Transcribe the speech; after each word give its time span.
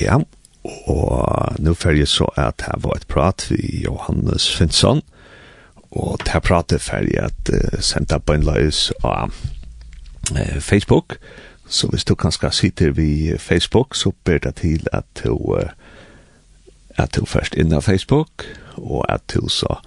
Ja, 0.00 0.18
og 0.62 1.56
nå 1.58 1.74
fer 1.74 1.98
jeg 1.98 2.08
så 2.08 2.28
at 2.38 2.64
her 2.66 2.78
var 2.84 2.96
et 2.96 3.08
prat 3.10 3.46
vi 3.50 3.82
Johannes 3.84 4.48
Finnsson, 4.56 5.02
og 5.92 6.22
her 6.28 6.40
pratet 6.40 6.80
fer 6.80 7.04
jeg 7.08 7.28
at 7.28 7.52
uh, 7.52 7.80
senda 7.80 8.18
på 8.18 8.38
en 8.38 8.46
løs 8.46 8.92
av 9.04 9.34
uh, 10.32 10.60
Facebook, 10.60 11.18
så 11.68 11.88
hvis 11.88 12.04
du 12.04 12.14
kanskje 12.14 12.50
sitter 12.52 12.90
vi 12.96 13.38
Facebook, 13.38 13.96
så 13.96 14.12
ber 14.24 14.38
det 14.38 14.54
til 14.62 14.86
at 14.92 15.04
du 15.24 15.34
uh, 15.34 15.68
at 16.98 17.14
du 17.16 17.26
først 17.26 17.56
inn 17.58 17.72
av 17.72 17.84
Facebook, 17.86 18.44
og 18.76 19.04
at 19.12 19.24
du 19.32 19.48
så 19.48 19.78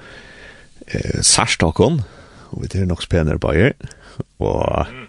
eh, 0.88 1.22
sarstokken, 1.22 2.02
og 2.52 2.64
vi 2.64 2.70
er 2.80 2.90
nok 2.90 3.04
spenner 3.04 3.38
bare, 3.42 3.74
og 4.40 4.86
mm. 4.92 5.08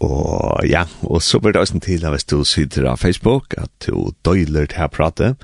Og 0.00 0.64
ja, 0.64 0.86
og 1.02 1.22
så 1.22 1.38
blir 1.40 1.52
det 1.52 1.60
også 1.60 1.76
en 1.76 1.84
til 1.84 2.06
hvis 2.08 2.24
du 2.24 2.44
sitter 2.44 2.88
av 2.88 2.96
Facebook, 3.02 3.54
at 3.58 3.70
du 3.86 4.12
døyler 4.24 4.70
til 4.72 4.86
å 4.86 4.92
prate. 4.92 5.34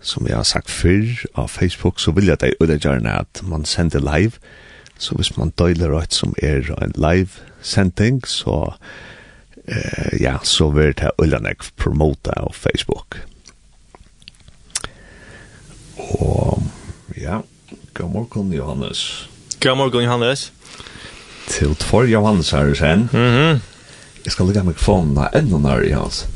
Som 0.00 0.28
jeg 0.28 0.36
har 0.36 0.46
sagt 0.46 0.70
før 0.70 1.08
av 1.34 1.48
Facebook, 1.48 1.98
så 2.00 2.12
vil 2.14 2.28
jeg 2.28 2.38
deg 2.38 2.84
gjerne 2.84 3.16
at 3.24 3.40
man 3.42 3.64
sender 3.64 4.04
live. 4.04 4.38
Så 4.98 5.14
hvis 5.14 5.36
man 5.36 5.50
døyler 5.58 5.96
alt 5.96 6.14
som 6.14 6.34
er 6.42 6.68
en 6.82 6.92
live 6.98 7.40
sending, 7.62 8.20
så 8.26 8.74
eh, 9.66 10.20
ja, 10.20 10.36
så 10.42 10.68
vil 10.74 10.92
det 10.92 11.10
ødegjørende 11.18 11.54
promote 11.76 12.34
av 12.36 12.52
Facebook. 12.54 13.18
Og 15.98 16.62
ja, 17.16 17.40
god 17.94 18.12
morgen 18.12 18.52
Johannes. 18.52 19.28
God 19.60 19.76
morgen 19.76 20.04
Johannes. 20.04 20.52
Til 21.48 21.74
tvær 21.74 22.06
Johannes 22.06 22.50
her 22.50 22.74
sen. 22.74 23.08
Mhm. 23.12 23.56
Mm. 23.56 23.77
Jeg 24.28 24.32
skal 24.32 24.46
lägga 24.46 24.62
mikrofonen 24.62 25.16
här 25.16 25.36
enda 25.38 25.58
nær 25.58 25.84
i 25.84 25.92
hans. 25.92 26.26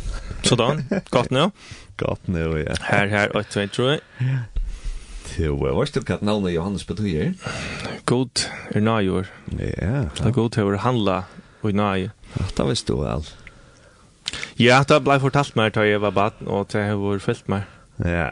Sådan, 0.42 0.84
godt 1.10 1.30
nå. 1.30 1.50
Godt 1.96 2.28
nå, 2.28 2.56
ja. 2.56 2.74
Her, 2.80 3.06
her, 3.06 3.36
8, 3.36 3.66
2, 3.66 3.66
3. 3.68 3.98
Jo, 5.36 5.58
jeg 5.66 5.76
var 5.76 5.90
stilt 5.90 6.06
katt 6.08 6.22
navnet 6.24 6.54
Johannes 6.54 6.86
betyr. 6.88 7.34
God 8.08 8.46
er 8.70 8.80
nøyår. 8.80 9.28
Ja. 9.58 10.06
Det 10.16 10.24
er 10.24 10.32
god 10.32 10.50
til 10.56 10.72
å 10.72 10.80
handla 10.80 11.18
og 11.60 11.76
nøy. 11.76 12.08
Det 12.56 12.66
visste 12.70 12.96
du 12.96 13.02
vel. 13.02 13.28
Ja, 14.56 14.80
det 14.88 15.02
blei 15.04 15.18
fortalt 15.20 15.52
meg 15.60 15.76
til 15.76 15.90
jeg 15.90 16.00
var 16.00 16.16
baden, 16.16 16.48
og 16.48 16.72
det 16.72 16.86
har 16.88 16.96
vært 16.96 17.26
fyllt 17.28 17.52
meg. 17.52 17.68
Ja. 18.00 18.30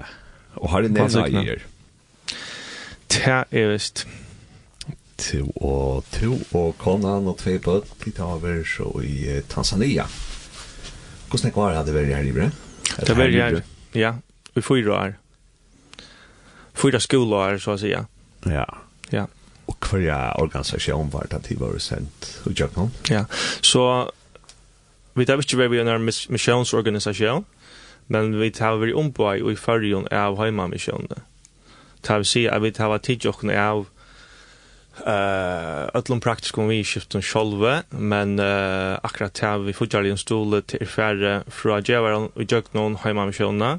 Og 0.56 0.72
har 0.72 0.88
du 0.88 0.88
nevnt 0.88 1.20
nøyer? 1.20 1.68
Det 3.12 3.28
er 3.28 3.70
visst. 3.74 4.06
Ja 4.08 4.19
vidt, 5.20 5.52
og 5.56 6.04
to 6.12 6.36
og 6.56 6.74
konan 6.78 7.28
og 7.28 7.38
tvei 7.38 7.58
bøtt 7.62 7.92
de 8.04 8.12
tar 8.16 8.36
over 8.36 8.62
så 8.64 8.90
i 9.04 9.40
Tanzania. 9.48 10.06
Hvordan 11.30 11.50
er 11.50 11.68
det 11.68 11.76
hadde 11.76 11.94
vært 11.94 12.14
her 12.14 12.28
i 12.28 12.32
Bre? 12.32 12.50
Det 13.06 13.16
var 13.16 13.28
her, 13.30 13.60
ja, 13.94 14.14
Vi 14.54 14.60
fyra 14.60 14.94
år. 14.94 15.12
Fyra 16.74 16.98
skolår, 16.98 17.58
så 17.58 17.76
å 17.76 17.78
si, 17.78 17.92
ja. 17.92 18.04
Ja. 18.46 18.64
Ja. 19.12 19.26
Og 19.70 19.76
hver 19.90 20.40
organisasjon 20.40 21.12
var 21.12 21.28
det 21.30 21.36
at 21.38 21.48
de 21.48 21.58
var 21.60 21.78
sendt 21.78 22.40
og 22.46 22.54
gjør 22.54 22.72
noen? 22.76 22.90
Ja, 23.10 23.24
så 23.62 24.10
vi 25.14 25.26
tar 25.26 25.38
ikke 25.38 25.58
vært 25.60 25.70
vi 25.70 25.80
en 25.82 26.08
misjonsorganisasjon, 26.08 27.44
men 28.08 28.34
vi 28.40 28.50
tar 28.50 28.80
vært 28.80 28.98
og 28.98 29.52
i 29.52 29.56
fyrjon 29.58 30.08
av 30.10 30.38
heimamisjonene. 30.40 31.22
Det 32.00 32.16
vil 32.16 32.26
si 32.26 32.46
at 32.48 32.62
vi 32.62 32.72
tar 32.74 32.90
vært 32.90 33.06
tidsjokken 33.06 33.50
av 33.54 33.86
eh 35.06 35.88
öllum 35.94 36.20
praktiskum 36.20 36.68
vi 36.68 36.84
skiftum 36.84 37.22
sjálve 37.22 37.82
men 37.90 38.38
uh, 38.38 38.98
akkurat 39.02 39.38
här 39.38 39.58
vi 39.58 39.72
fotjar 39.72 40.04
en 40.04 40.18
stol 40.18 40.62
till 40.62 40.86
färre 40.86 41.42
från 41.46 41.82
Jevaron 41.84 42.30
och 42.34 42.52
Jöknon 42.52 42.96
heima 42.96 43.24
med 43.24 43.34
sjönna 43.34 43.78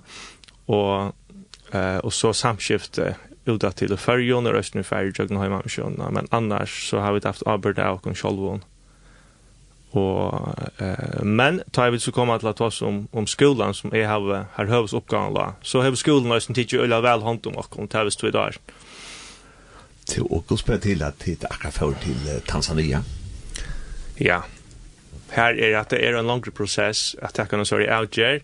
og 0.68 1.14
eh 1.74 1.98
og 1.98 2.14
så 2.14 2.34
samskifte 2.34 3.16
til 3.76 3.98
ferjon 3.98 4.48
og 4.48 4.54
resten 4.54 4.80
Östern 4.80 4.84
Färjön 4.84 5.14
Jöknon 5.20 5.42
heima 5.42 5.62
med 5.64 5.72
sjönna 5.72 6.12
men 6.12 6.28
annars 6.32 6.90
så 6.90 7.00
har 7.00 7.14
vi 7.14 7.20
haft 7.24 7.44
arbeid 7.46 7.80
av 7.80 7.98
kon 7.98 8.16
självon 8.16 8.64
og 9.92 10.56
eh 10.80 11.24
men 11.24 11.62
tar 11.72 11.92
vi 11.92 12.00
så 12.00 12.12
komma 12.12 12.38
til 12.38 12.48
at 12.48 12.62
oss 12.62 12.82
om 12.82 13.08
om 13.14 13.28
skolan 13.28 13.74
som 13.74 13.94
er 13.94 14.08
har 14.08 14.46
har 14.54 14.66
hövs 14.66 14.94
uppgåvan 14.94 15.54
så 15.62 15.82
har 15.82 15.96
skolan 15.96 16.30
nästan 16.30 16.56
tidigt 16.56 16.82
ölla 16.82 17.02
väl 17.02 17.22
hand 17.22 17.48
om 17.48 17.58
och 17.58 17.70
kom 17.70 17.88
tar 17.88 18.04
vi 18.06 18.12
två 18.12 18.32
dagar 18.32 18.56
til 20.12 20.28
å 20.28 20.42
gå 20.48 20.58
spørre 20.60 20.84
til 20.84 21.04
at 21.08 21.24
det 21.24 21.48
akkurat 21.50 21.78
får 21.78 21.96
til 22.04 22.28
Tanzania? 22.50 23.04
Ja, 24.22 24.42
her 25.32 25.56
er 25.56 25.80
at 25.80 25.94
det 25.94 26.02
er 26.04 26.18
en 26.20 26.28
langere 26.28 26.54
prosess 26.56 27.16
at 27.24 27.40
jeg 27.40 27.50
kan 27.50 27.66
sørge 27.66 27.88
være 27.88 28.02
avgjør, 28.04 28.42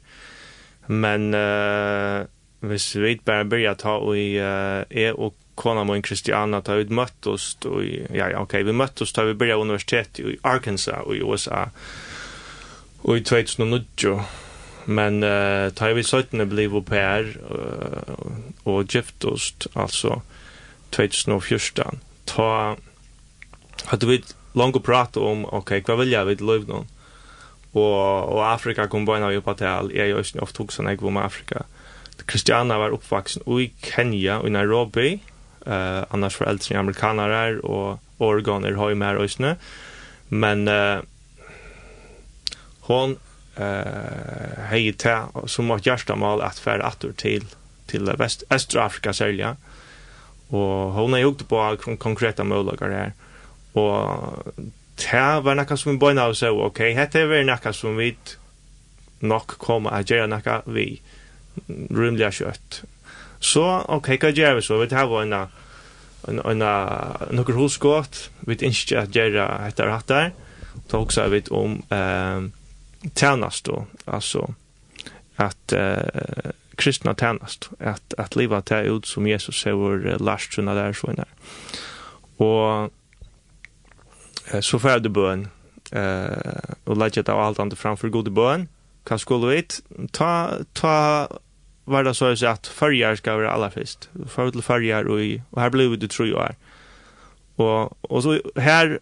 men 0.88 1.34
uh, 1.36 2.24
hvis 2.64 2.94
vi 2.96 3.18
bare 3.26 3.46
begynner 3.46 3.76
å 3.76 3.82
ta 3.82 3.98
og 4.00 4.16
uh, 4.16 4.88
er 4.88 5.20
og 5.20 5.36
kona 5.58 5.84
min 5.90 6.04
Kristiana 6.06 6.62
ta 6.62 6.78
ut 6.78 6.94
møtt 6.94 7.28
oss, 7.28 7.56
og, 7.66 7.82
ja, 7.84 8.30
ja, 8.30 8.42
ok, 8.42 8.60
vi 8.68 8.76
møtt 8.78 9.02
oss 9.02 9.14
da 9.16 9.26
vi 9.28 9.36
börjar 9.38 9.62
universitet 9.62 10.22
i 10.22 10.38
Arkansas 10.46 11.04
og 11.04 11.18
i 11.18 11.24
USA, 11.26 11.66
og 13.04 13.18
i 13.18 13.24
2009, 13.26 14.14
men 14.88 15.20
uh, 15.26 15.68
ta 15.76 15.92
vi 15.98 16.06
17 16.06 16.46
blev 16.50 16.78
au 16.78 16.84
pair 16.86 17.34
uh, 17.50 18.16
og 18.70 18.88
giftost, 18.88 19.68
altså, 19.76 20.22
2014, 20.90 22.00
ta 22.26 22.76
hade 23.86 24.06
vi 24.06 24.24
långt 24.54 24.84
prata 24.84 25.20
om, 25.20 25.46
okej 25.46 25.58
okay, 25.58 25.82
vad 25.88 26.00
vill 26.00 26.12
jag 26.12 26.26
vid 26.26 26.42
liv 26.42 26.68
noen? 26.68 26.88
och 27.72 28.34
och 28.34 28.52
Afrika 28.52 28.88
kom 28.88 29.06
på 29.06 29.16
av 29.16 29.34
jobba 29.34 29.54
til, 29.54 29.92
jeg 29.94 30.08
er 30.08 30.10
jo 30.10 30.20
ofta 30.20 30.42
ofte 30.42 30.64
hoksan 30.64 30.88
jeg 30.88 31.04
om 31.04 31.18
Afrika. 31.18 31.66
Christiana 32.28 32.78
var 32.78 32.96
uppvuxen 32.96 33.44
i 33.60 33.72
Kenya, 33.82 34.42
i 34.42 34.50
Nairobi, 34.50 35.22
eh 35.66 35.74
uh, 35.74 36.04
annars 36.10 36.36
foreldre 36.36 36.76
i 36.76 36.78
amerikanere, 36.78 37.60
och 37.60 38.00
Oregon 38.20 38.66
er 38.66 38.90
ju 38.90 38.96
mer 38.96 39.22
øysene. 39.22 39.56
Men 40.30 40.68
uh, 40.68 41.02
hon 42.80 43.18
eh 43.58 43.64
uh, 43.64 44.64
hej 44.70 44.92
til, 44.92 45.48
som 45.48 45.70
var 45.70 45.80
hjertemål, 45.80 46.42
att 46.42 46.60
fære 46.60 46.88
åter 46.88 47.12
till 47.12 47.46
till 47.88 48.12
väst 48.18 48.44
Östra 48.50 48.86
Afrika 48.86 49.14
sälja 49.14 49.48
ja. 49.48 49.56
Og 50.50 50.92
hon 50.96 51.14
har 51.14 51.20
gjort 51.20 51.48
på 51.48 51.78
konkreta 52.00 52.44
möjligheter 52.44 52.90
här. 52.90 53.14
Og 53.74 54.54
det 54.98 55.44
var 55.44 55.56
noe 55.56 55.78
som 55.78 55.92
vi 55.92 56.02
bøyna 56.02 56.26
av 56.26 56.34
seg, 56.34 56.56
ok, 56.56 56.80
dette 56.98 57.22
er 57.22 57.46
noe 57.46 57.74
som 57.76 57.98
vi 58.00 58.14
nok 59.22 59.58
kommer 59.62 59.94
å 59.94 60.02
gjøre 60.02 60.30
noe 60.32 60.60
vi 60.66 60.88
rymliga 61.68 62.32
kjøtt. 62.32 62.82
Så, 63.40 63.66
ok, 63.94 64.16
hva 64.18 64.34
gjør 64.34 64.58
vi 64.58 64.66
så? 64.66 64.80
Vi 64.82 64.90
tar 64.90 65.10
var 65.12 65.26
en 65.28 65.38
en 66.28 66.64
nokkur 67.32 67.56
hosgått, 67.56 68.30
vi 68.48 68.58
ikke 68.58 69.04
å 69.04 69.12
gjøre 69.14 69.48
etter 69.68 69.92
hatt 69.94 70.10
der, 70.12 70.32
og 70.92 71.06
også 71.06 71.28
vi 71.32 71.44
om 71.56 71.78
eh, 71.94 72.48
tjernast 73.14 73.70
då, 73.70 73.86
altså 74.06 74.48
at 75.38 75.74
eh, 75.78 76.52
kristna 76.78 77.16
tjänst 77.16 77.70
att 77.80 78.14
att 78.18 78.36
leva 78.36 78.62
ta 78.62 78.80
ut 78.80 79.06
som 79.06 79.28
Jesus 79.28 79.62
säger 79.62 80.20
last 80.20 80.54
såna 80.54 80.74
där 80.74 80.94
så 80.94 81.12
där. 81.12 81.28
Och 82.38 82.92
så 84.64 84.80
för 84.80 85.00
det 85.00 85.10
bön 85.10 85.48
eh 85.92 86.78
och 86.84 86.98
lägga 86.98 87.24
det 87.24 87.34
allt 87.34 87.60
andra 87.60 87.76
framför 87.76 88.10
gode 88.10 88.32
bön. 88.32 88.68
Kan 89.04 89.20
skulle 89.20 89.48
vi 89.48 89.66
ta 90.12 90.52
ta 90.74 91.28
var 91.86 92.04
det 92.04 92.14
så 92.14 92.46
att 92.48 92.68
förjar 92.68 93.16
ska 93.16 93.36
vara 93.36 93.52
allra 93.52 93.72
först. 93.72 94.10
För 94.28 94.52
till 94.52 94.62
förjar 94.62 95.04
och, 95.04 95.20
och 95.50 95.62
här 95.62 95.70
blev 95.70 96.00
det 96.00 96.08
tror 96.08 96.28
jag. 96.28 96.56
Och 97.56 98.12
och 98.12 98.24
så 98.24 98.40
här 98.56 99.00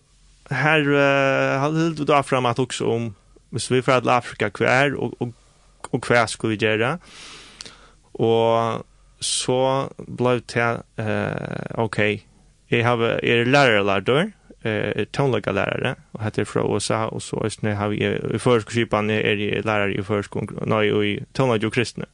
här 0.50 0.80
uh, 0.80 1.60
hade 1.60 1.94
du 1.94 2.06
då 2.06 2.24
fram 2.24 2.46
att 2.46 2.60
också 2.60 2.86
om 2.86 3.16
vi 3.70 3.82
för 3.82 3.98
att 3.98 4.08
Afrika 4.08 4.50
kvar 4.50 4.96
och 4.96 5.14
och 5.22 5.30
och 5.92 6.04
kvar 6.04 6.28
skulle 6.28 6.56
vi 6.56 6.66
göra. 6.66 6.92
Eh 6.92 7.00
Og 8.20 8.86
så 9.20 9.60
ble 9.98 10.40
det 10.54 10.72
uh, 11.00 11.84
ok, 11.84 12.00
jeg 12.72 12.86
har, 12.86 13.02
er 13.24 13.46
lærerlærdør, 13.46 14.32
eh 14.66 15.06
tonliga 15.12 15.52
lärare 15.52 15.96
och 16.12 16.24
heter 16.24 16.46
från 16.46 16.76
USA 16.76 17.08
och 17.08 17.24
så 17.24 17.36
är 17.38 17.74
har 17.74 17.90
vi 17.90 17.98
i 18.36 18.40
förskolan 18.40 19.10
är 19.10 19.36
det 19.36 19.66
lärare 19.66 19.94
i 19.94 20.04
förskolan 20.04 20.70
nej 20.70 20.94
och 20.94 21.06
i 21.06 21.24
tonlaga 21.34 21.70
kristna. 21.70 22.06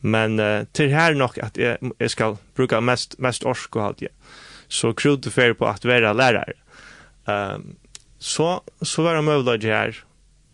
Men 0.00 0.40
uh, 0.40 0.64
till 0.72 0.90
här 0.90 1.14
nog 1.14 1.40
att 1.40 1.56
jag, 1.56 1.76
jag 1.98 2.10
ska 2.10 2.36
bruka 2.54 2.80
mest 2.80 3.18
mest 3.18 3.44
orsk 3.44 3.76
och 3.76 3.82
allt 3.82 4.02
ja. 4.02 4.08
Så 4.68 4.92
krut 4.92 5.22
det 5.22 5.30
för 5.30 5.54
på 5.54 5.66
att 5.66 5.84
vara 5.84 6.12
lärare. 6.12 6.52
Ehm 7.26 7.54
um, 7.54 7.76
så 8.18 8.60
så 8.82 9.02
var 9.02 9.14
de 9.14 9.28
övliga 9.28 9.76
här 9.76 9.96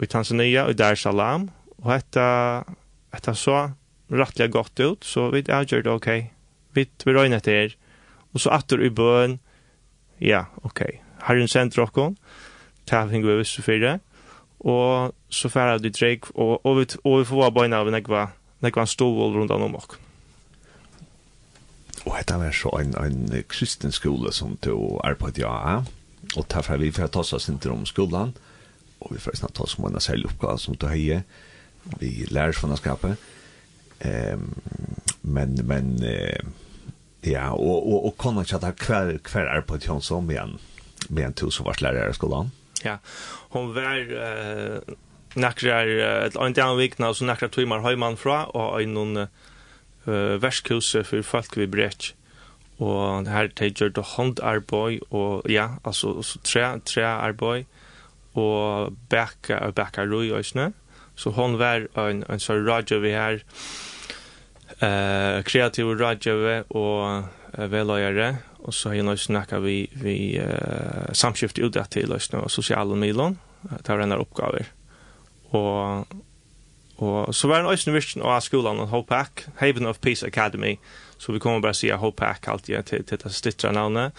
i 0.03 0.06
Tanzania 0.06 0.67
och 0.67 0.75
Dar 0.75 0.93
es 0.93 1.00
Salaam 1.00 1.50
och 1.76 1.93
hetta 1.93 2.65
hetta 3.12 3.35
så 3.35 3.70
rettelig 4.12 4.53
gott 4.53 4.81
ut, 4.81 5.05
så 5.05 5.31
vi 5.32 5.44
avgjør 5.49 5.87
det 5.87 5.93
ok. 5.93 6.11
Vi, 6.76 6.87
vi 7.05 7.14
røyner 7.14 7.41
til 7.41 7.53
her. 7.53 7.76
Och 8.32 8.41
så 8.41 8.50
åter 8.50 8.82
i 8.82 8.91
bön. 8.91 9.38
ja, 10.19 10.47
ok. 10.62 10.81
Herren 11.23 11.49
sender 11.49 11.87
dere, 11.87 12.14
ta 12.87 13.05
henne 13.05 13.26
vi 13.26 13.37
visste 13.37 13.62
för 13.62 13.79
det. 13.81 14.00
Og 14.61 15.12
så 15.29 15.49
færre 15.49 15.79
du 15.79 15.91
drekk, 15.91 16.31
og, 16.35 16.67
og, 16.67 16.79
vi, 16.79 16.87
og 17.05 17.19
vi 17.19 17.25
får 17.25 17.41
være 17.41 17.53
bøyne 17.53 17.76
av 17.76 17.91
nekva, 17.91 18.29
nekva 18.62 18.85
en 18.85 18.91
stovål 18.91 19.37
rundt 19.37 19.50
om 19.50 19.64
dere. 19.75 19.99
Og 22.06 22.15
dette 22.19 22.38
var 22.38 22.55
så 22.55 22.70
en, 22.79 22.94
en 22.99 23.43
kristen 23.49 23.93
skole 23.93 24.32
som 24.32 24.56
du 24.62 24.99
arbeidet 25.05 25.43
ja. 25.43 25.82
og 26.37 26.47
derfor 26.50 26.76
vi 26.76 26.91
får 26.91 27.11
ta 27.11 27.23
oss 27.23 27.49
ikke 27.49 27.70
om 27.70 27.87
skolen, 27.87 28.35
og 29.00 29.15
vi 29.15 29.19
får 29.19 29.38
snart 29.38 29.55
ta 29.55 29.67
oss 29.67 29.79
om 29.79 29.87
en 29.87 30.00
særlig 30.00 30.31
oppgave 30.31 30.58
som 30.58 30.75
du 30.75 30.87
heier, 30.87 31.23
vi 31.99 32.26
lærer 32.31 32.55
sånn 32.55 32.75
å 32.75 32.79
skapet, 32.79 33.19
Ehm 34.05 34.55
men 35.23 35.55
men 35.55 36.03
eh, 36.03 36.41
ja 37.21 37.51
och 37.51 37.93
och 37.93 38.07
och 38.07 38.19
kunna 38.19 38.45
chatta 38.45 38.73
kväll 38.73 39.19
kväll 39.19 39.47
är 39.47 39.61
på 39.61 39.79
tjon 39.79 40.03
som 40.03 40.31
igen 40.31 40.59
med 41.09 41.25
en 41.25 41.33
tusen 41.33 41.65
vars 41.65 41.81
lärare 41.81 42.11
i 42.11 42.15
skolan. 42.15 42.51
Ja. 42.83 42.99
Hon 43.49 43.75
var 43.75 43.83
eh 43.83 44.79
nakrar 45.35 45.87
ett 46.27 46.37
en 46.37 46.53
dag 46.53 46.77
vikna 46.77 47.15
så 47.15 47.25
nakrar 47.25 47.49
timmar 47.49 47.81
hemman 47.81 48.17
fra 48.17 48.45
och 48.45 48.83
en 48.83 48.95
någon 48.95 49.17
eh 49.17 49.29
värskurs 50.41 50.97
för 51.05 51.23
folk 51.23 51.57
vi 51.57 51.67
brett. 51.67 52.15
Och 52.77 53.25
det 53.25 53.31
här 53.31 53.49
tager 53.49 53.99
our 54.43 54.61
boy 54.61 55.01
och 55.09 55.51
ja 55.51 55.77
alltså 55.83 56.23
så 56.23 56.39
tre 56.39 56.81
tre 56.81 57.33
boy 57.33 57.67
och 58.33 58.93
backa 58.93 59.67
och 59.67 59.75
backa 59.75 60.05
roj 60.05 60.33
och 60.33 60.47
snä. 60.47 60.73
Så 61.15 61.31
hon 61.31 61.59
var 61.59 61.89
en 62.09 62.25
en 62.29 62.41
så 62.41 62.55
Roger 62.55 62.99
vi 62.99 63.13
här 63.13 63.45
eh 64.82 65.43
kreativ 65.43 65.87
rådgivare 65.87 66.62
och 66.69 67.25
velojare 67.70 68.37
og 68.62 68.75
så 68.75 68.93
har 68.93 69.00
jeg 69.00 69.06
nå 69.06 69.17
snakket 69.19 69.62
vi, 69.64 69.76
vi 69.99 70.17
uh, 70.38 71.11
samskift 71.17 71.58
ut 71.58 71.75
det 71.75 71.88
til 71.90 72.11
løsene 72.11 72.44
og 72.44 72.50
sosiale 72.50 72.96
milon, 72.99 73.38
til 73.82 74.02
denne 74.02 74.19
oppgaver. 74.23 74.70
Og, 75.50 76.06
og 77.02 77.34
så 77.34 77.50
var 77.50 77.62
det 77.62 77.73
også 77.73 77.90
en 77.90 77.96
virkning 77.96 78.26
av 78.26 78.40
skolen 78.44 78.82
og 78.84 78.93
HOPAC, 78.94 79.46
Haven 79.58 79.90
of 79.90 80.00
Peace 80.00 80.26
Academy, 80.26 80.76
så 81.19 81.34
vi 81.34 81.43
kommer 81.43 81.62
bare 81.62 81.79
si 81.79 81.90
HOPAC 81.90 82.49
alltid 82.49 82.87
til, 82.87 83.05
til 83.06 83.23
det 83.25 83.34
stittre 83.34 83.75
navnet. 83.75 84.14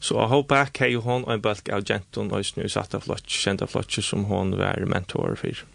Så 0.00 0.14
HOPAC 0.30 0.78
har 0.78 0.94
jo 0.94 1.02
hun 1.04 1.26
og 1.26 1.34
en 1.34 1.42
bølg 1.42 1.68
av 1.74 1.84
jenten 1.86 2.30
og 2.30 2.40
også 2.40 2.62
nå 2.62 2.70
satt 2.70 2.94
av 2.96 3.04
flott, 3.04 3.26
kjent 3.26 3.62
av 3.66 3.74
flott 3.74 3.98
som 3.98 4.24
hun 4.30 4.54
var 4.58 4.86
mentor 4.86 5.34
for 5.36 5.66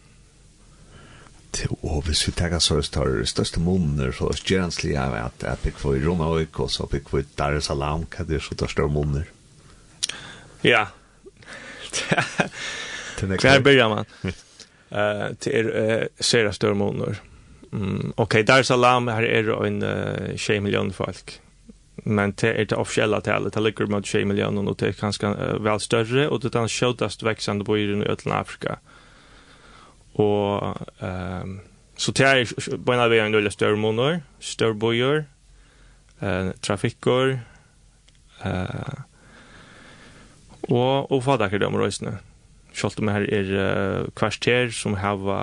og 1.83 2.03
hvis 2.07 2.23
vi 2.27 2.33
tenker 2.35 2.59
så 2.63 2.79
er 2.79 3.19
det 3.19 3.29
største 3.29 3.59
måneder, 3.59 4.11
så 4.11 4.29
er 4.29 4.39
det 4.39 4.89
gjerne 4.91 5.21
at 5.21 5.43
jeg 5.43 5.61
fikk 5.63 5.79
for 5.81 5.99
Ronavik, 6.07 6.59
og 6.59 6.71
så 6.71 6.87
fikk 6.91 7.09
for 7.11 7.27
Dar 7.37 7.55
es 7.57 7.69
Salaam, 7.69 8.05
hva 8.09 8.23
er 8.23 8.29
det 8.29 8.39
er 8.39 8.45
så 8.45 8.57
største 8.57 8.87
måneder? 8.91 9.29
Ja. 10.65 10.85
Hver 13.19 13.61
bygger 13.63 13.89
man? 13.89 14.05
Uh, 14.91 15.31
det 15.43 15.53
er 15.53 15.71
uh, 15.71 16.03
sera 16.19 16.51
større 16.51 16.75
måneder. 16.75 17.21
Mm, 17.71 18.13
ok, 18.17 18.41
Dar 18.47 18.63
es 18.63 18.67
Salaam, 18.67 19.07
her 19.07 19.23
er 19.23 19.47
det 19.47 19.59
en 19.67 19.81
uh, 19.83 20.35
20 20.35 20.59
millioner 20.61 20.93
folk. 20.93 21.39
Men 22.03 22.33
det 22.41 22.51
er 22.51 22.65
det 22.65 22.77
offisielle 22.77 23.21
tallet, 23.21 23.53
det 23.53 23.63
ligger 23.63 23.87
mot 23.87 24.03
20 24.03 24.25
millioner, 24.25 24.67
og 24.67 24.79
det 24.79 24.89
er 24.89 24.99
ganske 24.99 25.27
uh, 25.27 25.63
vel 25.63 25.79
større, 25.79 26.29
og 26.29 26.41
det 26.41 26.51
er 26.51 26.59
den 26.59 26.69
sjødast 26.69 27.23
veksende 27.23 27.65
bøyren 27.65 28.03
i 28.03 28.11
Øtland 28.11 28.39
Afrika. 28.39 28.75
Mm 28.81 28.94
Og 30.21 30.77
um, 31.03 31.57
så 31.97 32.11
tær 32.15 32.41
er 32.41 32.51
på 32.85 32.93
en 32.93 33.01
av 33.01 33.11
veien 33.11 33.31
nøyla 33.31 33.51
større 33.53 33.79
måneder, 33.79 34.21
større 34.43 34.75
eh, 36.21 36.51
trafikkor. 36.63 37.37
eh, 38.43 39.01
og, 40.65 41.11
og 41.11 41.23
fadakker 41.23 41.61
dem 41.61 41.77
røysene. 41.79 42.17
Skalt 42.75 42.99
om 42.99 43.11
her 43.13 43.27
er 43.31 43.51
uh, 43.55 44.07
kvarter 44.19 44.71
som 44.75 44.97
hava 44.99 45.39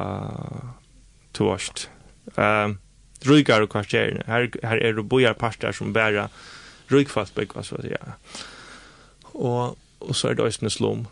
toast. 1.36 1.88
Ehm 2.36 2.78
Ryggar 3.22 3.62
og 3.62 3.68
kvarter, 3.70 4.16
her, 4.26 4.48
her 4.66 4.80
er 4.82 4.96
det 4.98 5.04
pastar 5.38 5.70
som 5.70 5.92
bæra 5.94 6.24
rygfast 6.90 7.36
bygg, 7.36 7.52
hva 7.54 7.62
så 7.62 7.78
å. 7.78 8.16
Og, 9.30 9.78
og 10.00 10.16
så 10.18 10.32
er 10.32 10.34
det 10.34 10.48
øysene 10.50 10.72
slum 10.74 11.04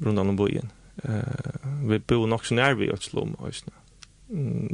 rundt 0.00 0.22
om 0.24 0.36
bojen. 0.40 0.72
Mm 0.72 0.83
vi 1.02 1.98
bor 2.06 2.28
nok 2.30 2.44
så 2.46 2.54
nær 2.54 2.76
vi 2.78 2.92
Øtslom, 2.92 3.34
Øysene. 3.42 3.74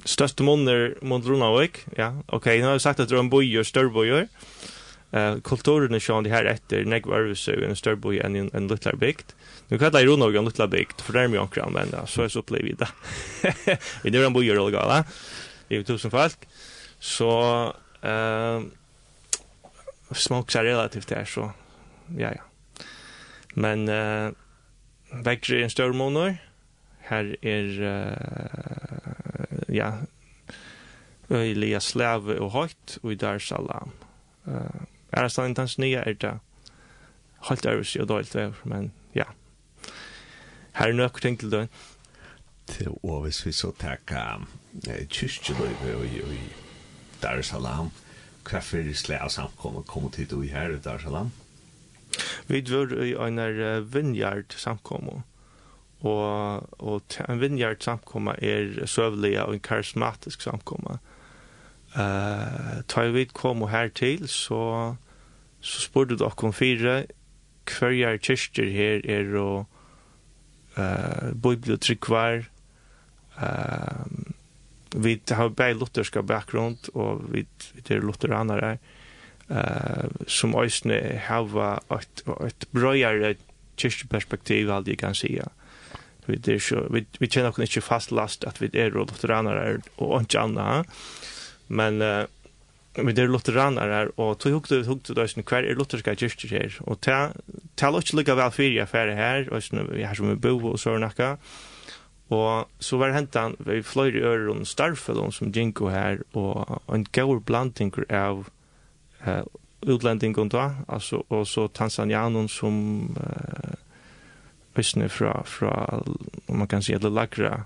Største 0.06 0.44
måneder 0.46 0.94
mot 1.02 1.24
Ronavik, 1.26 1.82
ja, 1.98 2.12
ok, 2.28 2.46
nå 2.60 2.70
har 2.70 2.76
jeg 2.78 2.84
sagt 2.84 3.00
at 3.02 3.10
det 3.10 3.16
er 3.16 3.24
en 3.24 3.32
bøyer, 3.32 3.66
større 3.66 3.90
bøyer. 3.92 4.28
Uh, 5.10 5.40
kulturen 5.42 5.96
er 5.96 6.02
sånn 6.04 6.22
det 6.22 6.30
her 6.30 6.46
etter 6.46 6.84
negv 6.86 7.10
arvelse 7.10 7.56
i 7.58 7.64
en 7.66 7.74
større 7.74 7.98
bøy 7.98 8.20
enn 8.22 8.36
en, 8.38 8.50
en 8.54 8.68
luttlar 8.70 8.94
bygd. 9.00 9.32
Nu 9.72 9.74
kallar 9.74 10.04
jeg 10.04 10.12
Ronavik 10.12 10.38
en 10.38 10.46
luttlar 10.46 10.70
bygd, 10.70 11.02
for 11.02 11.16
det 11.16 11.24
er 11.24 11.32
mye 11.32 11.42
omkring 11.42 11.66
anvenda, 11.66 12.04
så 12.06 12.24
er 12.24 12.30
så 12.30 12.44
opplever 12.44 12.68
vi 12.68 12.76
det. 12.78 12.88
vi 14.04 14.12
er 14.14 14.26
en 14.28 14.36
bøyer 14.36 14.60
og 14.62 14.70
gala, 14.76 15.00
vi 15.66 15.80
er 15.80 15.88
tusen 15.88 16.14
folk. 16.14 16.46
Så, 17.02 17.32
uh, 18.06 18.68
smoks 20.14 20.60
er 20.60 20.68
relativt 20.70 21.10
her, 21.16 21.26
så, 21.26 21.50
ja, 22.14 22.30
ja. 22.36 22.86
Men, 23.58 23.88
uh, 23.90 24.30
Vekter 25.12 25.58
er 25.58 25.64
en 25.64 25.70
større 25.70 25.92
måneder. 25.92 26.34
Her 27.10 27.34
er, 27.42 27.66
uh, 27.90 29.74
ja, 29.76 29.90
øyelige 31.30 31.80
slave 31.80 32.40
og 32.40 32.50
høyt, 32.50 32.98
og 33.02 33.12
i 33.12 33.14
der 33.14 33.38
salam. 33.38 33.92
Uh, 34.46 34.86
er 35.12 35.26
det 35.26 35.32
sånn 35.34 35.54
stedet 35.54 35.78
nye, 35.82 35.98
er 35.98 36.14
det 36.14 36.36
høyt 37.48 37.66
øvrig 37.66 38.02
og 38.02 38.08
døylt 38.08 38.36
øvrig, 38.36 38.62
men 38.64 38.92
ja. 39.14 39.26
Her 40.78 40.92
er 40.92 40.98
nøkker 41.00 41.26
ting 41.26 41.40
til 41.40 41.50
døgn. 41.50 41.68
Til 42.70 42.94
og 43.02 43.24
hvis 43.26 43.42
vi 43.46 43.52
så 43.52 43.72
takker 43.74 44.46
uh, 44.86 45.04
kyrkjeløyve 45.10 45.96
og 45.96 46.06
i 46.06 46.40
Dar 47.22 47.42
es 47.42 47.50
Salaam, 47.50 47.90
hva 48.46 48.62
fyrir 48.64 48.94
slag 48.96 49.26
av 49.26 49.34
samkommet 49.34 49.86
kommer 49.86 50.10
til 50.14 50.30
du 50.30 50.40
i 50.42 50.54
her 50.54 50.70
i 50.72 50.78
Dar 50.78 51.02
es 51.02 51.02
Salaam? 51.02 51.32
Vi 52.48 52.62
var 52.70 52.94
i 53.04 53.12
en 53.14 53.38
vinjard 53.92 54.56
samkommet 54.56 55.22
og 56.00 56.68
og 56.78 57.16
ein 57.28 57.40
vinjard 57.40 57.82
samkoma 57.84 58.34
er 58.42 58.86
søvlig 58.86 59.34
og 59.42 59.54
en 59.54 59.60
karismatisk 59.60 60.42
samkoma. 60.42 60.98
Eh, 61.94 62.00
uh, 62.00 62.82
ta 62.88 63.08
vi 63.10 63.24
kom 63.24 63.66
her 63.68 63.88
til 63.88 64.28
så 64.28 64.94
så 65.60 65.80
spurte 65.80 66.16
dere 66.16 66.46
om 66.46 66.52
fire 66.52 67.06
kvarjar 67.66 68.16
kyrkjer 68.16 68.70
her 68.70 69.00
er 69.04 69.36
og 69.36 69.66
eh 70.76 71.28
uh, 71.28 71.34
bibliotekvar 71.34 72.48
uh, 73.42 74.06
vi 74.96 75.20
har 75.28 75.48
bare 75.48 75.74
lutherska 75.74 76.22
bakgrund 76.22 76.88
og 76.94 77.32
vi, 77.32 77.46
vi 77.74 77.94
er 77.94 78.00
lutheranere 78.00 78.66
her. 78.66 78.72
Eh 78.72 78.99
eh 79.50 80.08
som 80.26 80.54
ösne 80.54 81.22
hava 81.26 81.80
ett 81.90 82.22
ett 82.46 82.70
bröjare 82.72 83.34
kyrkperspektiv 83.76 84.70
all 84.70 84.84
det 84.84 84.96
kan 84.96 85.14
säga. 85.14 85.48
Vi 86.26 86.36
det 86.36 86.62
så 86.62 86.88
vi 86.90 87.06
vi 87.18 87.28
känner 87.28 87.48
också 87.48 87.62
inte 87.62 87.80
fast 87.80 88.10
last 88.10 88.44
att 88.44 88.62
vi 88.62 88.70
är 88.72 88.90
lutheraner 88.90 89.80
och 89.96 90.20
inte 90.20 90.40
andra. 90.40 90.84
Men 91.66 92.02
eh 92.02 92.24
vi 92.94 93.12
det 93.12 93.22
är 93.22 93.28
lutheraner 93.28 94.20
och 94.20 94.38
tog 94.38 94.52
hugg 94.52 94.66
det 94.68 94.86
hugg 94.86 95.00
det 95.14 95.28
sen 95.28 95.42
kvar 95.42 95.62
är 95.62 95.74
lutherska 95.74 96.16
kyrkor 96.16 96.48
här 96.48 96.78
och 96.80 97.00
ta 97.00 97.28
ta 97.74 97.90
lite 97.90 98.16
lika 98.16 98.34
väl 98.34 98.50
för 98.50 98.62
jag 98.62 98.88
för 98.88 99.08
här 99.08 99.48
och 99.52 99.64
sen 99.64 99.90
vi 99.92 100.04
har 100.04 100.14
som 100.14 100.28
vi 100.28 100.36
bo 100.36 100.68
och 100.68 100.80
så 100.80 100.98
nacka. 100.98 101.38
Og 102.30 102.68
så 102.78 102.96
var 102.96 103.10
hentan, 103.10 103.56
vi 103.58 103.82
fløyre 103.82 104.20
i 104.20 104.22
øren 104.22 104.64
starfelån 104.64 105.32
som 105.34 105.50
Jinko 105.50 105.88
her, 105.90 106.22
og 106.34 106.82
en 106.94 107.06
gaur 107.12 107.40
blanding 107.42 107.90
av 108.06 108.46
eh, 109.24 109.42
utlendingen 109.80 110.48
då 110.48 110.70
alltså 110.88 111.24
och 111.28 111.48
så 111.48 111.68
tanzanianon 111.68 112.48
som 112.48 113.00
eh, 113.16 113.74
visne 114.74 115.08
fra, 115.08 115.44
fra, 115.44 116.02
om 116.46 116.58
man 116.58 116.68
kan 116.68 116.82
säga 116.82 116.98
det 116.98 117.08
lagra 117.08 117.64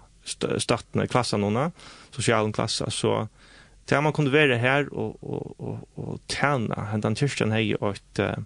startna 0.58 1.06
klassen 1.06 1.40
klassene 1.40 1.70
social 2.10 2.52
klass 2.52 2.78
klasser, 2.78 2.90
så 2.90 3.28
det 3.84 4.00
man 4.00 4.12
kunne 4.12 4.32
være 4.32 4.88
och 4.92 5.22
och 5.22 5.60
och 5.60 5.88
och 5.94 6.08
og 6.08 6.20
tjene, 6.28 6.74
hentan 6.90 7.16
kyrkjen 7.16 7.52
hei 7.52 7.74
og 7.80 7.96
eh 8.18 8.36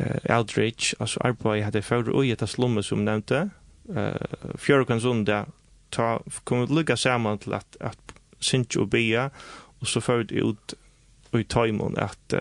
uh, 0.00 0.36
outreach, 0.38 0.94
alltså 1.00 1.20
arbeid 1.20 1.64
hade 1.64 1.82
før 1.82 2.10
och 2.10 2.26
i 2.26 2.30
etter 2.30 2.46
slummet 2.46 2.84
som 2.84 3.04
nämnde 3.04 3.50
eh 3.88 4.56
fjärde 4.58 4.84
konsunda 4.84 5.46
ta, 5.90 6.22
kom 6.44 6.60
vi 6.60 6.66
samman 6.66 6.96
saman 6.96 7.32
att 7.34 7.48
at, 7.48 7.76
at 7.80 7.98
Sintjo 8.40 8.82
og 8.82 8.90
Bia, 8.90 9.30
och 9.80 9.88
så 9.88 10.00
ført 10.00 10.32
ut 10.32 10.74
i 11.32 11.44
tajmon 11.44 11.94
att 11.98 12.34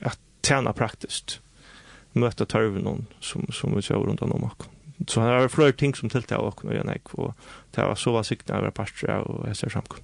att 0.00 0.18
träna 0.40 0.72
praktiskt 0.72 1.40
möta 2.12 2.46
törven 2.46 3.06
som 3.20 3.46
som 3.52 3.76
vi 3.76 3.82
ser 3.82 3.94
runt 3.94 4.22
om 4.22 4.32
och 4.32 4.62
så 5.06 5.20
han 5.20 5.30
har 5.30 5.48
flera 5.48 5.72
ting 5.72 5.94
som 5.94 6.08
tilltar 6.08 6.36
och 6.36 6.56
kunna 6.56 6.74
göra 6.74 6.94
och 7.12 7.34
det 7.70 7.82
var 7.82 7.94
så 7.94 8.12
var 8.12 8.22
sikten 8.22 8.56
över 8.56 8.70
pastor 8.70 9.10
och 9.10 9.56
ser 9.56 9.68
samkon 9.68 10.00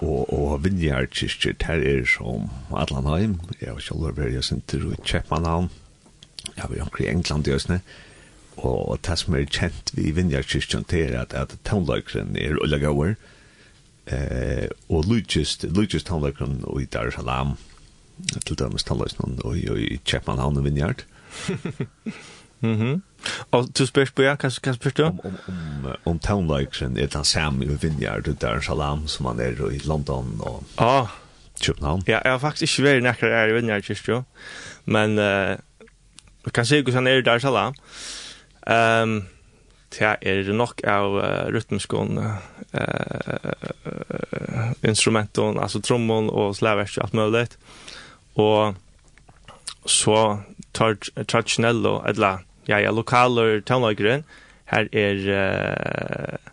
og, 0.00 0.32
og 0.32 0.64
vinjarkirkir 0.64 1.56
ter 1.58 1.82
er 1.82 2.04
som 2.06 2.50
Atlanheim, 2.70 3.40
jeg 3.60 3.74
var 3.74 3.82
sjálfur 3.82 4.14
verið 4.16 4.38
jeg 4.38 4.46
sinter 4.46 4.84
i 4.86 4.98
Kjeppmannhavn, 5.02 5.70
jeg 6.56 6.70
var 6.70 7.00
i 7.02 7.08
England 7.10 7.48
i 7.48 7.54
Øsne, 7.56 7.80
og 8.56 8.98
det 9.06 9.18
som 9.18 9.34
er 9.34 9.48
kjent 9.50 9.92
vi 9.96 10.12
vinjarkirkir 10.14 10.84
ter 10.88 11.10
er 11.10 11.24
at, 11.24 11.34
at 11.34 11.56
tonløkren 11.66 12.36
er 12.38 12.60
ulla 12.62 12.78
gauer, 12.78 13.16
eh 14.06 14.68
og 14.88 15.04
Lucas 15.04 15.58
Lucas 15.62 16.04
Tandlekon 16.04 16.60
og 16.64 16.82
i 16.82 16.84
Dar 16.84 17.10
Salam 17.10 17.56
til 18.46 18.56
dømes 18.56 18.84
Tandlekon 18.84 19.38
og 19.44 19.58
i 19.58 20.00
Chapman 20.06 20.38
Hound 20.38 20.62
Vineyard. 20.62 21.04
Mhm. 22.60 23.02
Og 23.50 23.68
du 23.78 23.86
spør 23.86 24.06
på 24.16 24.22
kan 24.40 24.50
kan 24.62 24.74
spør 24.74 24.90
du? 24.90 25.04
Om 25.04 25.20
om 25.24 25.36
om, 25.48 25.92
om 26.04 26.18
Tandlekon 26.18 26.96
er 26.96 27.06
den 27.06 27.24
samme 27.24 27.64
i 27.64 27.68
Vineyard 27.68 28.28
og 28.28 28.40
Dar 28.40 28.60
Salam 28.60 29.08
som 29.08 29.26
han 29.26 29.40
er 29.40 29.70
i 29.72 29.80
London 29.84 30.40
og 30.40 30.64
Ah, 30.78 31.06
København. 31.64 32.02
Ja, 32.06 32.18
jeg 32.24 32.32
har 32.32 32.38
faktisk 32.38 32.78
ikke 32.78 32.88
vært 32.88 33.02
nekker 33.02 33.28
her 33.28 33.48
i 33.48 33.52
Vineyard 33.52 33.88
just 33.88 34.08
jo. 34.08 34.22
Men 34.84 35.18
eh 35.18 35.52
uh, 36.46 36.52
kan 36.52 36.64
se 36.66 36.82
hvordan 36.82 37.06
er 37.06 37.20
Dar 37.20 37.38
Salam. 37.38 37.74
Ehm 38.66 39.35
det 39.96 40.16
er 40.22 40.52
nok 40.52 40.82
av 40.84 41.16
uh, 41.16 41.46
rytmiskon 41.52 42.18
uh, 42.20 42.36
uh, 42.76 44.72
instrumenten, 44.84 45.58
altså 45.60 45.80
trommon 45.80 46.30
og 46.30 46.56
slavers 46.56 46.98
og 46.98 47.04
alt 47.06 47.14
mulig. 47.16 47.46
Og 48.36 48.74
så 49.86 50.42
tar 50.76 50.98
traditionello, 51.24 52.02
eller 52.06 52.44
ja, 52.68 52.80
ja, 52.82 52.90
lokaler 52.90 53.60
tonlageren, 53.64 54.26
her 54.72 54.90
er 54.92 55.16
uh, 55.30 56.52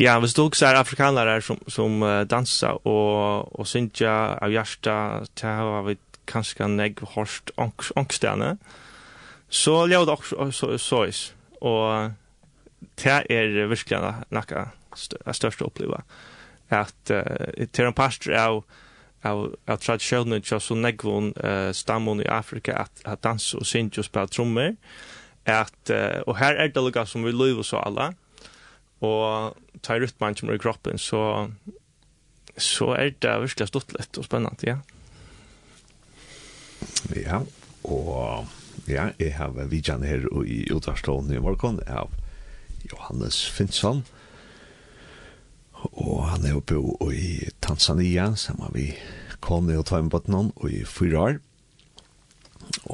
Ja, 0.00 0.18
hvis 0.18 0.34
du 0.34 0.42
også 0.42 0.66
er 0.66 0.80
afrikanere 0.80 1.38
som, 1.42 1.60
som 1.68 2.02
uh, 2.02 2.24
dansar 2.26 2.86
och, 2.86 3.60
och 3.60 3.68
synger 3.68 4.44
av 4.44 4.52
hjärsta 4.52 5.22
till 5.34 5.48
har 5.48 5.82
vi 5.82 5.96
kanske 6.26 6.66
negg 6.66 6.98
hårst 7.00 7.50
ångstene, 7.94 8.56
Så 9.48 9.86
ljud 9.86 10.08
det 10.08 10.16
så, 10.24 10.50
så, 10.52 10.52
så, 10.52 10.78
så, 10.78 10.78
så, 10.78 10.78
så, 10.78 10.78
så, 10.78 10.78
så, 10.78 11.12
så, 11.12 11.35
og 11.60 12.12
det 13.00 13.20
er 13.32 13.68
virkelig 13.70 14.00
noe 14.00 14.64
største 14.96 15.66
oppleva 15.66 16.02
at 16.72 17.12
uh, 17.12 17.22
det 17.56 17.78
er 17.78 17.88
en 17.88 17.96
pastor 17.96 18.34
av 18.34 18.64
av 19.26 19.54
av 19.66 19.78
tradisjonen 19.82 20.42
til 20.42 20.60
så 20.60 20.74
negvån 20.78 21.32
uh, 21.38 21.70
stammen 21.74 22.22
i 22.22 22.30
Afrika 22.30 22.76
at 22.86 23.04
at 23.04 23.22
danse 23.24 23.56
og 23.58 23.66
synge 23.66 24.00
og 24.02 24.08
spille 24.08 24.32
trommer 24.32 24.74
at 25.46 25.90
uh, 25.90 26.22
og 26.26 26.36
her 26.38 26.58
er 26.58 26.72
det 26.74 26.82
noe 26.82 27.06
som 27.06 27.24
vi 27.24 27.32
løyver 27.32 27.62
så 27.62 27.78
alla. 27.86 28.12
Og 29.04 29.56
tar 29.82 30.02
ut 30.02 30.20
man 30.20 30.36
som 30.36 30.48
er 30.48 30.56
i 30.56 30.62
kroppen 30.62 30.98
så 30.98 31.48
så 32.56 32.94
er 32.96 33.12
det 33.20 33.40
virkelig 33.42 33.68
stått 33.68 33.92
litt 33.92 34.18
og 34.18 34.24
spennende 34.24 34.64
ja. 34.64 34.78
Ja, 37.14 37.42
og 37.84 38.46
Ja, 38.86 39.08
jeg 39.18 39.32
har 39.34 39.50
vidjan 39.66 40.04
her 40.06 40.28
i 40.46 40.60
utvarstående 40.70 41.34
i 41.34 41.40
morgen 41.42 41.80
av 41.90 42.12
Johannes 42.86 43.40
Finnsson. 43.50 44.04
Og 45.90 46.20
han 46.30 46.46
er 46.46 46.54
oppe 46.54 46.78
i 47.10 47.48
Tanzania 47.58 48.28
sammen 48.38 48.70
vi 48.76 48.92
kone 49.42 49.74
og 49.74 49.88
tvær 49.88 50.04
med 50.06 50.14
på 50.14 50.20
noen, 50.30 50.52
og 50.54 50.70
i 50.70 50.84
fyra 50.86 51.24
år. 51.24 51.40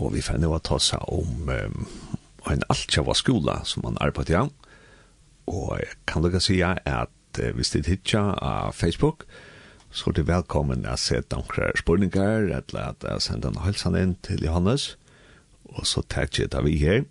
Og 0.01 0.15
vi 0.15 0.25
finner 0.25 0.55
å 0.57 0.63
ta 0.65 0.79
seg 0.81 1.05
om 1.13 1.53
um, 1.53 1.85
en 2.49 2.65
altkjava 2.73 3.13
skola 3.13 3.59
som 3.69 3.85
han 3.85 4.01
arbeider 4.01 4.47
i. 4.47 4.73
Og 5.53 5.77
jeg 5.77 6.01
kan 6.09 6.25
lukka 6.25 6.41
si 6.41 6.57
at 6.65 6.89
uh, 6.89 7.53
hvis 7.53 7.75
det 7.77 7.85
hittar 7.91 8.33
av 8.41 8.73
Facebook, 8.73 9.29
så 9.93 10.09
er 10.09 10.23
det 10.23 10.29
velkommen 10.33 10.89
å 10.89 10.97
se 10.97 11.21
noen 11.29 11.77
spørninger, 11.77 12.49
eller 12.49 12.83
at 12.95 13.05
jeg 13.05 13.29
sender 13.29 13.53
en 13.53 13.65
halsan 13.69 14.01
inn 14.01 14.17
til 14.25 14.41
Johannes 14.49 14.95
og 15.77 15.87
så 15.89 16.03
takk 16.09 16.39
jeg 16.39 16.53
det 16.53 16.65
vi 16.67 16.77
her. 16.83 17.05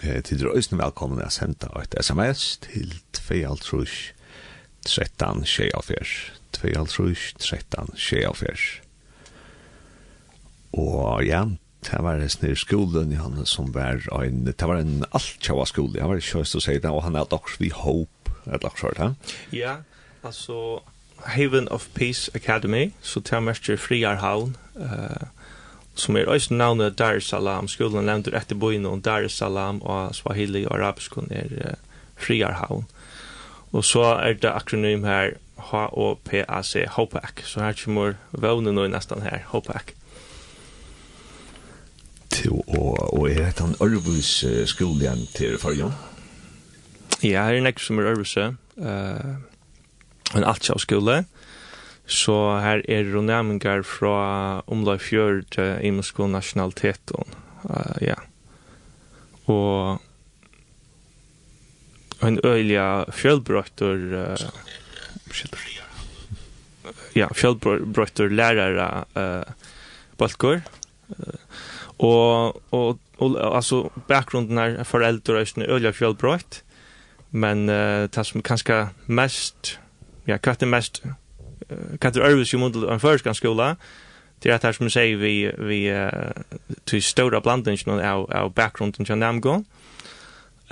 Til 0.00 0.40
dere 0.40 0.56
øyne 0.56 0.78
velkommen 0.80 1.20
å 1.22 1.28
sende 1.30 1.68
et 1.78 1.94
sms 2.00 2.44
til 2.64 2.94
2.5 3.16 4.14
13 4.88 5.44
24 5.46 6.06
2.5 6.56 7.36
13 7.38 7.92
24 7.96 8.80
Og 10.72 11.26
ja, 11.26 11.44
det 11.84 12.00
var 12.00 12.18
en 12.18 12.32
snill 12.32 12.56
skolen 12.56 13.12
i 13.12 13.20
han 13.20 13.44
som 13.46 13.68
var 13.74 14.00
en, 14.22 14.44
det 14.46 14.56
var 14.58 14.80
en 14.80 15.04
altkjava 15.12 15.66
skole, 15.68 15.98
jeg 15.98 16.08
var 16.08 16.20
ikke 16.20 16.38
kjøst 16.38 16.56
å 16.56 16.64
si 16.64 16.78
det, 16.78 16.90
og 16.90 17.04
han 17.04 17.18
er 17.18 17.28
dags 17.30 17.58
vi 17.60 17.68
håp, 17.74 18.32
er 18.46 18.62
dags 18.62 18.82
hørt, 18.82 18.98
ja? 18.98 19.12
Ja, 19.52 19.76
altså 20.24 20.80
Haven 21.36 21.68
of 21.68 21.88
Peace 21.94 22.30
Academy, 22.34 22.92
så 23.02 23.20
det 23.20 23.36
er 23.36 23.44
mest 23.44 23.70
friarhavn, 23.78 24.56
eh, 24.80 24.88
uh, 24.88 25.41
som 25.94 26.16
er 26.16 26.26
også 26.26 26.54
navnet 26.54 26.98
Dar 26.98 27.18
es 27.20 27.28
Salaam. 27.28 27.68
Skolen 27.68 28.06
nevner 28.08 28.36
etter 28.38 28.56
byen 28.56 28.86
om 28.86 29.02
Dar 29.02 29.26
es 29.26 29.36
Salaam 29.36 29.82
og 29.82 30.14
Swahili 30.14 30.64
og 30.66 30.78
arabisk 30.78 31.16
er 31.30 31.52
uh, 31.52 31.72
Friarhavn. 32.16 32.86
Og 33.72 33.84
så 33.84 34.02
er 34.02 34.32
det 34.32 34.52
akronym 34.52 35.04
her 35.04 35.36
H-O-P-A-C, 35.70 36.86
HOPAC. 36.88 37.44
Så 37.44 37.60
her 37.60 37.76
kommer 37.84 38.14
vøvnen 38.32 38.74
nå 38.74 38.86
nesten 38.86 39.22
her, 39.22 39.44
HOPAC. 39.46 39.94
Til 42.32 42.62
og 42.66 43.28
er 43.30 43.46
dette 43.46 43.64
en 43.64 43.76
Ørvus 43.80 44.44
skole 44.66 45.04
igjen 45.04 45.26
til 45.36 45.58
forrige? 45.60 45.92
Ja, 47.22 47.44
her 47.44 47.54
er 47.54 47.60
en 47.60 47.68
ekkur 47.68 47.84
som 47.84 48.00
er 48.00 48.12
Ørvus. 48.12 48.36
Uh, 48.36 49.36
en 50.36 50.44
altskjavskole. 50.44 51.18
Uh, 51.20 51.41
Så 52.12 52.34
her 52.60 52.82
er 52.88 53.08
jo 53.08 53.22
næmingar 53.24 53.82
fra 53.88 54.60
omlag 54.68 55.00
fjør 55.00 55.40
til 55.54 55.78
imensko 55.88 56.26
nasjonalitet. 56.28 57.12
Uh, 57.16 57.96
ja. 58.04 58.18
Og 59.48 60.02
en 62.22 62.38
øyla 62.44 63.04
fjølbrøttur 63.10 63.96
uh, 64.12 64.36
ja, 67.16 67.30
fjølbrøttur 67.32 68.28
lærere 68.28 69.04
uh, 69.16 69.42
balkor. 70.18 70.60
Uh, 71.08 71.16
og, 71.98 72.62
og, 72.74 72.98
og 73.18 73.56
altså 73.56 73.88
bakgrunden 74.08 74.58
er 74.58 74.84
foreldre 74.84 75.40
er 75.40 75.64
øyla 75.68 75.90
fjølbrøtt, 75.96 76.62
men 77.30 77.68
uh, 77.68 78.04
det 78.04 78.26
som 78.26 78.42
kanskje 78.44 78.88
mest, 79.06 79.78
ja, 80.26 80.36
hva 80.36 80.56
er 80.60 80.66
mest 80.76 81.04
kan 82.00 82.12
det 82.12 82.22
övas 82.22 82.52
jo 82.52 82.58
mot 82.58 82.76
en 82.76 83.00
førskan 83.00 83.34
skola 83.34 83.76
det 84.42 84.50
er 84.50 84.54
at 84.54 84.62
her 84.62 84.72
som 84.72 84.90
säger 84.90 85.16
vi 85.16 85.50
vi 85.58 85.90
uh, 85.90 86.08
til 86.86 87.02
stora 87.02 87.40
blandningen 87.40 88.00
av 88.00 88.26
av 88.32 88.54
bakgrunden 88.54 89.04
til 89.04 89.18
namn 89.18 89.64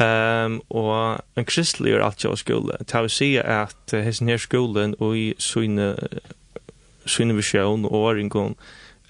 um, 0.00 0.62
og 0.70 1.20
en 1.36 1.44
kristelig 1.44 1.92
er 1.92 2.02
alt 2.02 2.24
jo 2.24 2.36
skole. 2.36 2.76
Ta 2.86 3.04
å 3.04 3.08
si 3.08 3.36
at 3.36 3.94
uh, 3.94 4.00
hesten 4.00 4.28
her 4.28 4.36
skolen 4.36 4.94
og 4.98 5.16
i 5.16 5.34
syne 5.38 5.94
syne 7.06 7.34
visjon 7.34 7.84
og 7.84 7.92
åringen 7.92 8.56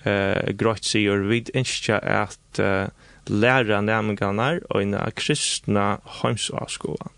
uh, 0.06 0.52
grått 0.58 0.84
sier 0.84 1.26
vi 1.28 1.44
ikke 1.54 1.98
at 1.98 2.60
uh, 2.60 2.86
læra 3.26 3.80
nærmengene 3.80 4.60
og 4.70 4.82
en 4.82 4.96
kristna 5.16 5.96
heimsaskolen. 6.22 7.12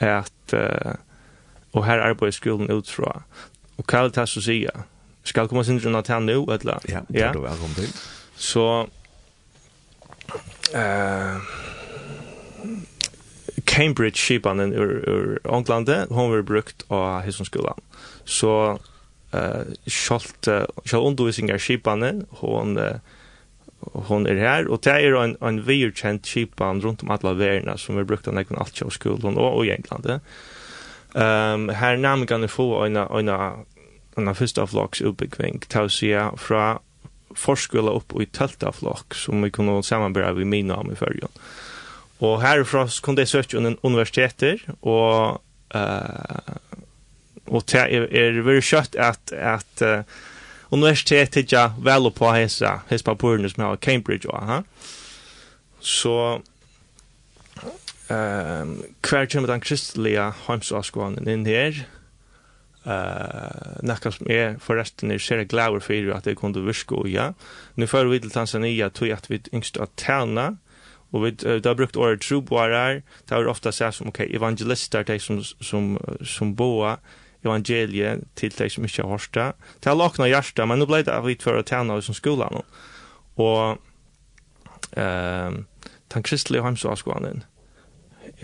At 0.00 0.54
uh, 0.54 0.94
og 1.74 1.86
her 1.86 2.00
arbeider 2.00 2.30
skolen 2.30 2.70
ut 2.70 2.90
fra. 2.90 3.22
Og 3.76 3.84
hva 3.84 4.04
er 4.04 4.08
det 4.08 4.16
här 4.16 4.26
så 4.26 4.42
säga. 4.42 4.70
Ska 5.22 5.48
komme 5.48 5.64
sin 5.64 5.80
runt 5.80 6.08
här 6.08 6.20
nå, 6.20 6.50
eller? 6.50 6.80
Ja, 6.88 7.00
det 7.08 7.22
er 7.22 7.32
du 7.32 7.40
velkommen 7.40 7.74
til. 7.74 7.88
Så 8.36 8.88
uh, 10.74 11.40
Cambridge-skipanen 13.64 14.72
ur, 14.72 15.08
ur 15.08 15.38
England 15.44 15.88
hon 16.10 16.30
var 16.30 16.42
brukt 16.42 16.84
av 16.90 17.22
hesson 17.22 17.46
skolan. 17.46 17.80
Så 18.24 18.78
eh 19.32 19.64
skalt 19.86 20.48
skall 20.84 21.06
undervisningar 21.06 21.58
skipanen, 21.58 22.26
hon 22.30 22.78
uh, 22.78 22.98
hon 23.80 24.26
er 24.26 24.38
her, 24.38 24.68
og 24.68 24.84
det 24.84 24.92
er 24.92 25.16
en 25.16 25.36
en 25.42 25.66
välkänd 25.66 26.26
skipan 26.26 26.80
rundt 26.80 27.02
om 27.02 27.10
alla 27.10 27.32
världen 27.32 27.78
som 27.78 27.98
er 27.98 28.04
brukt 28.04 28.28
av 28.28 28.34
nästan 28.34 28.58
allt 28.58 28.82
av 28.82 28.90
skolan 28.90 29.36
och, 29.36 29.56
och 29.56 29.66
i 29.66 29.70
England. 29.70 30.06
Eh 30.06 30.18
Ehm 31.14 31.68
um, 31.68 31.68
här 31.68 31.96
namn 31.96 32.26
kan 32.26 32.48
få 32.48 32.84
en 32.84 32.96
en 32.96 33.28
en 34.16 34.34
första 34.34 34.66
flock 34.66 35.00
uppbyggning 35.00 35.58
tausia 35.68 36.32
fra 36.36 36.78
forskula 37.34 37.90
upp 37.90 38.20
i 38.20 38.26
tälta 38.26 38.72
flock 38.72 39.14
som 39.14 39.42
vi 39.42 39.50
kunde 39.50 39.82
sammanbära 39.82 40.32
vi 40.32 40.44
min 40.44 40.66
namn 40.66 40.92
i 40.92 40.96
förrjun. 40.96 41.28
Och 42.18 42.66
Frost 42.66 43.02
kunde 43.02 43.22
jag 43.22 43.28
söka 43.28 43.56
under 43.56 43.76
universiteter 43.82 44.62
och 44.80 45.42
eh 45.74 46.54
och 47.44 47.62
det 47.72 47.78
är, 47.78 48.14
är 48.14 48.32
väldigt 48.32 48.64
kött 48.64 48.96
att 48.96 49.32
att 49.32 49.82
uh, 49.82 50.00
universitetet 50.68 51.52
ja 51.52 51.74
väl 51.82 52.10
på 52.10 52.30
hesa 52.32 52.80
hesa 52.88 53.14
på 53.14 53.76
Cambridge 53.80 54.28
og 54.28 54.42
ha. 54.42 54.62
Så 55.80 56.42
um, 58.10 58.78
hver 59.00 59.26
kommer 59.32 59.50
den 59.50 59.60
kristelige 59.60 60.30
heimsavskånen 60.46 61.28
inn 61.28 61.46
her, 61.46 61.84
Uh, 62.84 63.78
nekka 63.80 64.10
som 64.12 64.28
er 64.28 64.58
forresten 64.60 65.08
er 65.08 65.20
ser 65.24 65.40
glæver 65.48 65.80
fyrir 65.80 66.12
at 66.12 66.26
det 66.28 66.34
kunde 66.36 66.60
virka 66.60 66.98
og 67.00 67.08
ja. 67.08 67.30
Nu 67.80 67.86
fyrir 67.88 68.10
vi 68.10 68.18
til 68.20 68.30
Tanzania 68.30 68.90
tog 68.92 69.08
at 69.08 69.30
vi 69.30 69.38
yngst 69.54 69.78
at 69.80 69.94
tærna 69.96 70.50
og 71.12 71.24
vi 71.24 71.30
uh, 71.46 71.64
har 71.64 71.74
brukt 71.74 71.96
året 71.96 72.20
troboarar 72.20 73.00
det 73.00 73.30
har 73.30 73.48
ofta 73.48 73.72
sagt 73.72 73.96
som 73.96 74.08
ok, 74.08 74.20
evangelister 74.28 75.02
de 75.02 75.18
som, 75.18 75.40
som, 75.42 75.96
som 76.20 76.52
boa 76.56 76.98
evangeliet 77.44 78.28
til 78.36 78.52
de 78.58 78.68
som 78.70 78.84
ikke 78.84 79.02
har 79.02 79.08
hørsta 79.08 79.52
det 79.80 79.88
har 79.88 79.96
lakna 79.96 80.66
men 80.66 80.78
nu 80.78 80.84
blei 80.84 81.02
det 81.02 81.24
vi 81.24 81.38
fyrir 81.40 81.64
at 81.64 81.66
tæna 81.66 82.00
som 82.00 82.14
skolan 82.14 82.60
og 83.36 83.78
um, 84.96 85.66
den 86.14 86.22
kristelige 86.22 86.62
heimsavskånen 86.62 87.44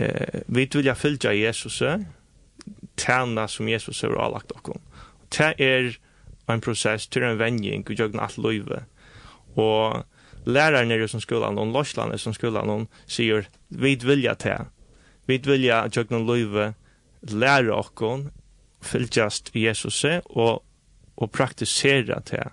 Eh, 0.00 0.40
vi 0.46 0.68
jag 0.72 0.98
fylgja 0.98 1.32
Jesus, 1.32 1.82
tæna 2.94 3.48
som 3.48 3.68
Jesus 3.68 4.02
har 4.02 4.10
avlagt 4.10 4.52
okkom. 4.52 4.80
Det 5.28 5.54
er 5.58 5.98
en 6.48 6.60
prosess 6.60 7.06
til 7.06 7.22
en 7.22 7.38
venjing 7.38 7.84
i 7.90 7.94
jøgna 7.94 8.24
alt 8.24 8.38
løyve. 8.38 8.84
Og 9.60 10.04
læraren 10.46 10.88
nere 10.88 11.08
som 11.08 11.20
skolan, 11.20 11.58
og 11.58 11.72
lorslan 11.74 12.16
som 12.18 12.34
skolan, 12.34 12.70
og 12.70 12.86
sier, 13.06 13.44
vi 13.68 13.94
vilja 14.00 14.34
ta. 14.34 14.56
Vi 15.28 15.36
vilja 15.44 15.84
jøgna 15.92 16.18
løyve 16.18 16.72
læra 17.28 17.76
okkom, 17.76 18.30
fylgjast 18.80 19.50
Jesus 19.54 20.04
og, 20.30 20.62
og 21.16 21.30
praktisera 21.30 22.22
til. 22.30 22.48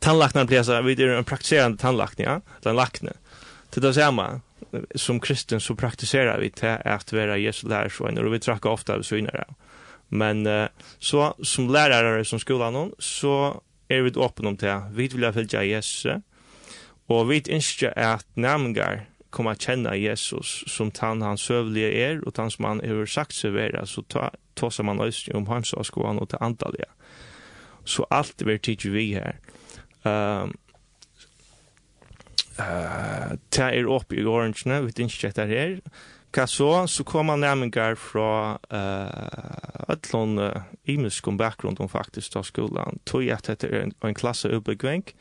Tannlaknar 0.00 0.48
blir 0.48 0.64
så, 0.64 0.80
vi 0.80 0.96
er 0.96 1.18
en 1.18 1.28
praktiserande 1.28 1.76
tannlaknar, 1.76 2.24
ja, 2.24 2.58
tannlaknar. 2.64 3.20
Det 3.68 3.82
er 3.82 3.88
det 3.90 3.94
samme 4.00 4.40
som 4.94 5.20
kristen 5.20 5.60
så 5.60 5.74
praktiserar 5.74 6.40
vi 6.40 6.50
till 6.50 6.68
att 6.84 7.12
vara 7.12 7.38
Jesu 7.38 7.68
lärarsvänner 7.68 8.24
och 8.24 8.34
vi 8.34 8.40
trackar 8.40 8.70
ofta 8.70 8.94
av 8.94 9.02
synare. 9.02 9.44
Men 10.08 10.46
uh, 10.46 10.68
så 10.98 11.34
som 11.42 11.70
lärare 11.70 12.24
som 12.24 12.38
skolan 12.38 12.92
så 12.98 13.62
är 13.88 14.00
vi 14.02 14.12
öppna 14.16 14.48
om 14.48 14.56
det. 14.56 14.82
Vi 14.92 15.08
vill 15.08 15.32
fylgja 15.32 15.64
Jesus 15.64 16.06
och 17.06 17.30
vi 17.30 17.36
inte 17.36 17.92
att 17.96 18.36
namngar 18.36 19.06
komma 19.30 19.54
känna 19.54 19.96
Jesus 19.96 20.64
som 20.66 20.90
han 21.00 21.22
han 21.22 21.38
søvlige 21.38 21.92
er, 21.92 22.20
och 22.26 22.34
tann 22.34 22.50
som 22.50 22.64
han 22.64 22.80
har 22.80 23.06
sagt 23.06 23.34
seg 23.34 23.52
vara 23.52 23.86
så 23.86 24.02
tar 24.54 24.70
som 24.70 24.86
man 24.86 25.00
öst 25.00 25.28
om 25.28 25.46
hans 25.46 25.74
skolan 25.82 26.18
och 26.18 26.28
til 26.28 26.38
antaliga. 26.40 26.88
Så 27.84 28.06
alt 28.10 28.42
vi 28.42 28.58
tycker 28.58 28.90
vi 28.90 29.14
här. 29.14 29.38
Ehm 30.04 30.42
um, 30.42 30.56
uh, 32.62 33.36
ta 33.52 33.68
er 33.74 33.88
opp 33.90 34.12
i 34.14 34.24
orangene, 34.24 34.82
vi 34.86 35.06
ikke 35.06 35.32
er 35.36 35.50
her. 35.50 35.78
Hva 36.32 36.46
så? 36.48 36.70
Så 36.88 37.04
kommer 37.04 37.36
nærmengar 37.36 37.98
fra 38.00 38.56
uh, 38.72 39.92
ætlån 39.92 40.38
uh, 40.40 40.64
imuskum 40.88 41.36
bakgrunn 41.36 41.76
om 41.78 41.90
faktisk 41.92 42.32
til 42.32 42.44
skolan. 42.44 43.00
Tog 43.06 43.28
at 43.28 43.50
dette 43.50 43.68
er 43.68 43.86
en, 43.86 43.94
en 44.04 44.16
klasse 44.16 44.48
ubegvenk, 44.48 45.12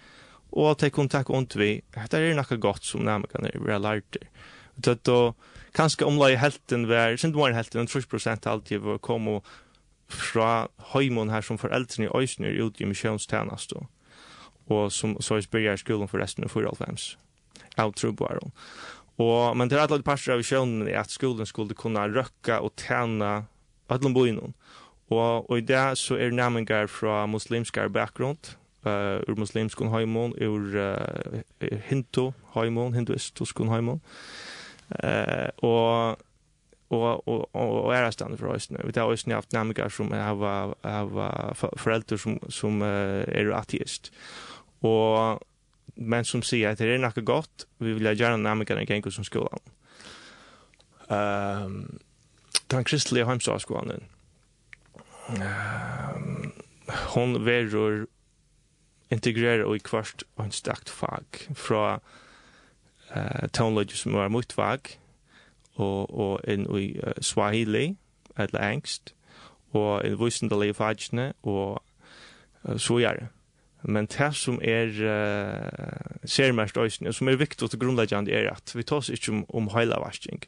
og 0.52 0.72
at 0.72 0.86
de 0.86 0.90
kunne 0.90 1.12
takke 1.12 1.34
ondt 1.36 1.58
vi, 1.60 1.82
dette 1.96 2.18
er 2.20 2.36
noe 2.36 2.60
godt 2.60 2.88
som 2.88 3.04
nærmengar 3.08 3.48
er 3.48 3.60
vi 3.60 3.72
har 3.72 3.84
lært 3.84 4.08
det. 4.16 4.28
Det 4.82 4.96
er 4.96 5.02
da, 5.06 5.20
kanskje 5.76 6.08
omlai 6.08 6.38
helten 6.40 6.88
var, 6.90 7.18
sint 7.20 7.36
var 7.36 7.54
helten, 7.54 7.88
30% 7.88 8.48
alltid 8.48 8.80
var 8.86 9.04
kom 9.04 9.28
og 9.28 9.52
fra 10.12 10.68
høymon 10.92 11.32
her 11.32 11.44
som 11.44 11.60
foreldrene 11.60 12.08
i 12.08 12.14
Øysner 12.16 12.56
ut 12.66 12.82
i 12.82 12.88
misjonstjenest 12.88 13.76
og 14.72 14.92
som 14.92 15.16
så 15.22 15.40
byrjar 15.52 15.80
skolen 15.82 16.08
for 16.08 16.22
resten 16.22 16.48
av 16.48 16.54
4.5 16.54 17.16
av 17.76 17.92
trubbaron. 17.92 18.52
Och 19.16 19.58
men 19.58 19.70
det 19.70 19.76
är 19.76 19.80
alltid 19.80 20.06
parter 20.06 20.32
av 20.32 20.38
visjonen 20.38 20.88
i 20.88 20.94
att 20.94 21.10
skolan 21.10 21.46
skulle 21.46 21.74
kunna 21.74 22.08
röcka 22.08 22.60
och 22.60 22.82
bo 23.88 24.10
i 24.10 24.14
boinon. 24.14 24.54
Och 25.08 25.50
och 25.50 25.58
i 25.58 25.62
det 25.62 25.96
så 25.96 26.16
är 26.16 26.32
nærmengar 26.32 26.88
från 26.88 27.32
muslimskar 27.32 27.88
bakgrunn, 27.88 28.38
uh, 28.86 29.22
ur 29.28 29.36
muslimskun 29.36 29.88
heimon, 29.88 30.34
ur 30.38 30.76
uh, 30.76 31.80
hindu 31.88 32.32
heimon, 32.54 32.94
hinduistuskun 32.94 33.70
heimon. 33.70 34.02
Eh 34.90 35.44
uh, 35.44 35.50
och 35.56 36.18
och 36.88 37.28
och 37.28 37.86
og 37.86 37.96
er 37.96 38.12
stand 38.12 38.40
för 38.40 38.48
oss 38.48 38.70
nu. 38.70 38.78
Vi 38.84 39.00
har 39.00 39.12
ju 39.12 39.34
haft 39.34 39.52
namiga 39.52 39.90
som 39.90 40.12
har 40.12 40.76
har 40.84 41.78
foreldre 41.78 42.18
som 42.18 42.40
som 42.50 42.82
är 42.82 43.52
ateist. 43.52 44.12
Och 44.80 45.42
men 45.96 46.26
som 46.26 46.42
sier 46.42 46.72
at 46.72 46.80
det 46.80 46.90
er 46.90 47.02
noe 47.02 47.26
godt, 47.26 47.68
vi 47.80 47.94
vil 47.94 48.10
gjerne 48.16 48.42
nærmere 48.42 48.78
enn 48.80 48.88
gjenker 48.90 49.14
som 49.14 49.28
skolen. 49.28 49.62
Um, 51.12 52.00
den 52.72 52.84
kristelige 52.88 53.26
heimsavskolen, 53.28 54.06
um, 55.28 56.54
hon 57.16 57.46
verur 57.46 58.08
integrera 59.12 59.76
i 59.76 59.84
kvart 59.84 60.24
og 60.38 60.46
en 60.46 60.56
stakt 60.56 60.90
fag. 60.90 61.26
Fra 61.56 62.00
uh, 63.16 63.48
tonelodger 63.54 63.98
som 63.98 64.14
var 64.14 64.32
mot 64.32 64.54
fag 64.54 64.96
og, 65.76 66.14
og 66.16 66.40
inn 66.48 66.68
i 66.80 66.96
uh, 67.00 67.14
swahili 67.22 67.98
eller 68.40 68.64
engst, 68.72 69.14
og 69.76 70.06
inn 70.06 70.16
i 70.16 70.24
vissendelig 70.24 70.76
fagene 70.76 71.34
og 71.44 71.84
uh, 72.64 72.78
så 72.78 73.00
gjør 73.04 73.20
det. 73.20 73.30
Men 73.84 74.06
det 74.06 74.30
som 74.38 74.60
er 74.62 74.92
uh, 74.94 76.26
ser 76.26 76.54
mest 76.54 76.78
øyne, 76.78 77.10
og 77.10 77.16
som 77.18 77.28
er 77.28 77.40
viktig 77.40 77.70
til 77.70 77.80
grunnleggende, 77.80 78.32
er 78.32 78.52
at 78.52 78.76
vi 78.76 78.84
tås 78.84 79.10
ikke 79.10 79.32
om, 79.32 79.46
om 79.50 79.70
heilavarskning, 79.74 80.44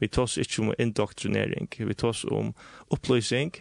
vi 0.00 0.08
tås 0.08 0.36
ikke 0.36 0.62
om 0.62 0.74
indoktrinering, 0.78 1.68
vi 1.78 1.94
tås 1.94 2.24
om 2.24 2.54
opplysning 2.90 3.54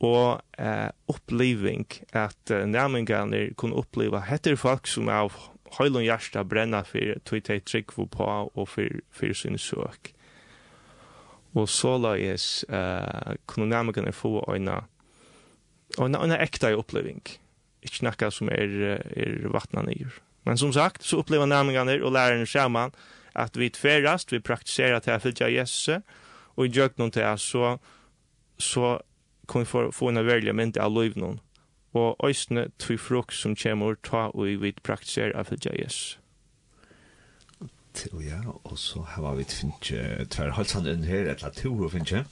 og 0.00 0.40
uh, 0.60 0.88
oppliving, 1.08 1.86
at 2.12 2.50
uh, 2.50 2.64
nærmengene 2.64 3.54
kunne 3.54 3.76
oppleva 3.76 4.24
heter 4.24 4.56
folk 4.56 4.88
som 4.88 5.08
er 5.08 5.26
av 5.26 5.36
heilun 5.78 6.06
hjärsta 6.06 6.44
brenna 6.44 6.84
for 6.86 7.20
tog 7.24 7.44
det 7.44 7.64
trygg 7.68 7.92
på 7.92 8.24
og 8.24 8.68
for, 8.68 9.00
for 9.10 9.32
sin 9.32 9.58
søk. 9.58 10.12
Og 11.54 11.68
så 11.68 11.98
lades 11.98 12.64
uh, 12.68 13.34
kunde 13.46 13.68
närmare 13.68 14.12
få 14.12 14.40
en, 14.56 14.68
en, 15.98 16.14
en 16.14 16.32
äkta 16.40 16.72
upplevelse 16.72 17.43
ikke 17.84 18.06
noe 18.06 18.30
som 18.32 18.50
er, 18.52 18.76
er 19.16 19.48
vattnet 19.52 19.88
nye. 19.88 20.12
Men 20.44 20.60
som 20.60 20.72
sagt, 20.72 21.04
så 21.04 21.22
opplever 21.22 21.48
nærmengene 21.48 22.00
og 22.02 22.12
lærerne 22.12 22.46
sammen 22.46 22.92
at 23.34 23.56
vi 23.58 23.68
tverast, 23.68 24.32
vi 24.32 24.40
praktiserer 24.44 25.00
til 25.02 25.16
å 25.16 25.22
fylle 25.22 25.50
Jesus, 25.50 26.00
og 26.54 26.66
i 26.66 26.70
djøkken 26.70 27.10
til 27.14 27.38
så, 27.42 27.76
så 28.58 28.98
kan 29.50 29.64
vi 29.64 29.68
få, 29.68 29.88
få 29.90 30.12
en 30.12 30.26
veldig 30.26 30.54
mynd 30.54 30.78
av 30.78 30.92
liv 30.94 31.16
noen. 31.18 31.40
Og 31.94 32.18
øyne 32.26 32.68
tvi 32.78 32.96
frukt 32.98 33.34
som 33.38 33.54
kommer 33.56 33.98
ta 34.02 34.28
og 34.34 34.62
vi 34.62 34.72
praktiserer 34.82 35.34
å 35.38 35.46
fylle 35.46 35.74
Jesus. 35.78 36.18
Ja, 38.18 38.40
og 38.64 38.78
så 38.78 39.04
har 39.06 39.36
vi 39.38 39.44
finnet 39.46 40.30
tverrhalsene 40.34 40.96
inn 40.96 41.04
her, 41.06 41.28
eller 41.30 41.54
to 41.54 41.88
finnet. 41.92 42.26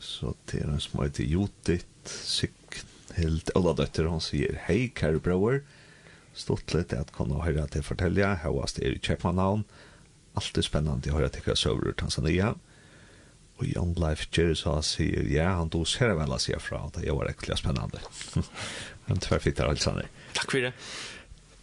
Så 0.00 0.32
det 0.48 0.62
er 0.62 0.70
en 0.70 0.80
som 0.80 1.02
heter 1.02 1.24
Jodit, 1.28 1.84
Sikker, 2.06 2.65
helt 3.14 3.50
Ola 3.54 3.74
Døtter, 3.78 4.08
han 4.10 4.20
sier 4.20 4.58
Hei, 4.66 4.88
kære 4.94 5.22
bror 5.22 5.62
stort 6.36 6.74
litt 6.74 6.92
at 6.92 7.12
kan 7.16 7.30
du 7.30 7.40
høre 7.40 7.64
til 7.66 7.78
till 7.78 7.86
fortälja 7.86 8.34
Her 8.42 8.52
var 8.52 8.68
det 8.76 8.84
i 8.84 8.98
Kjepmannhavn. 8.98 9.64
Alt 10.36 10.58
er 10.58 10.62
spennende 10.62 11.10
å 11.10 11.14
høre 11.14 11.22
höra 11.22 11.28
till 11.28 11.42
vad 11.46 11.58
söver 11.58 11.92
Tanzania. 11.92 12.54
Og 13.58 13.66
Jan 13.66 13.94
Life 13.96 14.28
har 14.64 14.82
sier, 14.82 15.24
ja 15.32 15.54
han 15.56 15.70
tog 15.70 15.88
ser 15.88 16.12
vel 16.14 16.32
å 16.32 16.38
si 16.38 16.52
fra 16.60 16.90
det 16.92 17.10
var 17.10 17.26
riktigt 17.26 17.58
spännande 17.58 18.00
men 19.06 19.18
tyvärr 19.18 19.38
fick 19.38 19.56
det 19.56 19.76
sånn. 19.80 20.02
Takk 20.34 20.50
for 20.50 20.60
det 20.60 20.72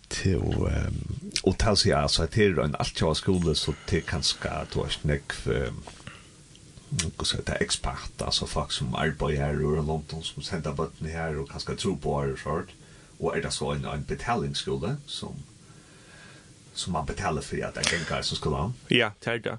Til, 0.09 0.41
um, 0.41 0.97
og 1.43 1.57
til 1.57 1.75
så 1.75 1.81
si, 1.81 1.91
altså, 1.91 2.25
til 2.27 2.59
en 2.59 2.75
alt 2.79 3.01
jag 3.01 3.17
skole, 3.17 3.55
så 3.55 3.73
till 3.85 4.03
kanske 4.03 4.49
då 4.73 4.83
är 4.85 4.89
snäck 4.89 5.33
något 7.03 7.27
så 7.27 7.37
där 7.45 7.57
expert 7.61 8.21
alltså 8.21 8.45
folk 8.45 8.71
som 8.71 8.95
arbetar 8.95 9.53
i 9.53 9.75
London 9.75 10.23
som 10.23 10.43
sender 10.43 10.73
bötten 10.73 11.07
här 11.07 11.39
och 11.39 11.49
kanske 11.49 11.75
tro 11.75 11.97
på 11.97 12.23
det 12.23 12.37
sånt. 12.37 12.69
Och 13.17 13.37
är 13.37 13.41
det 13.41 13.51
så 13.51 13.71
en, 13.71 13.85
en 13.85 14.03
betalningsskola 14.03 14.95
som 15.05 15.35
som 16.73 16.93
man 16.93 17.05
betalar 17.05 17.41
för 17.41 17.65
att 17.65 17.77
en 17.77 17.99
gång 18.09 18.23
som 18.23 18.37
skola 18.37 18.73
ja 18.87 19.11
tärda 19.19 19.57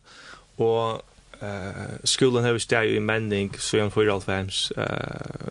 och 0.57 1.03
eh 1.41 1.97
skolan 2.05 2.45
har 2.45 2.59
stått 2.59 2.85
i 2.85 3.01
mending 3.01 3.53
så 3.59 3.77
jag 3.77 3.93
för 3.93 4.09
allt 4.09 4.29
vems 4.29 4.71
eh 4.71 5.49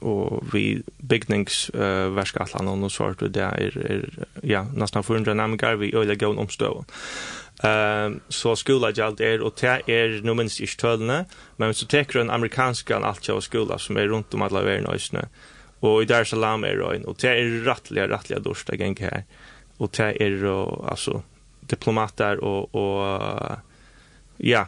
och 0.00 0.54
vi 0.54 0.82
bygnings 0.98 1.70
eh 1.70 2.14
verskatlan 2.14 2.68
och 2.68 2.78
något 2.78 2.92
sort 2.92 3.34
der 3.34 3.54
er, 3.58 3.78
är 3.78 4.26
ja 4.42 4.66
nästan 4.74 5.04
för 5.04 5.16
en 5.16 5.24
dynamikar 5.24 5.76
vi 5.76 5.94
öliga 5.94 6.14
gån 6.14 6.38
omstøv. 6.38 6.84
Ehm 7.62 8.20
så 8.28 8.54
skola 8.56 8.92
jalt 8.96 9.20
er 9.20 9.42
och 9.42 9.54
det 9.60 9.88
er 9.88 10.20
nu 10.22 10.34
minst 10.34 10.60
i 10.60 10.66
stölne 10.66 11.24
men 11.56 11.74
så 11.74 11.86
tar 11.86 12.20
en 12.20 12.30
amerikansk 12.30 12.90
an 12.90 13.04
allt 13.04 13.28
jag 13.28 13.42
skola 13.42 13.78
som 13.78 13.96
er 13.96 14.08
runt 14.08 14.34
om 14.34 14.42
alla 14.42 14.62
världen 14.62 14.86
och 14.86 15.00
snö. 15.00 15.22
Och 15.80 16.02
i 16.02 16.04
där 16.04 16.24
salam 16.24 16.64
är 16.64 16.76
det 16.76 17.04
och 17.04 17.16
det 17.20 17.28
är 17.28 17.64
rättliga 17.64 18.08
rättliga 18.08 18.38
dorsta 18.38 18.74
gäng 18.74 18.96
här. 19.00 19.24
Och 19.78 19.90
det 19.96 20.44
og 20.44 20.88
alltså 20.88 21.22
diplomater 21.60 22.44
och 22.44 22.74
och 22.74 23.20
ja 24.36 24.66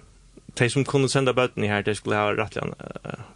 de 0.54 0.70
som 0.70 0.84
kunde 0.84 1.08
sända 1.08 1.32
bötten 1.32 1.64
i 1.64 1.68
här, 1.68 1.82
de 1.82 1.94
skulle 1.94 2.16
ha 2.16 2.32
rättliga, 2.32 2.64
uh, 2.64 2.72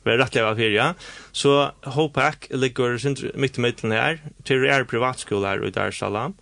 vara 0.03 0.19
rättliga 0.19 0.47
av 0.47 0.61
ja. 0.61 0.95
Så 1.33 1.71
HPAC 1.83 2.35
ligger 2.51 3.39
mitt 3.39 3.59
i 3.59 3.61
mitten 3.61 3.93
här, 3.93 4.19
till 4.43 4.65
er 4.65 4.85
privatskola 4.85 5.49
här 5.49 5.67
i 5.67 5.71
Dar 5.71 5.91
Salam, 5.91 6.35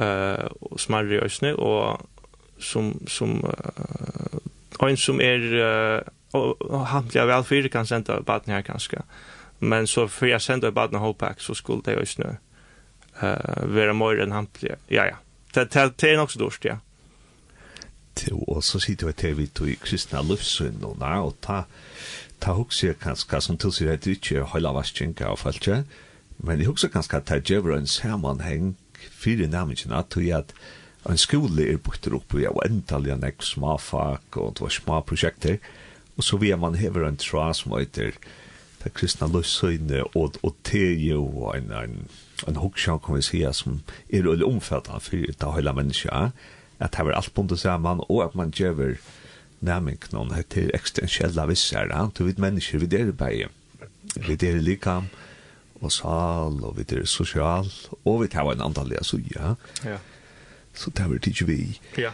uh, 0.00 0.46
och 0.60 0.80
smarri 0.80 1.14
i 1.14 1.24
Øsne, 1.24 1.54
og 1.54 2.06
som 2.58 3.08
som 3.08 3.44
uh, 3.44 4.88
en 4.88 4.96
som 4.96 5.20
er, 5.20 5.40
uh, 6.34 6.84
han 6.86 7.08
blir 7.08 7.26
vel 7.26 7.44
fyrir 7.44 7.68
kan 7.68 7.86
senda 7.86 8.20
baden 8.20 8.52
her 8.52 8.62
kanskje 8.62 9.02
Men 9.60 9.86
så 9.86 10.08
för 10.08 10.26
jeg 10.26 10.42
senda 10.42 10.70
baden 10.70 10.98
hopack 10.98 11.40
så 11.40 11.54
skulle 11.54 11.82
det 11.84 11.94
jo 11.98 12.04
snø 12.04 12.34
uh, 13.22 13.74
være 13.74 13.94
mer 13.94 14.22
enn 14.22 14.32
han 14.32 14.48
blir. 14.52 14.76
Ja 14.90 15.04
ja. 15.04 15.16
Det 15.54 15.72
det 15.72 16.00
det 16.00 16.10
er 16.10 16.16
nok 16.16 16.30
så 16.30 16.38
dårst 16.38 16.64
ja. 16.64 16.72
og 16.72 16.80
Till 18.14 18.32
och 18.32 18.64
så 18.64 18.78
sitter 18.78 19.34
vi 19.34 19.46
tog 19.46 19.68
i 19.68 19.74
kristna 19.74 20.22
livsyn 20.22 20.84
og 20.84 20.96
när 20.98 21.20
og 21.20 21.34
ta 21.42 21.62
ta 22.40 22.52
hukse 22.52 22.94
kanskje 23.00 23.40
som 23.40 23.58
till 23.58 23.72
sig 23.72 24.04
det 24.04 24.32
er 24.32 24.44
høyla 24.44 24.72
vaskänka 24.72 25.26
av 25.26 25.36
falskje 25.36 25.84
Men 26.38 26.58
jeg 26.58 26.66
hukse 26.66 26.88
kanskje 26.88 27.16
at 27.16 27.28
det 27.28 27.50
ger 27.50 27.76
en 27.76 27.86
sammanheng 27.86 28.76
fyrir 29.10 29.46
för 29.46 29.52
nämligen 29.52 29.92
att 29.92 30.16
at 30.16 30.54
en 31.08 31.20
skole 31.20 31.66
er 31.70 31.78
bukter 31.82 32.14
opp 32.16 32.34
i 32.36 32.46
av 32.48 32.58
entalja 32.64 33.16
nek 33.20 33.44
smafak 33.44 34.38
og 34.40 34.56
det 34.56 34.64
var 34.66 34.74
små 34.74 35.00
prosjekter 35.06 35.58
og 36.16 36.24
så 36.24 36.38
vi 36.40 36.52
man 36.56 36.78
hever 36.80 37.06
en 37.06 37.18
tra 37.20 37.50
som 37.54 37.76
heter 37.76 38.16
det 38.82 38.92
kristna 38.96 39.28
løsøyne 39.30 40.02
og, 40.14 40.38
og 40.42 40.54
det 40.68 40.82
er 40.82 41.04
jo 41.12 41.50
en, 41.52 41.70
en, 41.74 41.96
en 42.48 42.60
hoksjan 42.62 43.00
kan 43.04 43.18
vi 43.18 43.26
si 43.26 43.42
som 43.52 43.80
er 44.08 44.26
veldig 44.26 44.48
omfattet 44.48 45.06
for 45.08 45.26
det 45.42 45.54
hele 45.58 45.76
mennesket 45.76 46.32
at 46.76 46.92
det 46.92 47.06
er 47.06 47.16
alt 47.16 47.34
bundet 47.34 47.62
sammen 47.62 48.02
og 48.08 48.24
at 48.24 48.34
man 48.38 48.52
gjør 48.54 48.98
nærming 49.64 50.02
noen 50.12 50.34
heter 50.36 50.72
ekstensielle 50.76 51.46
visser 51.48 51.92
du 52.16 52.24
vet 52.26 52.42
mennesker 52.42 52.82
vi 52.82 52.90
der 52.92 53.12
bare 53.12 53.48
vi 54.26 54.36
er 54.48 54.60
likam 54.60 55.08
og 55.82 55.92
sal 55.92 56.60
og 56.64 56.76
vi 56.78 56.84
er 56.96 57.06
sosial 57.08 57.68
og 58.04 58.22
vi 58.22 58.28
tar 58.32 58.52
en 58.52 58.64
antallia 58.64 59.02
ja, 59.34 59.54
ja. 59.84 59.98
Så 60.76 60.90
det 60.90 61.08
var 61.08 61.18
det 61.24 61.42
vi. 61.48 61.80
Ja. 61.96 62.12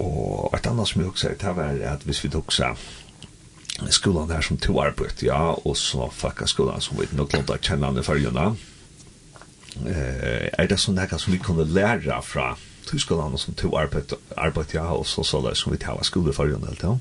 Og 0.00 0.54
et 0.56 0.66
annet 0.66 0.88
som 0.88 1.02
jeg 1.02 1.10
også 1.10 1.26
sier, 1.26 1.36
det 1.40 1.56
var 1.56 1.82
at 1.92 2.06
hvis 2.08 2.22
vi 2.24 2.32
tok 2.32 2.52
seg 2.54 2.80
skolan 3.92 4.28
der 4.28 4.40
som 4.44 4.58
to 4.60 4.80
arbeid, 4.80 5.22
ja, 5.24 5.54
og 5.64 5.76
så 5.76 6.08
fakka 6.12 6.46
skolan 6.48 6.80
som 6.84 6.98
vi 7.00 7.08
nok 7.16 7.32
landa 7.32 7.56
kjennande 7.56 8.04
følgene, 8.04 8.50
eh, 9.86 10.48
er 10.52 10.68
det 10.68 10.80
sånn 10.80 10.98
nekka 11.00 11.18
som 11.20 11.32
vi 11.32 11.40
kunne 11.40 11.68
lære 11.68 12.20
fra 12.24 12.54
to 12.86 12.90
tyskolan 12.90 13.38
som 13.38 13.54
to 13.54 13.72
arbeid, 13.78 14.12
arbeid 14.36 14.74
ja, 14.74 14.86
og 14.92 15.06
så 15.06 15.24
så 15.24 15.40
det 15.46 15.56
som 15.56 15.72
vi 15.72 15.78
tar 15.78 16.00
skolan 16.02 16.04
i 16.04 16.08
skolefølgene 16.08 16.72
helt, 16.72 16.82
ja? 16.82 16.96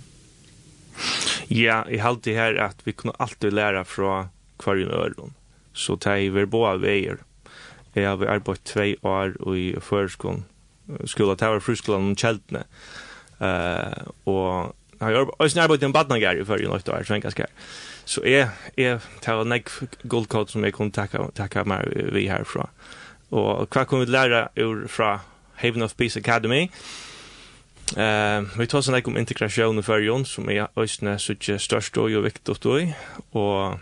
Ja, 1.49 1.77
jeg 1.89 2.03
halte 2.03 2.35
her 2.35 2.59
at 2.61 2.83
vi 2.85 2.91
kunne 2.91 3.15
alltid 3.19 3.55
lære 3.55 3.85
fra 3.85 4.27
hverjen 4.63 4.91
øren, 4.91 5.33
så 5.73 5.95
det 5.95 6.11
er 6.11 6.31
vi 6.35 6.45
båda 6.45 6.77
veier 6.77 7.23
Jeg 7.99 8.09
har 8.09 8.33
arbeidt 8.35 8.65
tvei 8.65 8.95
år 9.03 9.35
i 9.55 9.73
førskolen, 9.81 10.45
skola, 11.05 11.35
det 11.35 11.47
var 11.47 11.63
friskolen 11.63 12.11
om 12.11 12.15
kjeltene. 12.17 12.63
Uh, 13.39 14.09
og 14.25 14.75
jeg 14.99 15.15
har 15.15 15.29
også 15.39 15.61
arbeidt 15.61 15.83
i 15.83 15.85
en 15.85 15.93
badnager 15.93 16.41
i 16.41 16.45
förrjun 16.45 16.71
åtta 16.75 16.91
år, 16.91 17.03
svenska 17.03 17.31
skär. 17.31 17.51
Så 18.05 18.21
jeg, 18.25 18.49
jeg 18.77 18.99
tar 19.21 19.41
en 19.41 19.63
guldkod 20.09 20.47
som 20.47 20.63
jeg 20.63 20.73
kunne 20.73 20.91
takke, 20.91 21.29
takke 21.35 21.63
meg 21.63 21.85
vi 22.13 22.27
herfra. 22.27 22.69
Og 23.31 23.67
hva 23.69 23.83
kunne 23.85 24.05
vi 24.05 24.11
lære 24.11 24.47
ur 24.57 24.87
fra 24.87 25.19
Haven 25.61 25.81
of 25.81 25.95
Peace 25.95 26.19
Academy? 26.19 26.69
Eh, 27.97 28.41
vi 28.57 28.67
tar 28.67 28.81
sån 28.81 29.01
om 29.05 29.17
integrasjon 29.17 29.79
i 29.79 29.83
förrjun 29.83 30.25
som 30.25 30.49
är 30.49 30.67
ösna 30.75 31.19
så 31.19 31.33
störst 31.57 31.97
och 31.97 32.25
viktigt 32.25 32.61
då. 32.61 32.79
Og 33.31 33.79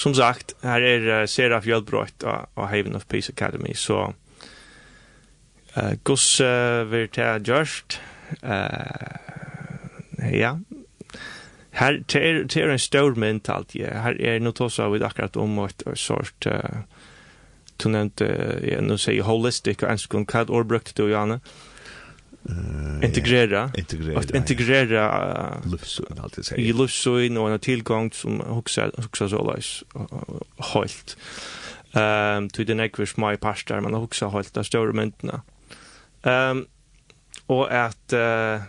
som 0.00 0.14
sagt, 0.16 0.54
her 0.64 0.80
er 0.80 1.06
uh, 1.08 1.26
Seraf 1.28 1.66
Jöldbrott 1.68 2.24
av 2.24 2.70
Haven 2.70 2.96
of 2.96 3.06
Peace 3.08 3.32
Academy. 3.32 3.74
Så 3.76 4.12
uh, 5.76 5.92
Guss 6.04 6.40
uh, 6.40 6.86
vil 6.90 7.08
ta 7.12 7.34
gjørst. 7.38 8.00
Uh, 8.40 10.30
ja. 10.32 10.54
Her 11.76 12.00
ter 12.08 12.46
ter 12.48 12.70
en 12.72 12.78
stor 12.78 13.14
mynd 13.14 13.48
alt, 13.48 13.74
Ja. 13.74 14.00
Här 14.00 14.20
är 14.20 14.40
nog 14.40 14.54
tossa 14.54 14.88
vi 14.88 15.04
akkurat 15.04 15.36
om 15.36 15.58
et 15.58 15.82
sort 15.94 16.46
uh, 16.46 16.82
tunent 17.76 18.20
uh, 18.20 18.56
ja, 18.64 18.80
nå 18.80 18.96
sier 18.96 19.22
holistic 19.22 19.82
og 19.82 19.90
en 19.90 19.98
hva 19.98 20.24
kad 20.24 20.50
or 20.50 20.64
brukt 20.64 20.96
då 20.96 21.08
Janne. 21.08 21.40
Mm 21.44 21.69
Uh, 22.48 23.04
integrera. 23.04 23.70
Integrera. 23.76 24.18
Att 24.18 24.30
integrera 24.30 25.58
uh, 25.64 25.70
livsön 25.72 26.20
alltid 26.22 26.44
säger. 26.44 26.62
I 26.62 26.72
livsön 26.72 27.36
och 27.36 27.50
en 27.50 27.58
tillgång 27.58 28.12
som 28.12 28.40
huxar 28.40 28.92
huxar 28.96 29.28
så 29.28 29.52
läs 29.52 29.84
helt. 30.56 31.16
Ehm 31.92 32.50
till 32.50 32.66
den 32.66 32.80
ekvish 32.80 33.18
my 33.18 33.36
pastor 33.36 33.80
men 33.80 33.94
också 33.94 34.28
helt 34.28 34.54
där 34.54 34.62
stora 34.62 34.92
myntna. 34.92 35.42
Ehm 36.22 36.66
och 37.46 37.72
att 37.72 38.12
uh, 38.12 38.62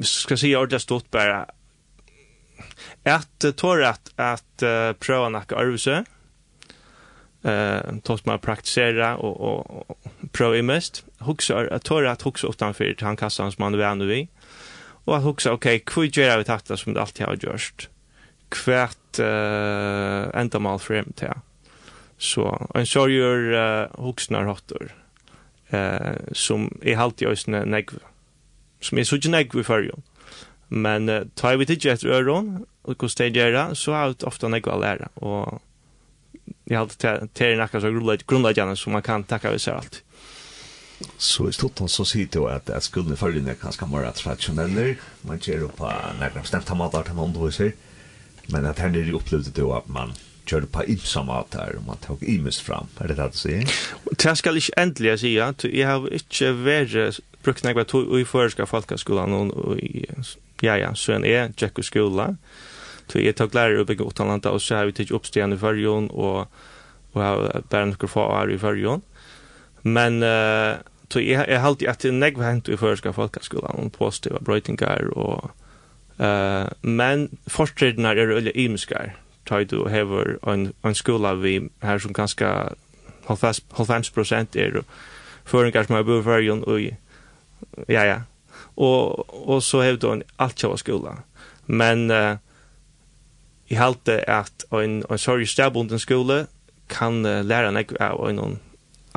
ska 0.00 0.36
se 0.36 0.48
jag 0.48 0.68
det 0.68 0.80
stått 0.80 1.10
bara 1.10 1.46
att 3.02 3.44
tror 3.56 3.84
att 3.84 4.12
att 4.16 4.62
uh, 4.62 4.92
pröva 4.92 5.28
nacka 5.28 5.56
arvse. 5.56 6.04
Eh 7.42 7.52
uh, 7.52 7.98
tas 8.02 8.24
man 8.24 8.38
praktisera 8.38 9.16
och 9.16 9.40
och, 9.40 9.90
och 9.90 9.98
pröva 10.32 10.62
mest 10.62 11.04
huxar 11.18 11.68
att 11.72 11.84
tåra 11.84 12.10
att 12.10 12.22
huxa 12.22 12.46
utan 12.46 12.74
för 12.74 12.96
han 13.00 13.16
kassan 13.16 13.52
som 13.52 13.62
man 13.62 13.80
är 13.80 13.94
nu 13.94 14.14
i. 14.14 14.28
Och 15.04 15.16
att 15.16 15.22
huxa, 15.22 15.52
okej, 15.52 15.76
okay, 15.76 15.84
kvitt 15.84 16.16
gör 16.16 16.38
vi 16.38 16.44
detta 16.44 16.76
som 16.76 16.94
det 16.94 17.00
alltid 17.00 17.26
har 17.26 17.34
gjort? 17.34 17.88
Kvärt 18.48 19.18
uh, 19.18 20.40
ändamål 20.40 20.78
för 20.78 20.94
hem 20.94 21.12
till. 21.12 21.28
Så 22.18 22.68
en 22.74 22.86
sorger 22.86 23.52
uh, 23.52 24.04
huxnar 24.04 24.44
hotter. 24.44 24.94
eh, 25.68 26.16
som 26.32 26.78
är 26.82 26.96
halt 26.96 27.04
alltid 27.04 27.28
just 27.28 27.46
negv. 27.46 27.98
Som 28.80 28.98
är 28.98 29.04
så 29.04 29.16
inte 29.16 29.28
negv 29.28 29.62
för 29.62 29.82
ju. 29.82 29.92
Men 30.68 31.08
uh, 31.08 31.26
tar 31.34 31.56
vi 31.56 31.66
till 31.66 31.84
jet 31.84 32.04
öron 32.04 32.66
och 32.82 32.98
kostar 32.98 33.24
det 33.24 33.38
göra 33.38 33.74
så 33.74 33.92
har 33.92 34.08
vi 34.08 34.14
ofta 34.24 34.48
negv 34.48 34.68
att 34.68 34.80
lära. 34.80 35.08
Och 35.14 35.62
jag 36.64 36.78
har 36.78 36.82
alltid 36.82 37.34
till 37.34 37.46
en 37.46 37.60
akkar 37.60 37.80
så 37.80 37.90
grundläggande 38.26 38.76
som 38.76 38.92
man 38.92 39.02
kan 39.02 39.24
tacka 39.24 39.50
vi 39.50 39.58
sig 39.58 39.74
alltid. 39.74 40.00
Så 41.18 41.48
i 41.48 41.54
stort 41.54 41.80
så 41.90 42.04
sier 42.06 42.26
det 42.26 42.40
jo 42.40 42.46
at, 42.50 42.70
at 42.70 42.82
skulden 42.82 43.14
i 43.14 43.18
følgende 43.18 43.52
er 43.54 43.60
ganske 43.60 43.86
mer 43.86 44.08
tradisjoneller. 44.14 44.96
Man 45.26 45.38
gjør 45.38 45.66
jo 45.66 45.68
på 45.78 45.90
nærmere 46.18 46.42
bestemt 46.42 46.70
måter 46.76 47.06
til 47.06 47.18
noen 47.18 47.34
doser. 47.34 47.74
Men 48.48 48.66
at 48.66 48.80
her 48.82 48.90
nere 48.90 49.14
opplevde 49.14 49.52
det 49.52 49.62
jo 49.62 49.74
at 49.76 49.88
man 49.92 50.14
gjør 50.48 50.66
på 50.72 50.84
ymsa 50.88 51.22
måter, 51.22 51.76
og 51.76 51.84
man 51.86 52.00
tok 52.02 52.22
imest 52.22 52.62
fram. 52.64 52.88
Er 53.00 53.10
det 53.10 53.18
det 53.18 53.32
du 53.34 53.38
sier? 53.38 53.74
Det 54.18 54.34
skal 54.40 54.56
ikke 54.56 54.80
endelig 54.80 55.18
si, 55.20 55.34
ja. 55.36 55.50
Jeg 55.64 55.86
har 55.86 56.08
ikke 56.08 56.54
vært 56.64 57.20
brukt 57.44 57.64
nærmere 57.64 57.88
to 57.88 58.02
i 58.16 58.24
føreska 58.24 58.66
folkeskolen, 58.66 59.52
og 59.52 59.78
ja, 60.62 60.78
ja, 60.80 60.94
så 60.94 61.18
en 61.18 61.28
er 61.28 61.52
tjekk 61.56 61.82
i 61.82 61.86
skolen. 61.86 62.38
Så 63.08 63.22
jeg 63.22 63.36
tok 63.36 63.54
lærer 63.56 63.82
oppe 63.82 63.94
i 63.94 64.00
Gotalanda, 64.00 64.52
og 64.52 64.60
så 64.60 64.80
har 64.80 64.88
vi 64.88 64.96
tatt 64.96 65.12
oppstigende 65.16 65.56
i 65.56 65.60
førjen, 65.60 66.10
og, 66.12 66.48
og 67.14 67.22
har 67.22 67.62
bare 67.70 67.92
noen 67.92 68.10
få 68.10 68.24
år 68.24 68.52
i 68.52 68.60
førjen. 68.60 69.04
Men 69.82 70.22
uh, 70.22 70.78
så 71.10 71.20
jeg, 71.20 71.44
jeg 71.48 71.60
halte 71.60 71.88
at 71.88 72.02
det 72.02 72.10
er 72.10 72.18
negv 72.20 72.42
hent 72.44 72.68
i 72.68 72.76
føreska 72.76 73.14
folkeskolan 73.16 73.80
om 73.80 73.90
positiva 73.90 74.40
brøytingar 74.44 75.08
og 75.16 75.50
uh, 76.20 76.68
men 76.82 77.28
fortrednar 77.48 78.20
er 78.20 78.34
øyla 78.36 78.52
imiskar 78.54 79.14
tar 79.48 79.64
du 79.64 79.88
hever 79.88 80.36
en, 80.46 80.72
en 80.84 80.94
skola 80.94 81.32
vi 81.34 81.60
her 81.82 81.98
som 81.98 82.12
ganske 82.12 82.44
90 83.28 84.12
prosent 84.14 84.56
er 84.56 84.82
føringar 85.44 85.86
som 85.86 85.96
har 85.96 86.04
bo 86.04 86.20
i 86.20 86.26
fyrjon 86.26 86.64
og 86.66 86.80
ja 87.88 88.04
ja. 88.04 88.20
Og, 88.76 89.24
og 89.48 89.62
så 89.62 89.80
hever 89.82 89.98
du 89.98 90.12
en 90.12 90.22
altkjava 90.38 90.76
skola 90.76 91.16
men 91.66 92.10
uh, 92.10 92.36
jeg 93.70 93.80
halte 93.80 94.20
at 94.30 94.64
en, 94.72 95.02
en 95.10 95.18
sorg 95.18 95.48
stabunden 95.48 95.98
skole 95.98 96.46
kan 96.88 97.24
uh, 97.24 97.40
læra 97.44 97.72
negv 97.72 97.96
av 98.00 98.28
en 98.28 98.58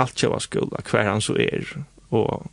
alt 0.01 0.17
kjøva 0.17 0.39
skola, 0.43 0.81
hver 0.89 1.09
han 1.09 1.23
så 1.23 1.37
er, 1.39 1.77
og 2.11 2.49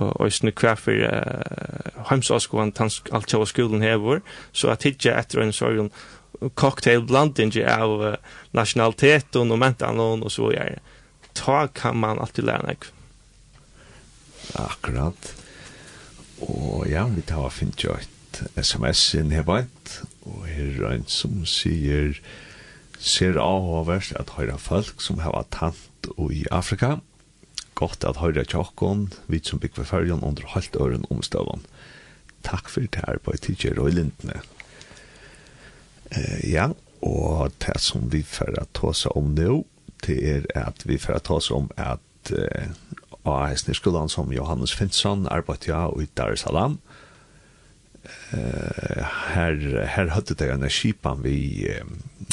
og 0.00 0.16
og 0.16 0.32
snu 0.32 0.48
kvar 0.56 0.78
for 0.80 0.96
uh, 0.96 2.04
heimsaskuan 2.08 2.72
tans 2.72 3.02
alt 3.12 3.28
kjøva 3.28 3.48
skolen 3.48 3.82
hevor, 3.84 4.22
så 4.52 4.70
at 4.72 4.86
hitja 4.88 5.18
etter 5.20 5.42
en 5.42 5.52
sorgen 5.52 5.90
cocktail 6.56 7.02
blanding 7.04 7.52
av 7.68 7.90
uh, 8.00 8.16
och 8.52 9.36
og 9.36 9.58
mentalon 9.58 10.22
og 10.22 10.30
så 10.30 10.50
er 10.52 10.78
ta 11.34 11.66
kan 11.66 11.96
man 11.96 12.18
alltid 12.18 12.44
lära 12.44 12.66
nek. 12.66 12.84
Akkurat. 14.54 15.34
Og 16.40 16.86
ja, 16.90 17.04
vi 17.06 17.22
tar 17.22 17.50
fint 17.50 17.84
jo 17.84 17.94
et 17.94 18.42
sms 18.56 19.14
inn 19.14 19.30
her 19.30 19.44
vant, 19.44 20.00
og 20.24 20.46
her 20.48 20.80
er 20.80 20.94
en 20.94 21.06
som 21.06 21.44
sier 21.44 22.16
ser 23.00 23.38
avhåverst 23.40 24.16
at 24.20 24.34
høyra 24.36 24.56
folk 24.60 25.00
som 25.00 25.20
har 25.24 25.46
tant 25.50 25.89
land 26.00 26.18
og 26.18 26.32
i 26.32 26.44
Afrika. 26.50 26.98
Godt 27.74 28.04
at 28.04 28.16
høyre 28.16 28.44
tjokken, 28.44 29.12
vi 29.28 29.40
som 29.42 29.58
bygger 29.58 29.84
fergen 29.84 30.22
under 30.22 30.42
halvt 30.46 30.76
øren 30.76 31.04
omstøven. 31.10 31.64
Takk 32.44 32.68
for 32.68 32.80
det 32.80 33.04
her 33.06 33.18
på 33.18 33.32
TJ 33.32 33.78
Røylindene. 33.78 34.40
Uh, 36.16 36.50
ja, 36.50 36.72
og 37.02 37.52
det 37.60 37.80
som 37.80 38.12
vi 38.12 38.22
får 38.22 38.66
ta 38.74 38.86
oss 38.88 39.06
om 39.06 39.34
nå, 39.34 39.64
det 40.06 40.18
er 40.26 40.46
at 40.54 40.82
vi 40.86 40.98
får 40.98 41.20
ta 41.24 41.34
oss 41.34 41.50
om 41.50 41.70
at 41.76 42.00
uh, 42.32 42.66
AS 43.24 43.66
Nyrskolan 43.68 44.08
som 44.08 44.32
Johannes 44.32 44.74
Finnsson 44.74 45.26
arbeidde 45.30 45.70
ja, 45.70 45.88
i 46.00 46.08
Dar 46.16 46.32
es 46.32 46.40
Salaam. 46.40 46.80
Uh, 48.32 49.04
her, 49.34 49.84
her 49.86 50.10
høyde 50.10 50.34
det 50.34 50.50
en 50.50 50.68
skipan 50.68 51.22
vi 51.22 51.68
uh, 51.68 51.86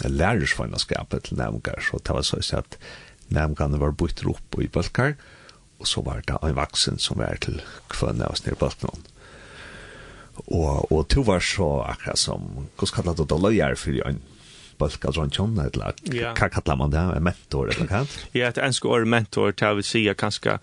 lærersvannskapet 0.06 1.24
til 1.24 1.38
nevngar, 1.38 1.82
så 1.82 2.00
det 2.00 2.16
var 2.16 2.22
så 2.26 2.40
at 2.58 2.78
Nemgane 3.34 3.80
var 3.82 3.96
bytt 3.98 4.24
opp 4.30 4.58
i 4.62 4.70
bølkar, 4.72 5.18
og 5.78 5.90
så 5.90 6.02
var 6.06 6.24
det 6.28 6.38
en 6.42 6.58
vaksen 6.58 6.98
som 7.02 7.20
var 7.22 7.38
til 7.44 7.60
kvønne 7.92 8.26
av 8.26 8.36
oss 8.36 8.44
snir 8.44 8.58
bølkene. 8.60 9.14
Og, 10.46 10.92
og 10.94 11.08
to 11.10 11.24
var 11.26 11.42
så 11.42 11.68
akkurat 11.90 12.22
som, 12.22 12.50
hvordan 12.78 12.94
kallet 12.94 13.22
det 13.22 13.30
da 13.32 13.40
løyer 13.42 13.78
for 13.80 14.02
en 14.06 14.22
bølka 14.78 15.12
dronkjon, 15.14 15.58
eller 15.58 15.98
yeah. 16.14 16.36
hva 16.38 16.50
kallar 16.54 16.78
man 16.78 16.94
det, 16.94 17.02
en 17.02 17.26
mentor, 17.26 17.72
eller 17.74 17.90
hva? 17.90 18.04
Ja, 18.38 18.52
et 18.52 18.62
ensk 18.62 18.86
år 18.86 19.08
mentor, 19.10 19.56
til 19.58 19.82
si, 19.82 20.04
sier 20.04 20.18
kanskje, 20.18 20.60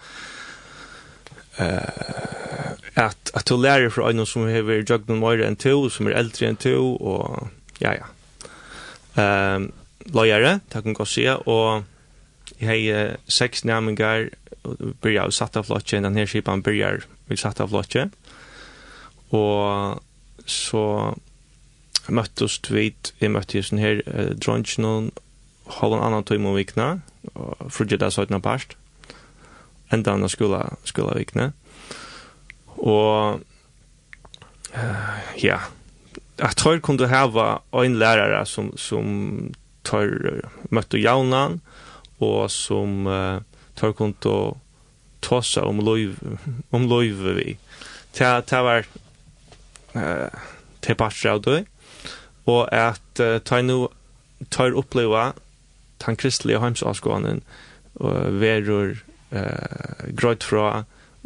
uh, 1.59 2.75
at, 2.95 3.33
at 3.35 3.51
du 3.51 3.57
lærer 3.59 3.91
fra 3.91 4.11
øynene 4.11 4.27
som 4.31 4.47
har 4.47 4.53
vært 4.55 4.61
hever 4.63 4.85
jøgnen 4.87 5.23
mer 5.23 5.43
enn 5.43 5.59
to, 5.59 5.75
som 5.91 6.07
er 6.11 6.21
eldre 6.21 6.53
enn 6.53 6.61
to, 6.63 6.77
og 6.95 7.51
ja, 7.83 7.97
ja. 7.99 8.11
Um, 9.19 9.73
Løyere, 10.15 10.59
takk 10.69 10.87
om 10.91 10.97
å 11.01 11.07
si, 11.09 11.25
og 11.27 11.87
jeg 12.61 12.95
har 12.95 13.17
seks 13.27 13.65
næmingar, 13.65 14.31
byrja 15.03 15.27
av 15.27 15.35
satt 15.35 15.57
av 15.57 15.69
flotje, 15.69 16.01
den 16.01 16.17
her 16.17 16.29
skipan 16.31 16.63
byrjar 16.65 17.05
vi 17.29 17.37
satt 17.41 17.61
av 17.61 17.73
flotje, 17.73 18.09
og 19.35 20.01
så 20.47 20.85
møttes 22.13 22.59
vi, 22.69 22.91
jeg 23.21 23.33
møtte 23.33 23.63
sånn 23.65 23.83
her 23.83 24.03
uh, 24.09 24.33
dronjen, 24.37 25.11
halv 25.81 25.97
en 25.97 26.05
annan 26.05 26.27
tøyme 26.29 26.51
om 26.51 26.59
vikna, 26.59 26.89
og 27.33 27.71
frugget 27.73 28.03
det 28.03 28.13
søytna 28.13 28.41
parst, 28.45 28.77
enda 29.93 30.15
annan 30.15 30.33
skola, 30.33 30.67
skola 30.89 31.17
vikna, 31.17 31.51
og 32.77 33.41
uh, 34.77 35.19
ja, 35.41 35.61
jeg 36.41 36.59
tror 36.59 36.83
kunne 36.85 37.09
hava 37.09 37.63
en 37.79 38.01
lærare 38.01 38.43
som, 38.49 38.73
som 38.81 39.53
tar 39.87 40.11
møtte 40.75 41.01
jaunan, 41.01 41.61
og 41.61 41.74
og 42.21 42.51
som 42.51 43.07
uh, 43.07 43.41
tar 43.77 43.93
kont 43.93 44.27
og 44.27 44.59
tossa 45.23 45.65
om 45.65 45.81
loiv 45.81 46.19
om 46.71 46.89
loiv 46.93 47.25
vi. 47.39 47.57
Ta 48.13 48.41
ta 48.41 48.63
var 48.63 48.87
eh 49.95 50.03
uh, 50.03 50.29
te 50.83 50.95
patch 50.95 51.27
out 51.27 51.45
då. 51.47 51.65
og 52.47 52.73
at 52.73 53.21
uh, 53.21 53.39
ta 53.39 53.63
nu 53.63 53.87
tar 54.51 54.73
uppleva 54.73 55.33
tan 55.99 56.17
kristliga 56.17 56.59
hemsavskolan 56.59 57.41
och 57.95 58.41
verur 58.41 58.97
eh 59.31 59.41
uh, 59.41 60.15
gröt 60.15 60.45
fra 60.45 60.85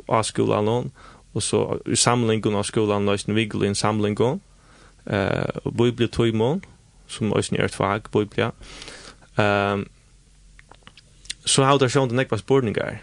avskolan 0.08 0.64
någon 0.64 0.92
og 1.34 1.42
så 1.42 1.78
i 1.86 1.96
samlingen 1.96 2.54
av 2.54 2.62
skolan 2.62 3.04
nästan 3.04 3.34
vigel 3.34 3.64
i 3.64 3.74
samlingen 3.74 4.40
eh 5.06 5.44
uh, 5.66 5.72
bibeltöjmon 5.72 6.62
som 7.08 7.28
nästan 7.28 7.58
er 7.58 7.64
ett 7.64 7.74
fag 7.74 8.02
biblia. 8.12 8.52
Ehm 9.38 9.80
um, 9.80 9.88
så 11.48 11.64
har 11.64 11.78
det 11.80 11.90
sjón 11.92 12.10
den 12.10 12.38
spurningar. 12.38 13.00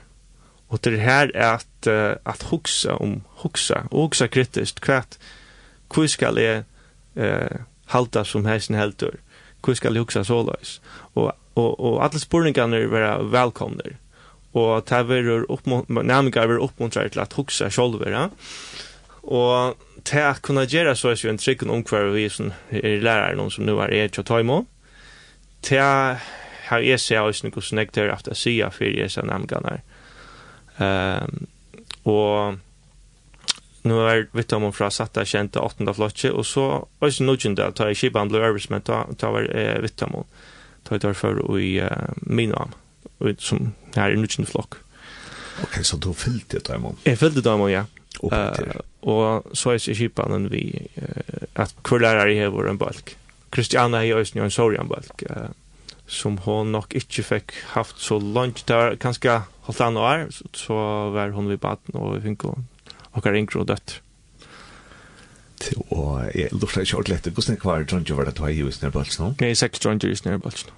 Og 0.70 0.84
det 0.84 1.00
her 1.00 1.30
er 1.34 1.60
at 1.60 1.88
uh, 1.88 2.18
at 2.26 2.44
hugsa 2.50 2.98
om 3.02 3.22
hugsa 3.44 3.86
og 3.92 4.08
hugsa 4.08 4.28
kritiskt 4.28 4.82
kvart 4.82 5.18
kvar 5.90 6.08
skal 6.08 6.38
eg 6.38 6.64
eh 7.16 7.62
halda 7.86 8.24
som 8.26 8.46
heisen 8.46 8.76
heldur. 8.76 9.20
Kvar 9.62 9.76
skal 9.76 9.96
eg 9.96 10.06
hugsa 10.06 10.24
såleis. 10.24 10.82
Og 11.16 11.32
og 11.56 11.80
og 11.80 12.04
alle 12.04 12.20
spurningarnir 12.20 12.90
vera 12.92 13.18
velkomnir. 13.22 13.96
Og 14.54 14.86
ta 14.86 15.04
verur 15.04 15.46
uppmuntrar 15.50 16.04
nærmar 16.04 16.48
verur 16.48 16.64
uppmuntrar 16.64 17.08
til 17.08 17.20
at 17.20 17.34
hugsa 17.34 17.70
sjálvur, 17.70 18.10
ja. 18.10 18.30
Og 19.24 19.78
ta 20.04 20.30
at 20.30 20.42
kunne 20.42 20.68
så 20.96 21.10
er 21.10 21.22
jo 21.24 21.30
en 21.30 21.38
trykken 21.38 21.70
omkvar 21.70 22.12
vi 22.14 22.30
som 22.30 22.54
er 22.72 23.02
læreren 23.02 23.52
som 23.52 23.66
nu 23.66 23.80
er 23.80 23.88
i 23.88 24.08
Tjotaimo. 24.08 24.66
Til 25.62 26.18
har 26.70 26.84
jeg 26.86 27.00
seg 27.02 27.22
også 27.22 27.48
noe 27.48 27.64
som 27.64 27.82
jeg 27.82 27.92
tør 27.96 28.14
efter 28.14 28.36
å 28.36 28.40
si 28.40 28.58
for 28.72 28.86
jeg 28.90 29.12
ser 29.12 29.28
nemgene 29.30 29.76
her. 29.76 31.28
og 32.04 32.58
nu 33.86 34.00
er 34.02 34.26
vitt 34.34 34.54
om 34.58 34.66
fra 34.74 34.90
satta 34.94 35.24
kjente 35.28 35.62
8. 35.62 35.86
flotje, 35.94 36.32
og 36.34 36.46
så 36.46 36.66
også 37.06 37.26
nødgjende 37.26 37.68
at 37.70 37.82
jeg 37.86 38.00
kjipa 38.00 38.24
han 38.24 38.32
ble 38.32 38.42
øvrig, 38.42 38.66
men 38.74 38.82
da, 38.86 39.04
da 39.14 39.30
var 39.34 39.46
eh, 39.46 39.78
vitt 39.84 40.02
om 40.08 40.24
tar 40.86 41.02
Da 41.02 41.10
var 41.10 41.18
for 41.18 41.58
i 41.58 41.80
uh, 41.82 42.14
Minam, 42.22 42.74
som 43.40 43.74
her 43.96 44.12
er 44.12 44.18
nødgjende 44.18 44.50
flokk. 44.50 44.78
Ok, 45.64 45.80
så 45.82 45.98
du 45.98 46.12
fyllte 46.14 46.60
det 46.60 46.76
om 46.76 46.92
hun? 46.92 46.98
Jeg 47.06 47.18
fyllte 47.18 47.42
det 47.42 47.52
om 47.52 47.68
ja. 47.70 47.86
Uh, 48.24 48.82
og 49.02 49.50
så 49.54 49.76
er 49.76 49.82
kjipa 49.98 50.28
han 50.30 50.50
vi, 50.50 50.70
uh, 51.02 51.46
at 51.56 51.74
hver 51.82 52.02
lærer 52.02 52.34
jeg 52.34 52.50
har 52.50 52.70
en 52.70 52.78
balk. 52.78 53.16
Kristiana 53.52 53.98
har 53.98 54.06
jo 54.06 54.20
også 54.20 54.42
en 54.42 54.52
sorg 54.54 54.80
en 54.80 54.90
balk. 54.90 55.26
Uh, 55.30 55.50
som 56.08 56.38
hon 56.38 56.72
nog 56.72 56.96
inte 56.96 57.24
fick 57.24 57.52
haft 57.66 58.00
så 58.00 58.20
långt 58.20 58.68
där 58.68 58.96
kanske 58.96 59.42
halvt 59.62 59.82
an 59.82 59.98
år 59.98 60.28
så, 60.32 60.46
så 60.54 60.74
var 61.10 61.30
hon 61.30 61.48
vid 61.48 61.60
baden 61.60 61.96
och 61.96 62.18
vi 62.18 62.22
fick 62.22 62.40
hon 62.40 62.68
och 63.02 63.24
har 63.24 63.32
ringt 63.32 63.56
och 63.56 63.66
dött. 63.66 64.02
Och 65.88 66.20
jag 66.34 66.54
lortar 66.54 66.82
inte 66.82 66.96
ordentligt. 66.96 67.38
Hur 67.38 67.42
snäck 67.42 67.64
var 67.64 67.80
det 67.80 67.86
dronje 67.86 68.14
var 68.14 68.24
det 68.24 68.30
att 68.30 68.38
ha 68.38 68.50
i 68.50 68.60
just 68.60 68.82
närbalsen? 68.82 69.36
Nej, 69.40 69.56
sex 69.56 69.80
dronje 69.80 70.10
i 70.10 70.16
närbalsen. 70.24 70.72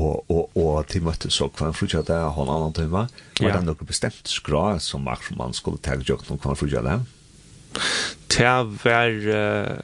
Og, 0.00 0.30
og, 0.30 0.56
og 0.56 0.86
til 0.88 1.02
møtte 1.04 1.30
så 1.30 1.48
kvar 1.48 1.72
frutja 1.76 2.02
där 2.02 2.30
har 2.30 2.42
en 2.42 2.48
annan 2.48 2.72
tøyma, 2.72 3.08
Var 3.40 3.52
det 3.52 3.64
noe 3.66 3.86
bestemt 3.86 4.28
skra 4.28 4.78
som 4.78 5.04
man 5.36 5.52
skulle 5.52 5.78
ta 5.78 5.96
jokt 5.96 6.28
någon 6.30 6.38
kvar 6.38 6.54
frutja 6.54 6.82
det? 6.82 7.00
Det 8.28 8.84
var 8.84 9.10
uh, 9.10 9.80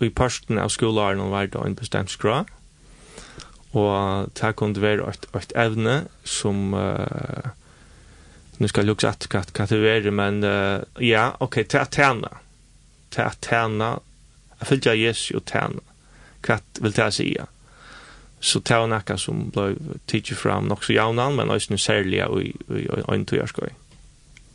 i 0.00 0.10
parsten 0.10 0.58
av 0.58 0.68
skolaren 0.68 1.30
var 1.30 1.46
det 1.46 1.58
en 1.58 1.74
bestemt 1.74 2.10
skra 2.10 2.44
og 3.74 4.30
det 4.38 4.54
kunne 4.56 4.82
være 4.82 5.08
et, 5.10 5.26
et 5.34 5.54
evne 5.58 5.96
som 6.24 6.74
uh, 6.74 7.50
nu 8.58 8.68
skal 8.70 8.84
jeg 8.84 8.92
lukse 8.92 9.10
at 9.10 9.26
hva, 9.30 9.42
hva 9.50 9.66
det 9.70 9.80
være, 9.82 10.12
men 10.14 10.44
uh, 10.46 10.82
ja, 11.02 11.32
ok, 11.40 11.64
til 11.66 11.82
at 11.82 11.90
tjene 11.94 12.30
til 13.14 13.26
at 13.26 13.42
tjene 13.42 13.96
jeg 14.60 14.68
følte 14.68 14.94
jeg 14.94 15.08
Jesu 15.08 15.34
og 15.40 15.44
tjene 15.50 15.82
hva 16.44 16.60
vil 16.80 16.94
det 16.94 17.10
si 17.16 17.28
så 18.44 18.60
det 18.60 18.76
var 18.76 18.90
noe 18.92 19.16
som 19.16 19.46
ble 19.54 19.70
tidlig 20.10 20.36
fram 20.36 20.66
nok 20.68 20.82
så 20.84 20.92
javnan, 20.92 21.36
men 21.38 21.50
også 21.50 21.78
særlig 21.80 22.20
og 22.26 22.42
i 22.44 22.52
øynetøyerskøy 23.08 23.70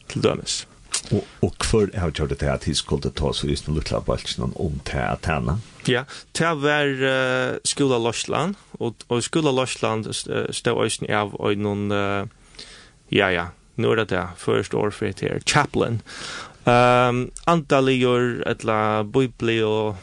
til 0.10 0.24
dømes. 0.24 0.68
Og, 1.12 1.26
og 1.42 1.66
för 1.66 1.90
har 1.98 2.12
gjort 2.12 2.40
det 2.40 2.50
at 2.50 2.66
de 2.66 2.76
skulle 2.76 3.10
ta 3.10 3.34
så 3.34 3.48
just 3.48 3.68
noen 3.68 3.80
lukla 3.80 4.00
balchen 4.00 4.44
om 4.44 4.80
til 4.86 4.98
at 4.98 5.22
tätarna. 5.22 5.60
Ja, 5.88 6.04
tär 6.34 6.56
var 6.56 6.88
uh, 6.88 7.58
skola 7.64 7.98
Lorsland 7.98 8.56
og, 8.80 8.96
og 9.08 9.24
skola 9.24 9.52
Lorsland 9.52 10.14
stod 10.52 10.74
også 10.74 11.06
av 11.10 11.36
og 11.40 11.58
noen, 11.58 11.92
uh, 11.92 12.28
ja 13.12 13.30
ja, 13.30 13.48
nå 13.76 13.92
er 13.92 13.96
det 13.96 14.10
det, 14.10 14.28
första 14.38 14.78
år 14.78 14.92
for 14.92 15.06
det 15.06 15.22
här 15.22 15.40
chaplain. 15.46 16.02
Ehm 16.66 17.16
um, 17.16 17.32
antalior 17.46 18.44
etla 18.48 19.04
bibli 19.04 19.62
og 19.64 19.96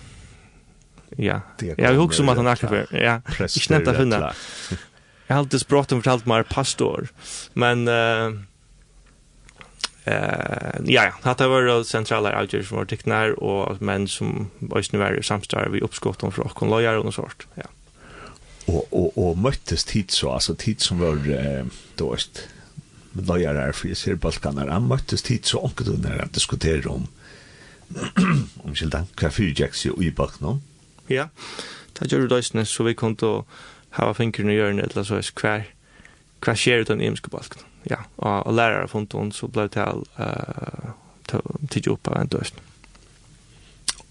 ja. 1.17 1.41
Jag 1.79 1.95
hugger 1.95 2.15
som 2.15 2.29
att 2.29 2.37
han 2.37 2.47
akkurat 2.47 2.87
ja. 2.91 3.21
Ich 3.45 3.71
nennt 3.71 3.85
da 3.85 3.93
hinna. 3.93 4.33
Jag 5.27 5.37
har 5.37 5.41
alltid 5.41 5.61
sprått 5.61 5.93
om 5.93 6.03
fortalt 6.03 6.27
mer 6.27 6.43
pastor. 6.43 7.09
Men 7.55 7.89
eh 7.89 8.27
uh, 8.27 8.33
Eh 10.07 10.81
ja, 10.85 11.13
hata 11.23 11.49
var 11.49 11.83
centrala 11.85 12.41
outdoor 12.41 12.63
som 12.63 12.79
var 12.79 12.87
teknar 12.87 13.33
og 13.43 13.81
menn 13.83 14.07
som 14.09 14.51
ösnu 14.71 15.01
var 15.01 15.19
samstar 15.23 15.69
vi 15.73 15.81
uppskott 15.83 16.23
om 16.23 16.33
från 16.33 16.49
kon 16.49 16.71
lojar 16.71 16.95
och 16.95 17.15
sånt. 17.15 17.47
Ja. 17.55 17.67
Og 18.67 18.87
och 18.91 19.19
och 19.19 19.39
möttes 19.39 19.85
tid 19.85 20.11
så 20.11 20.31
alltså 20.31 20.55
tid 20.55 20.81
som 20.81 20.99
var 20.99 21.17
eh, 21.31 21.65
då 21.95 22.15
öst 22.15 22.49
med 23.13 23.27
lojar 23.27 23.73
for 23.73 23.89
för 23.89 23.95
ser 23.95 24.15
balkaner. 24.15 24.69
Han 24.69 24.89
möttes 24.89 25.23
tid 25.23 25.45
så 25.45 25.59
och 25.59 25.83
då 25.85 25.93
när 25.93 26.23
att 26.23 26.33
diskutera 26.33 26.91
om 26.91 27.07
om 28.65 28.75
dank 28.91 29.17
kaffe 29.17 29.43
jacks 29.57 29.87
i 29.87 30.11
balkanen. 30.11 30.63
Ja. 31.07 31.29
Ta 31.93 32.05
gjorde 32.05 32.43
det 32.53 32.67
så 32.67 32.85
vi 32.85 32.95
kunde 32.95 33.45
ha 33.91 34.15
fingrarna 34.15 34.53
i 34.53 34.57
hjörnet 34.57 34.93
eller 34.93 35.05
så 35.05 35.15
är 35.15 35.23
kvar. 35.23 35.65
Kvar 36.41 36.55
sker 36.55 36.79
utan 36.79 37.01
imskbalkanen 37.01 37.76
ja, 37.91 37.97
och, 38.17 38.47
och 38.47 38.53
lärare 38.53 38.89
från 38.89 39.33
så 39.33 39.47
ble 39.47 39.63
det 39.63 39.73
til 39.73 40.05
eh 40.19 40.93
till 41.71 41.91
upp 41.91 42.09
av 42.09 42.17
en 42.17 42.29
dörst. 42.29 42.55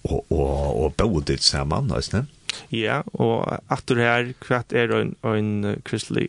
Och 0.03 0.31
och 0.31 0.85
och 0.85 0.91
bodde 0.91 1.37
samman 1.37 1.87
nästan. 1.87 2.27
Ja, 2.69 3.03
och 3.13 3.53
att 3.67 3.87
det 3.87 4.03
här 4.03 4.33
kvart 4.39 4.73
är 4.73 4.89
en 4.89 5.15
en 5.21 5.81
kristlig 5.85 6.27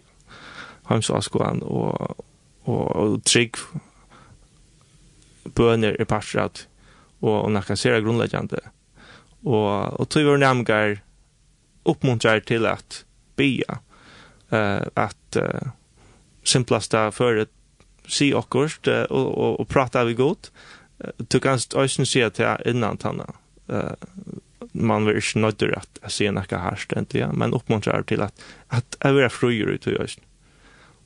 hemsaskolan 0.85 1.63
och 1.63 2.17
och, 2.65 2.97
og 2.97 3.25
trygg 3.25 3.57
bøner 5.55 5.97
er 6.01 6.05
parsrat 6.05 6.67
og 7.23 7.45
og 7.45 7.53
nakassera 7.53 8.01
grunnleggjande. 8.01 8.59
Og 9.45 10.01
og 10.01 10.09
tog 10.09 10.25
var 10.25 10.37
namgar 10.37 10.97
uppmuntrar 11.85 12.41
til 12.41 12.67
at 12.67 13.05
bia 13.37 13.79
uh, 14.53 14.87
at 14.97 15.37
uh, 15.37 15.71
simplasta 16.47 17.13
för 17.13 17.47
si 18.09 18.35
akkurst 18.35 18.89
och 18.89 19.39
och, 19.39 19.61
och 19.61 19.69
prata 19.69 20.05
vi 20.05 20.15
gott. 20.15 20.53
Du 21.17 21.41
kan 21.41 21.59
ösen 21.75 22.07
se 22.07 22.23
att 22.23 22.39
jag 22.39 22.67
innan 22.67 22.97
tanna. 22.97 23.27
Eh 23.69 23.93
man 24.73 25.07
vill 25.07 25.17
inte 25.17 25.39
nödder 25.39 25.79
att 25.79 26.13
se 26.13 26.31
några 26.31 26.59
härst 26.59 26.93
ja. 27.11 27.33
men 27.33 27.55
uppmuntrar 27.55 28.03
till 28.03 28.23
att 28.23 28.41
att 28.69 28.97
vara 29.01 29.29
fröjer 29.29 29.67
ut 29.67 29.87
i 29.87 29.97
ösen. 29.99 30.25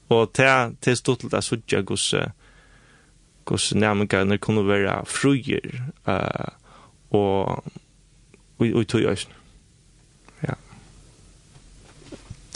Och 0.09 0.33
till 0.33 0.76
till 0.81 0.96
stort 0.96 1.35
att 1.35 1.44
söka 1.44 1.81
gus 1.83 2.14
gus 3.44 3.74
nämligen 3.74 4.38
kunna 4.38 4.62
vara 4.62 5.05
fröjer 5.05 5.85
eh 6.07 6.48
och 7.09 7.48
och 8.57 8.66
och 8.66 8.94
ösen. 8.94 9.33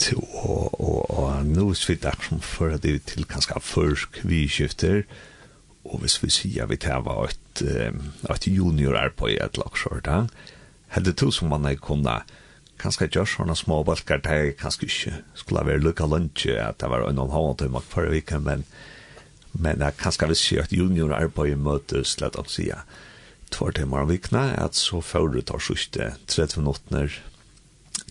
til 0.01 0.19
og, 0.19 0.79
og, 0.79 1.01
og 1.09 1.45
nå 1.47 1.73
svidder 1.77 2.17
som 2.27 2.41
fører 2.43 2.81
det 2.81 2.97
til 3.11 3.27
kanskje 3.29 3.61
først 3.61 4.21
vi 4.23 4.45
skifter, 4.47 5.03
og 5.85 6.01
hvis 6.01 6.17
vi 6.23 6.31
sier 6.33 6.69
vi 6.69 6.79
tar 6.81 7.03
var 7.05 7.29
et, 7.29 7.61
et 7.61 8.47
junior 8.47 8.97
er 8.99 9.13
på 9.13 9.29
i 9.29 9.37
et 9.41 9.59
lagsjord, 9.61 10.09
hadde 10.95 11.13
to 11.13 11.31
som 11.31 11.51
man 11.53 11.67
ikke 11.69 11.89
kunne 11.91 12.19
kanskje 12.81 13.07
gjør 13.13 13.29
sånne 13.29 13.55
små 13.55 13.83
balkar 13.87 14.19
det 14.23 14.33
er 14.35 14.55
kanskje 14.59 14.89
ikke 14.89 15.13
skulle 15.39 15.65
være 15.67 15.83
lukka 15.83 16.07
lunsje 16.09 16.57
at 16.59 16.79
det 16.81 16.89
var 16.91 17.05
en 17.07 17.21
og 17.21 17.29
en 17.29 17.35
halv 17.35 17.55
til 17.55 17.69
time 17.69 17.81
for 17.93 18.11
vika, 18.11 18.39
men 18.39 18.65
men 19.55 19.79
jeg 19.79 19.95
kanskje 19.95 20.27
vil 20.27 20.35
si 20.35 20.57
at 20.59 20.73
junior 20.75 21.13
er 21.15 21.29
på 21.31 21.45
i 21.47 21.55
møtes 21.55 22.17
slett 22.17 22.35
oss 22.35 22.57
si 22.57 22.67
tvær 23.55 23.75
timer 23.77 24.03
av 24.03 24.11
vikna 24.11 24.43
at 24.59 24.75
så 24.75 24.99
får 24.99 25.29
du 25.31 25.41
tar 25.41 25.63
sørste 25.63 26.09
30 26.27 26.59
minutter 26.59 27.21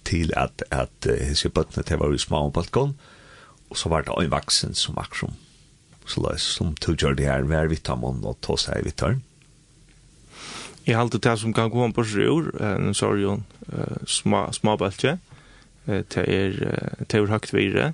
til 0.05 0.33
at, 0.37 0.65
at 0.71 1.09
hese 1.09 1.49
bøttene 1.49 1.85
til 1.87 2.01
var 2.01 2.15
i 2.15 2.21
små 2.21 2.47
balkon, 2.55 2.95
og 3.71 3.81
så 3.81 3.89
var 3.89 4.05
det 4.07 4.15
en 4.19 4.31
vaksen 4.33 4.75
som 4.79 4.99
akkurat 5.01 5.35
så 6.07 6.21
la 6.21 6.35
som 6.37 6.75
tog 6.81 6.99
gjør 7.01 7.17
det 7.17 7.29
her, 7.29 7.47
vær 7.49 7.71
vitamon 7.71 8.25
og 8.29 8.37
ta 8.45 8.59
seg 8.61 8.85
vitamon. 8.85 9.23
Jeg 10.85 10.99
halte 10.99 11.21
det 11.23 11.39
som 11.41 11.55
kan 11.57 11.71
komme 11.73 11.97
på 11.97 12.05
sjur, 12.05 12.51
en 12.61 12.93
sorgen 12.93 13.45
små, 14.07 14.51
små 14.53 14.77
balkje, 14.77 15.17
det 15.87 16.25
er, 16.29 16.59
det 17.01 17.17
er 17.17 17.31
høyt 17.33 17.53
vire, 17.57 17.93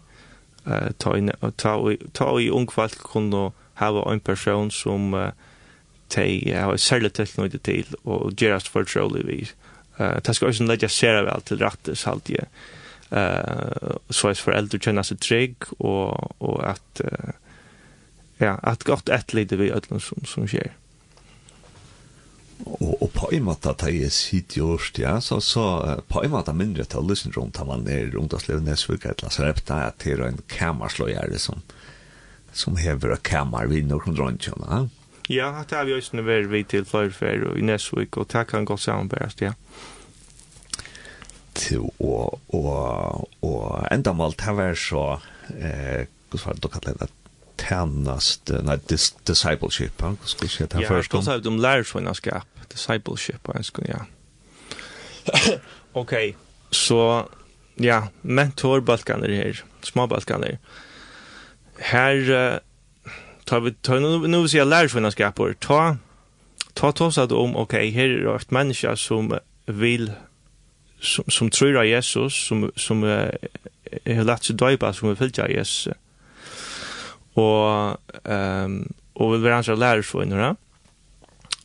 ta 0.66 2.27
i 2.38 2.51
ung 2.51 2.66
folk 2.70 2.99
kunne 3.07 3.51
hava 3.79 4.03
en 4.11 4.20
person 4.20 4.70
som 4.75 5.14
de 6.14 6.27
har 6.51 6.77
særlig 6.77 7.12
tilknyttet 7.14 7.62
til 7.62 7.94
og 8.03 8.35
gjøres 8.35 8.66
for 8.68 8.83
trolig 8.85 9.23
vis 9.27 9.55
Eh 10.00 10.16
det 10.24 10.34
ska 10.34 10.48
också 10.48 10.64
lägga 10.64 10.88
sig 10.88 11.22
väl 11.22 11.40
till 11.40 11.58
rätt 11.58 12.06
alltid. 12.06 12.40
Eh 13.10 13.94
så 14.08 14.28
är 14.28 14.34
föräldrar 14.34 14.78
känner 14.78 15.02
sig 15.02 15.16
trygg 15.16 15.56
och 15.78 16.42
och 16.42 16.68
att 16.68 17.00
ja, 18.36 18.58
att 18.62 18.84
gott 18.84 19.08
ett 19.08 19.32
lite 19.32 19.56
vi 19.56 19.70
ödlon 19.70 20.00
som 20.00 20.24
som 20.24 20.46
sker. 20.46 20.72
Og, 22.66 23.02
og 23.02 23.08
på 23.12 23.30
en 23.32 23.44
måte 23.46 23.70
at 23.72 23.86
jeg 23.88 24.12
sitter 24.12 24.58
i 24.58 24.62
årst, 24.62 24.98
ja, 25.00 25.14
så, 25.24 25.40
så 25.40 25.62
på 26.08 26.20
en 26.24 26.30
måte 26.34 26.52
mindre 26.52 26.84
til 26.84 27.00
å 27.00 27.08
lyse 27.08 27.30
rundt 27.32 27.60
om 27.62 27.70
man 27.72 27.86
er 27.88 28.10
rundt 28.12 28.34
og 28.36 28.42
sleve 28.44 28.60
nedsvurk 28.60 29.06
et 29.06 29.22
eller 29.22 29.30
annet, 29.30 29.62
så 29.64 30.10
er 30.10 30.18
det 30.20 30.26
en 30.26 30.42
kamersløyere 30.48 31.38
som, 31.40 31.62
som 32.52 32.76
hever 32.76 33.14
og 33.16 33.22
kamer 33.24 33.70
vid 33.72 33.88
noen 33.88 34.16
drøntjene, 34.16 34.68
ja. 34.68 34.99
Ja, 35.31 35.64
det 35.69 35.77
har 35.79 35.87
vi 35.87 35.95
også 35.95 36.23
vært 36.27 36.51
vidt 36.51 36.73
til 36.75 36.87
flere 37.14 37.53
og 37.53 37.59
i 37.59 37.62
Nesvik, 37.62 38.16
og 38.19 38.27
det 38.33 38.49
kan 38.51 38.64
godt 38.66 38.83
samarbeidast, 38.83 39.43
ja. 39.45 39.53
Til, 41.55 41.87
og, 42.01 42.40
og, 42.49 43.29
og 43.43 43.87
enda 43.93 44.12
mål, 44.12 44.35
det 44.40 44.55
var 44.57 44.75
så, 44.75 45.05
eh, 45.55 46.09
hva 46.31 46.40
var 46.45 46.57
det 46.57 46.62
du 46.64 46.69
kallet 46.73 47.03
det, 47.03 47.09
tennast, 47.61 48.51
nei, 48.66 48.79
dis 48.90 49.11
discipleship, 49.29 50.03
hva 50.03 50.16
skal 50.25 50.49
vi 50.49 50.49
säga 50.49 50.66
det 50.66 50.79
här 50.79 50.88
först. 50.88 51.14
Ja, 51.14 51.23
jag 51.33 51.47
om 51.47 51.59
lärsvinnarskap, 51.59 52.47
discipleship, 52.69 53.47
han 53.55 53.64
skal 53.64 53.85
ja. 53.88 54.01
ok, 55.27 55.59
okay. 56.03 56.35
så, 56.71 57.29
ja, 57.75 58.09
mentorbalkaner 58.23 59.29
her, 59.29 59.64
småbalkaner. 59.83 60.59
Här, 61.79 62.61
tar 63.50 63.60
vi 63.60 63.72
tar 63.72 64.00
nu 64.00 64.28
nu 64.28 64.48
så 64.48 64.56
jag 64.56 64.68
lär 64.68 64.88
för 64.88 65.10
skapor 65.10 65.52
ta 65.58 65.96
ta 66.74 66.92
ta 66.92 67.10
så 67.10 67.20
att 67.20 67.32
om 67.32 67.56
okej 67.56 67.88
okay, 67.88 67.90
här 67.90 68.08
är 68.08 68.24
det 68.24 68.36
ett 68.36 68.50
människa 68.50 68.96
som 68.96 69.38
vill 69.66 70.12
som 71.00 71.24
som 71.28 71.50
tror 71.50 71.74
på 71.74 71.84
Jesus 71.84 72.46
som 72.46 72.72
som 72.76 73.02
uh, 73.02 73.30
har 74.06 74.24
lärt 74.24 74.44
sig 74.44 74.56
döpa 74.56 74.92
som 74.92 75.08
vill 75.08 75.16
följa 75.16 75.48
Jesus. 75.48 75.88
Och 77.34 77.96
ehm 78.24 78.64
um, 78.64 78.92
och 79.12 79.32
vill 79.32 79.40
vara 79.40 79.54
hans 79.54 79.66
lärare 79.66 80.02
så 80.02 80.22
innan 80.22 80.56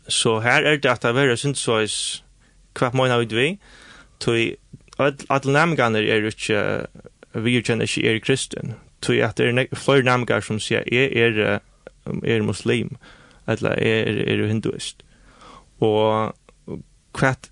så 0.07 0.39
här 0.39 0.63
är 0.63 0.77
det 0.77 0.91
att 0.91 1.01
det 1.01 1.09
är 1.09 1.35
synd 1.35 1.57
så 1.57 1.77
är 1.77 1.89
kvart 2.73 2.93
månader 2.93 3.25
vi? 3.25 3.35
Vi 3.35 3.59
tog 4.17 4.55
alla 5.27 5.51
namngarna 5.51 5.99
är 5.99 6.25
inte 6.25 6.87
vi 7.31 7.63
känner 7.63 7.85
inte 7.85 8.07
er 8.07 8.19
kristen. 8.19 8.73
Tog 8.99 9.19
at 9.21 9.35
det 9.35 9.49
är 9.49 9.75
flera 9.75 10.03
namngar 10.03 10.41
som 10.41 10.59
säger 10.59 10.93
er 10.93 11.09
er, 11.17 11.59
er 12.23 12.43
muslim, 12.45 12.95
eller 13.47 13.77
er, 13.77 14.21
er 14.25 14.47
hinduist. 14.47 15.03
Og 15.83 16.35
kvart 17.15 17.49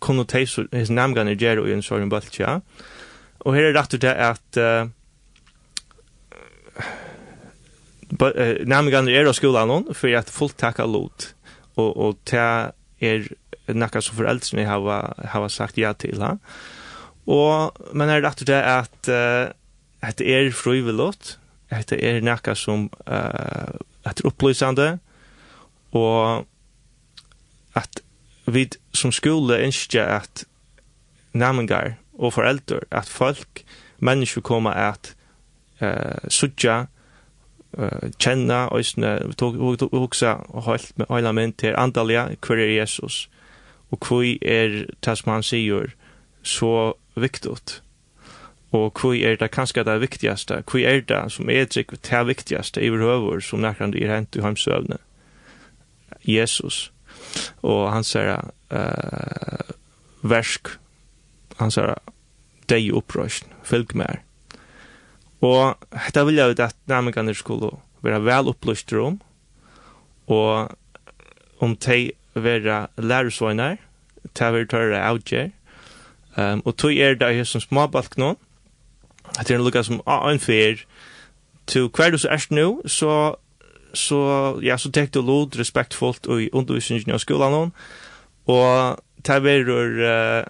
kunne 0.00 0.24
his 0.72 0.90
name 0.90 1.18
er 1.20 1.60
og 1.60 1.68
i 1.68 1.72
en 1.72 1.82
sånn 1.84 2.10
bøltja. 2.10 2.60
Og 3.40 3.54
her 3.54 3.70
er 3.70 3.76
rett 3.76 3.94
og 3.94 4.00
det 4.00 4.14
at 4.16 4.60
uh, 4.60 4.88
namgan 8.66 9.08
er 9.08 9.28
av 9.28 9.36
skolan 9.36 9.70
hon, 9.70 9.94
for 9.94 10.08
at 10.16 10.32
full 10.32 10.50
takka 10.50 10.84
lot, 10.84 11.34
og, 11.76 11.96
og 11.96 12.18
ta 12.24 12.72
er 13.00 13.28
nakka 13.70 14.02
som 14.02 14.18
foreldrene 14.18 14.66
hava, 14.66 15.14
hava 15.30 15.48
sagt 15.48 15.78
ja 15.78 15.92
til 15.94 16.20
ha. 16.24 16.36
Og, 17.30 17.76
men 17.94 18.10
er 18.10 18.24
rett 18.24 18.42
og 18.42 18.48
det 18.50 18.60
at 18.60 19.12
uh, 19.12 19.52
at 20.00 20.20
er 20.20 20.50
frivilligt. 20.56 21.36
Hetta 21.70 21.96
er 21.96 22.22
nakka 22.24 22.56
sum 22.58 22.88
uh, 23.06 23.76
at 24.04 24.18
det 24.18 24.24
er 24.24 24.28
opplysende, 24.28 24.98
og 25.92 26.46
at 27.74 28.00
vi 28.46 28.68
som 28.94 29.12
skole 29.12 29.58
ønsker 29.58 30.04
at 30.04 30.44
næmingar 31.32 31.92
og 32.18 32.32
foreldre, 32.32 32.80
at 32.90 33.08
folk, 33.08 33.62
mennesker 33.98 34.40
kommer 34.40 34.70
at 34.70 35.14
eh, 35.80 36.28
sutja, 36.28 36.84
eh, 37.78 38.10
kjenne, 38.18 38.68
og 38.68 38.84
også 39.92 40.36
holdt 40.54 40.98
med 40.98 41.06
øyla 41.10 41.32
min 41.32 41.52
til 41.52 41.74
andalia, 41.78 42.28
hver 42.46 42.56
er 42.56 42.80
Jesus, 42.80 43.30
og 43.90 43.98
hver 44.08 44.38
er 44.42 44.86
det 45.04 45.18
som 45.18 45.32
han 45.32 45.42
sier, 45.42 45.92
så 46.42 46.92
viktigt 47.16 47.82
og 48.72 48.92
kvi 48.94 49.24
er 49.26 49.36
det 49.36 49.50
kanskje 49.50 49.84
det 49.84 49.98
viktigaste, 50.00 50.62
kvi 50.66 50.84
er 50.86 51.00
det 51.02 51.24
som 51.34 51.50
er 51.50 51.66
trygg 51.66 51.96
det 52.06 52.26
viktigaste 52.26 52.82
i 52.82 52.90
høver 52.90 53.42
som 53.42 53.64
nekrande 53.64 53.98
er 53.98 54.12
hent 54.14 54.36
i 54.36 54.42
heimsøvne. 54.44 54.98
Jesus. 56.22 56.92
Og 57.62 57.90
han 57.90 58.06
sier 58.06 58.50
uh, 58.70 59.74
versk, 60.22 60.76
han 61.58 61.70
sier 61.74 61.96
deg 62.70 62.92
opprøst. 62.94 63.46
fylg 63.64 63.94
med. 63.94 64.22
Og 65.40 65.76
dette 65.92 66.24
vil 66.26 66.36
jeg 66.36 66.58
at 66.60 66.76
nærmengene 66.86 67.34
skulle 67.34 67.70
være 68.02 68.24
vel 68.24 68.48
opplyst 68.48 68.92
om, 68.92 69.20
og 70.26 70.70
om 71.60 71.76
de 71.76 72.12
vera 72.34 72.86
lærersvøgner, 72.96 73.76
de 74.38 74.52
vil 74.52 74.68
tørre 74.68 75.00
avgjør, 75.00 75.48
um, 76.36 76.62
og 76.64 76.76
tog 76.76 76.94
er 76.94 77.14
det 77.14 77.46
som 77.46 77.60
småbalk 77.60 78.16
noen, 78.16 78.36
at 79.38 79.46
det 79.48 79.54
er 79.56 79.62
noe 79.62 79.84
som 79.86 80.02
er 80.06 80.26
en 80.30 80.42
fyr 80.42 80.84
til 81.70 81.88
hver 81.94 82.10
du 82.10 82.18
så 82.18 82.32
erst 82.34 82.50
nå, 82.54 82.80
så, 82.86 83.36
så, 83.94 84.20
ja, 84.64 84.76
så 84.76 84.90
tek 84.90 85.12
du 85.14 85.20
lod 85.22 85.58
respektfullt 85.58 86.26
i 86.26 86.48
undervisningen 86.52 87.14
av 87.14 87.22
skolan, 87.22 87.70
og 88.50 88.98
det 89.22 89.36
er 89.36 89.44
verur 89.44 90.00
uh, 90.02 90.42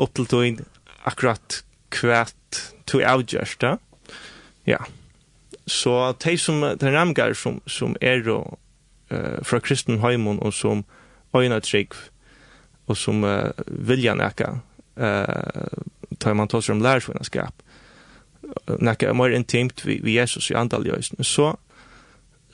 opp 0.00 0.14
til 0.14 0.28
tog 0.30 0.62
akkurat 1.08 1.62
kvart 1.90 2.62
to 2.86 3.00
avgjørst, 3.02 3.66
ja. 4.68 4.80
Så 5.70 5.94
de 6.22 6.38
som, 6.38 6.62
de 6.78 6.90
ramgar 6.90 7.34
som, 7.38 7.60
som 7.66 7.96
er 8.02 8.26
og, 8.30 8.58
uh, 9.12 9.38
fra 9.42 9.60
kristen 9.62 10.00
heimon 10.04 10.40
og 10.42 10.54
som 10.54 10.84
øyna 11.36 11.60
trygg 11.62 11.94
og 12.90 12.98
som 12.98 13.24
uh, 13.24 13.50
vilja 13.66 14.16
nekka 14.18 14.56
uh, 14.98 15.80
tar 16.20 16.34
man 16.34 16.50
tås 16.50 16.68
om 16.70 16.82
lærersvinnskap, 16.82 17.54
nekka 18.80 19.12
mer 19.12 19.34
intimt 19.36 19.84
vi, 19.86 20.00
vi 20.02 20.18
Jesus 20.18 20.50
i 20.50 20.56
andal 20.58 20.86
jøsne, 20.86 21.24
så, 21.24 21.54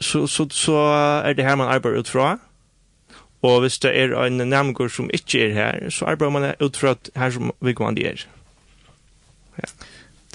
så, 0.01 0.27
så, 0.27 0.49
så 0.51 0.77
er 1.25 1.33
det 1.37 1.45
her 1.45 1.57
man 1.57 1.73
arbeider 1.73 2.05
ut 2.05 2.09
fra, 2.09 2.39
og 3.43 3.61
hvis 3.61 3.79
det 3.79 3.93
er 3.99 4.17
en 4.25 4.41
nærmengur 4.49 4.89
som 4.89 5.11
ikke 5.15 5.49
er 5.49 5.53
her, 5.53 5.91
så 5.91 6.05
arbeider 6.05 6.33
man 6.33 6.55
ut 6.61 6.77
fra 6.77 6.97
her 7.17 7.31
som 7.31 7.53
vi 7.61 7.75
kan 7.77 7.99
er. 7.99 8.27
Ja. 9.57 9.71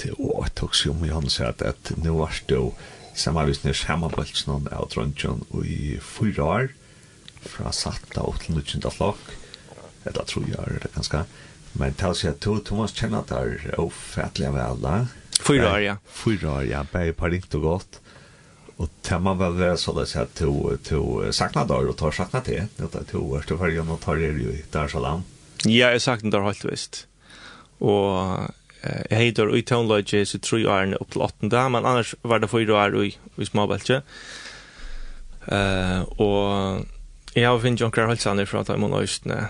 Det 0.02 0.14
var 0.18 0.46
et 0.46 0.56
tog 0.56 0.74
om 0.90 1.06
Jan 1.06 1.30
sier 1.30 1.52
at, 1.52 1.62
at 1.62 1.92
nå 1.98 2.16
var 2.18 2.34
det 2.50 2.56
jo 2.56 2.74
samarbeidsen 3.16 3.70
i 3.70 3.76
Sjæmabølsen 3.76 4.70
av 4.72 4.88
Drøntjøn 4.94 5.44
i 5.66 5.98
fyra 6.02 6.44
år, 6.44 6.68
fra 7.42 7.72
satta 7.74 8.24
og 8.26 8.40
til 8.42 8.56
nødgjenta 8.56 8.90
flokk, 8.94 9.38
Det 10.04 10.14
tror 10.28 10.48
jeg 10.48 10.58
er 10.58 10.80
det 10.82 10.94
ganske, 10.96 11.20
men 11.74 11.94
til 11.94 12.08
å 12.08 12.16
si 12.18 12.28
at 12.28 12.40
du, 12.42 12.56
du 12.58 12.74
må 12.74 12.88
kjenne 12.90 13.20
at 13.22 13.30
det 13.30 13.38
er 13.38 13.82
ufattelig 13.82 14.50
vel, 14.56 14.88
Fyra 15.42 15.74
år, 15.74 15.80
ja. 15.80 15.98
Fyra 16.08 16.52
år, 16.52 16.64
ja. 16.64 16.86
Bär 16.92 17.12
på 17.12 17.28
riktigt 17.28 17.56
och 17.56 17.62
gott. 17.62 18.02
Och 18.76 18.90
tar 19.02 19.20
man 19.20 19.58
väl 19.58 19.78
så 19.78 19.94
där 19.94 20.06
så 20.06 20.20
att 20.20 20.36
du 20.36 20.78
to 20.78 21.32
sakna 21.32 21.66
dagar 21.66 21.90
och 21.90 21.98
tar 21.98 22.12
saknar 22.12 22.42
till. 22.42 22.64
Det 22.76 22.96
är 22.96 23.04
två 23.04 23.18
år 23.18 23.42
till 23.42 23.56
varje 23.56 23.80
och 23.80 24.02
tar 24.02 24.16
det 24.16 24.22
ju 24.22 24.64
där 24.72 24.88
så 24.88 25.00
långt. 25.00 25.26
Ja, 25.64 25.92
jag 25.92 26.02
saknar 26.02 26.32
där 26.32 26.42
helt 26.42 26.66
visst. 26.66 27.08
Och 27.78 28.40
jag 29.10 29.18
heter 29.18 29.58
i 29.58 29.62
tonlodge 29.62 30.28
så 30.28 30.40
tre 30.40 30.66
år 30.68 30.98
upp 31.02 31.12
till 31.12 31.22
åttonde, 31.22 31.70
men 31.70 31.86
annars 31.86 32.16
var 32.22 32.40
det 32.40 32.48
fyra 32.48 32.76
år 32.76 33.06
i 33.06 33.18
i 33.38 33.46
småbältet. 33.46 34.04
Eh 35.46 36.02
och 36.02 36.86
jag 37.34 37.50
har 37.50 37.60
finnit 37.60 37.82
onkrar 37.82 38.08
halsander 38.08 38.46
från 38.46 38.62
att 38.62 38.70
jag 38.70 38.80
måste 38.80 39.50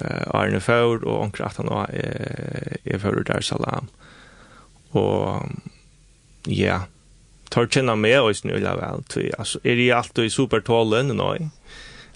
Eh 0.00 0.34
Arne 0.34 0.60
Ford 0.60 1.04
och 1.04 1.22
onkrar 1.22 1.46
att 1.46 1.56
han 1.56 1.68
är 1.68 2.76
är 2.84 2.98
för 2.98 3.24
där 3.24 3.40
salam. 3.40 3.86
Og 4.98 5.48
ja, 6.50 6.82
tar 7.52 7.68
kjenner 7.68 7.96
med 7.96 8.20
oss 8.20 8.44
nu 8.44 8.56
la 8.60 8.74
vel. 8.78 9.04
Altså, 9.38 9.60
er 9.64 9.78
det 9.78 9.90
alltid 9.96 10.32
supertålen 10.32 11.14
nå? 11.16 11.30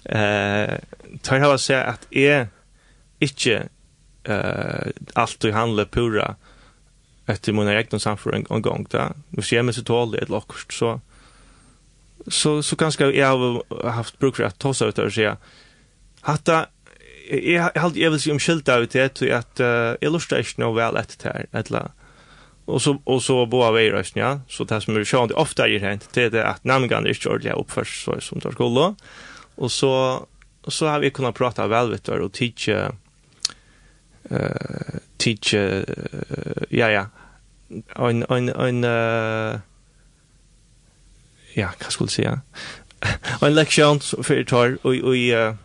Eh, 0.07 0.75
tar 1.23 1.41
jeg 1.41 1.51
å 1.51 1.59
si 1.61 1.75
at 1.75 2.07
jeg 2.15 2.47
ikke 3.23 3.67
eh, 4.29 4.91
alltid 5.15 5.55
handler 5.55 5.89
pura 5.91 6.35
etter 7.27 7.55
min 7.55 7.67
egen 7.67 7.99
samfunn 7.99 8.47
en 8.47 8.63
gang 8.63 8.87
da. 8.91 9.09
Hvis 9.35 9.51
jeg 9.51 9.61
er 9.61 9.67
med 9.67 9.75
så 9.75 9.83
tålig 9.83 10.21
et 10.21 10.31
lokkert, 10.31 10.71
så, 10.73 10.93
så, 12.27 12.61
så 12.63 12.79
kanskje 12.79 13.11
jeg 13.11 13.27
har 13.27 13.93
haft 13.99 14.19
bruk 14.21 14.39
for 14.39 14.47
at 14.47 14.59
ta 14.63 14.71
seg 14.75 14.93
ut 14.93 15.03
og 15.03 15.13
si 15.13 15.27
at 15.27 16.51
jeg, 16.51 16.67
jeg, 17.27 17.71
jeg 17.99 18.11
vil 18.13 18.21
si 18.23 18.31
omskylda 18.31 18.79
ut 18.83 18.95
det 18.95 19.09
til 19.19 19.33
at 19.35 19.59
uh, 19.59 19.99
jeg 19.99 20.11
lurer 20.13 20.43
ikke 20.43 20.63
noe 20.63 20.75
vel 20.77 20.99
etter 20.99 21.19
det 21.19 21.33
her, 21.33 21.49
eller 21.59 21.91
Och 22.67 22.81
så 22.81 23.01
och 23.03 23.23
så 23.23 23.45
boa 23.45 23.71
veiras, 23.71 23.97
röst 23.97 24.15
ja. 24.15 24.39
Så 24.47 24.63
det 24.63 24.81
som 24.81 24.95
är 24.95 25.05
sjön 25.05 25.31
ofta 25.35 25.67
är 25.67 25.79
det 25.79 26.29
det 26.29 26.39
är 26.39 26.43
att 26.43 26.63
namngan 26.63 27.05
är 27.05 27.09
inte 27.09 27.29
ordentligt 27.29 27.53
uppförs 27.53 28.05
så 28.05 28.21
som 28.21 28.39
det 28.39 28.51
skulle 28.51 28.95
och 29.55 29.71
så 29.71 30.25
så 30.67 30.87
har 30.87 30.99
vi 30.99 31.09
kunnat 31.09 31.35
prata 31.35 31.67
väl 31.67 31.91
vet 31.91 32.03
du 32.03 32.11
och 32.11 32.33
teacha 32.33 32.91
eh 34.29 34.31
uh, 34.31 34.99
teacha 35.17 35.57
uh, 35.57 35.83
ja 36.69 36.89
ja. 36.89 37.05
En 37.95 38.25
en 38.29 38.49
en 38.49 38.83
uh, 38.83 39.59
ja 41.53 41.69
vad 41.79 41.91
skulle 41.91 42.09
säga 42.09 42.41
en 43.41 43.55
lektion 43.55 43.99
för 43.99 44.43
tar 44.43 44.77
och 44.81 44.95
och 44.95 45.15
uh, 45.15 45.55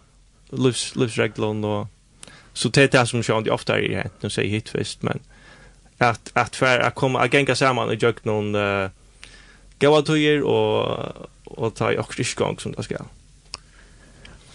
livs 0.51 0.97
livsreglon 0.97 1.63
då. 1.63 1.89
så 2.53 2.69
det 2.69 2.83
är 2.83 3.01
det 3.01 3.07
som 3.07 3.23
sjön 3.23 3.45
det 3.45 3.51
ofta 3.51 3.79
är 3.79 3.97
hänt 3.97 4.13
nu 4.21 4.31
säger 4.31 4.51
hitvist 4.51 5.03
men 5.03 5.19
att 6.03 6.31
att 6.33 6.57
för 6.57 6.79
att 6.79 6.95
komma 6.95 7.21
att 7.21 7.35
gänga 7.35 7.55
samman 7.55 7.89
och 7.89 8.03
jökt 8.03 8.25
någon 8.25 8.55
uh, 8.55 8.91
goa 9.79 10.03
tojer 10.03 10.43
och 10.43 11.13
och 11.45 11.75
ta 11.75 11.99
också 11.99 12.23
gång 12.37 12.59
som 12.59 12.73
det 12.73 12.83
ska. 12.83 12.97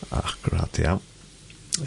Akkurat 0.10 0.80
ja. 0.80 1.00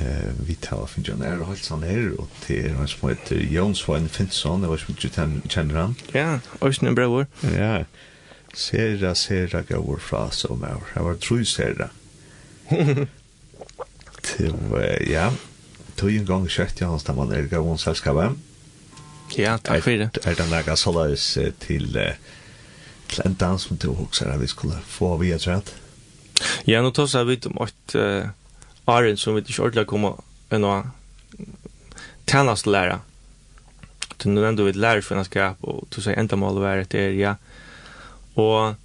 Eh 0.01 0.31
vi 0.47 0.55
tar 0.55 0.77
av 0.77 0.87
från 0.87 1.05
Janeiro 1.05 1.45
helt 1.45 1.63
sån 1.63 1.83
här 1.83 2.21
och 2.21 2.29
till 2.47 2.75
han 2.75 2.89
som 2.89 3.09
heter 3.09 3.37
Jons 3.37 3.89
von 3.89 4.09
Finson, 4.09 4.61
det 4.61 4.69
var 4.69 4.77
som 4.77 4.95
du 5.01 5.49
känner 5.49 5.75
han. 5.75 5.95
Ja, 6.13 6.39
Östen 6.61 6.95
bror. 6.95 7.27
Ja. 7.57 7.85
Sera 8.55 9.15
sera 9.15 9.63
goa 9.63 9.99
fra 9.99 10.31
så 10.31 10.57
mer. 10.57 10.77
Jag 10.95 11.03
var 11.03 11.15
tror 11.15 11.45
sera. 11.45 11.91
Till 14.23 14.55
ja. 15.11 15.33
Tog 15.95 16.17
en 16.17 16.25
gång 16.25 16.49
kött 16.49 16.81
jag 16.81 16.89
hans 16.89 17.05
där 17.05 17.15
man 17.15 17.33
är 17.33 17.43
goa 17.43 17.79
selskapet. 17.79 18.31
Ja, 19.39 19.59
takk 19.63 19.85
for 19.85 20.01
det. 20.01 20.25
Er 20.27 20.39
det 20.39 20.49
noe 20.51 20.77
så 20.79 20.93
løs 20.95 21.27
til, 21.63 21.87
til 23.11 23.25
en 23.27 23.37
dans 23.39 23.63
som 23.69 23.79
du 23.79 23.93
husker 23.95 24.33
at 24.33 24.41
vi 24.43 24.51
skulle 24.51 24.79
få 24.87 25.15
via 25.21 25.39
trett? 25.39 25.75
Ja, 26.67 26.81
nå 26.83 26.91
tar 26.97 27.25
vi 27.29 27.39
om 27.47 27.61
at 27.63 27.95
uh, 27.95 28.31
Arjen 28.91 29.17
som 29.21 29.37
vi 29.37 29.45
ikke 29.45 29.63
ordentlig 29.63 29.87
kommer 29.91 30.21
enn 30.51 30.67
å 30.67 30.75
tjenest 32.31 32.69
lære. 32.71 33.01
Du 34.21 34.29
nevnte 34.31 34.67
vi 34.67 34.77
lærer 34.77 35.05
for 35.05 35.19
en 35.19 35.27
skap, 35.27 35.61
og 35.63 35.87
du 35.91 36.01
sier 36.01 36.19
enda 36.19 36.37
mål 36.39 36.61
å 36.61 36.65
være 36.65 36.85
etter, 36.85 37.15
ja. 37.17 37.37
Og 38.41 38.77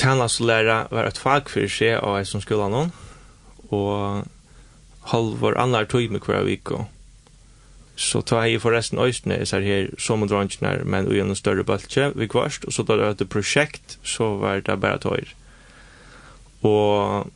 tjenest 0.00 0.42
lære 0.44 0.84
var 0.92 1.08
et 1.08 1.20
fag 1.20 1.50
for 1.52 1.68
seg 1.70 1.98
av 2.00 2.18
jeg 2.20 2.30
som 2.30 2.44
skulle 2.44 2.66
ha 2.66 2.72
noen, 2.72 2.92
og 3.68 4.24
halvår 5.12 5.58
annar 5.60 5.88
tog 5.90 6.08
med 6.12 6.24
hver 6.24 6.46
vik, 6.48 6.72
og 6.76 6.86
Så 7.98 8.20
tar 8.22 8.44
jeg 8.46 8.60
forresten 8.62 9.00
øyne, 9.02 9.40
så 9.46 9.58
er 9.58 9.66
her 9.66 9.88
som 9.98 10.22
og 10.22 10.30
drangene, 10.30 10.84
men 10.86 11.08
ui 11.10 11.18
en 11.18 11.34
større 11.34 11.64
bøltje 11.66 12.12
vi 12.14 12.28
kvarst, 12.30 12.68
og 12.68 12.72
så 12.72 12.84
da 12.86 12.94
det 12.94 13.08
var 13.08 13.16
et 13.16 13.30
prosjekt, 13.32 13.98
så 14.06 14.36
var 14.38 14.62
det 14.62 14.76
bare 14.80 15.02
tøyr. 15.02 15.34
Og 16.62 17.26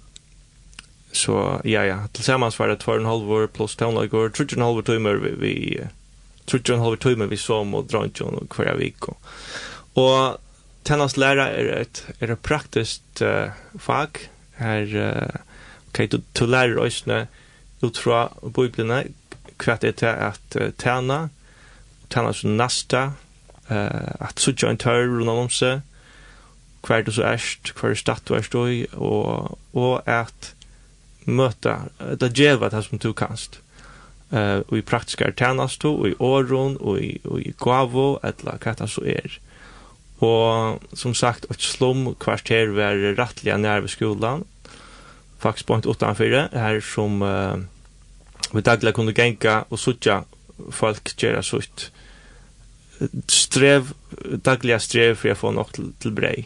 så, 1.12 1.60
ja, 1.68 1.82
ja, 1.84 1.98
til 2.14 2.24
sammen 2.24 2.52
var 2.58 2.70
det 2.70 2.80
tvar 2.80 3.00
en 3.00 3.10
halv 3.10 3.28
år 3.30 3.50
pluss 3.52 3.74
tøvnlag 3.76 4.14
år, 4.14 4.30
trutje 4.32 4.56
en 4.56 4.64
halv 4.64 4.80
år 4.80 4.86
tøymer 4.88 5.18
vi, 5.20 5.32
vi 5.42 5.54
trutje 6.48 6.76
en 6.76 6.84
halv 6.84 6.96
år 6.96 7.02
tøymer 7.04 7.30
vi 7.30 7.38
som 7.40 7.74
og 7.76 7.90
drangene 7.90 8.44
og 8.44 8.56
hver 8.56 8.78
vik. 8.80 9.10
Og 9.98 10.38
tennast 10.88 11.20
læra 11.20 11.50
er 11.52 11.72
et, 11.82 12.04
er 12.20 12.32
et 12.32 12.42
praktiskt 12.42 13.22
uh, 13.22 13.52
fag, 13.78 14.24
her, 14.62 14.94
uh, 14.96 15.42
ok, 15.90 16.04
du, 16.14 16.20
du 16.38 16.46
lærer 16.46 16.80
øyne 16.80 17.26
ut 17.82 17.98
fra 17.98 18.24
biblene, 18.54 19.04
hva 19.62 19.78
det 19.80 19.88
er 19.88 19.98
til 20.02 20.06
at 20.06 20.74
tæna, 20.78 21.26
tæna 22.10 22.32
som 22.32 22.50
nasta, 22.58 23.10
at 23.68 24.40
sutja 24.40 24.70
en 24.70 24.78
tør 24.78 25.06
rundt 25.06 25.30
om 25.30 25.50
seg, 25.50 25.80
hva 26.82 26.98
er 26.98 27.06
det 27.06 27.14
så 27.14 27.26
erst, 27.30 27.72
hva 27.78 27.92
er 27.92 27.98
statt 27.98 28.26
du 28.26 28.34
erst 28.34 28.54
i, 28.58 28.84
og, 28.92 29.58
og 29.72 30.02
at 30.08 30.52
møta, 31.26 31.76
det 32.18 32.32
djeva 32.34 32.70
det 32.72 32.82
som 32.88 32.98
du 32.98 33.12
kanst. 33.14 33.60
Uh, 34.32 34.64
og 34.64 34.78
i 34.78 34.84
praktiska 34.88 35.26
er 35.28 35.34
tænast 35.36 35.84
og 35.84 36.06
i 36.08 36.14
åron, 36.18 36.78
og 36.80 37.02
i, 37.04 37.18
og 37.28 37.42
i 37.42 37.52
gavo, 37.60 38.16
etla 38.24 38.56
hva 38.56 38.72
det 38.78 38.88
så 38.88 39.04
er. 39.04 39.36
Og 40.24 40.80
som 40.96 41.14
sagt, 41.14 41.46
et 41.50 41.60
slum 41.60 42.14
kvarter 42.16 42.72
var 42.72 42.96
rettelig 43.18 43.58
nær 43.60 43.84
ved 43.84 43.92
skolan, 43.92 44.46
faktisk 45.42 45.66
på 45.66 45.76
en 45.76 45.86
utanfyrre, 45.86 46.48
her 46.52 46.80
som 46.80 47.22
uh, 47.22 47.60
vi 48.53 48.64
daglig 48.64 48.95
kunne 48.97 49.14
genka 49.16 49.62
og 49.70 49.78
sutja 49.80 50.22
folk 50.70 51.14
gjerra 51.16 51.43
sutt 51.47 51.90
strev, 53.30 53.93
dagliga 54.45 54.78
strev 54.82 55.16
for 55.18 55.32
jeg 55.32 55.40
får 55.40 55.55
nok 55.57 55.72
til, 55.76 55.88
til 56.03 56.14
brei. 56.14 56.36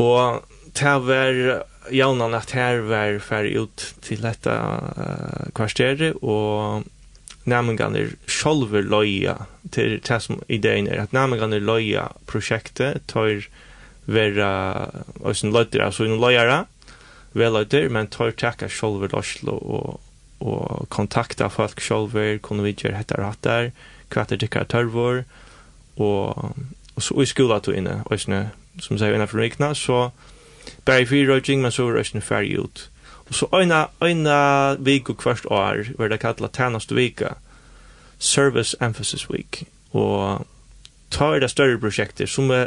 Og 0.00 0.42
det 0.78 0.94
var 1.06 1.62
jaunan 1.92 2.34
at 2.34 2.54
her 2.56 2.80
var 2.86 3.18
færre 3.22 3.52
ut 3.62 3.84
til 4.02 4.22
dette 4.22 4.50
uh, 4.50 5.50
kvarsteret, 5.54 6.18
og 6.22 6.84
næmingene 7.44 8.06
sjolver 8.30 8.86
loja 8.86 9.34
til 9.72 9.98
det 9.98 10.20
som 10.22 10.42
ideen 10.48 10.88
er, 10.88 11.02
at 11.02 11.12
næmingene 11.12 11.60
loja 11.60 12.06
prosjektet 12.30 13.02
tar 13.10 13.42
vera 14.06 14.52
òsne 15.22 15.52
løyder, 15.54 15.84
altså 15.84 16.06
innan 16.06 16.22
løyere, 16.22 16.64
veløyder, 17.38 17.88
men 17.88 18.10
tar 18.10 18.34
takka 18.38 18.68
sjolver 18.70 19.12
løslo 19.14 19.58
og, 19.58 20.00
og 20.42 20.88
kontakta 20.90 21.48
folk 21.48 21.80
sjálver, 21.80 22.38
kunne 22.42 22.64
vi 22.66 22.74
gjøre 22.74 22.98
hette 22.98 23.18
og 23.18 23.36
der, 23.44 23.70
hva 24.12 24.26
er 24.28 24.64
tørvor, 24.68 25.22
og, 25.96 26.54
og 26.96 27.02
så 27.02 27.20
i 27.22 27.26
skola 27.26 27.60
to 27.60 27.72
inne, 27.72 28.02
og 28.06 28.20
sånne, 28.20 28.50
som 28.80 28.98
sier 28.98 29.14
innenfor 29.14 29.40
rikna, 29.40 29.72
så 29.74 30.10
bare 30.86 31.02
i 31.02 31.06
fyrir 31.06 31.30
røyking, 31.30 31.62
men 31.62 31.72
så 31.72 31.86
var 31.86 32.02
det 32.02 32.22
ferdig 32.22 32.58
ut. 32.58 32.88
Og 33.28 33.34
så 33.34 33.46
øyna, 33.54 33.86
øyna 34.02 34.74
vik 34.78 35.10
og 35.10 35.18
kvart 35.18 35.46
år, 35.46 35.94
var 35.98 36.08
det 36.08 36.20
kallet 36.20 36.52
tænast 36.52 36.94
vika, 36.94 37.34
Service 38.18 38.76
Emphasis 38.80 39.30
Week, 39.30 39.64
og 39.92 40.46
ta 41.10 41.34
er 41.34 41.40
det 41.40 41.50
større 41.50 41.78
prosjekter 41.78 42.26
som 42.26 42.50
er 42.50 42.66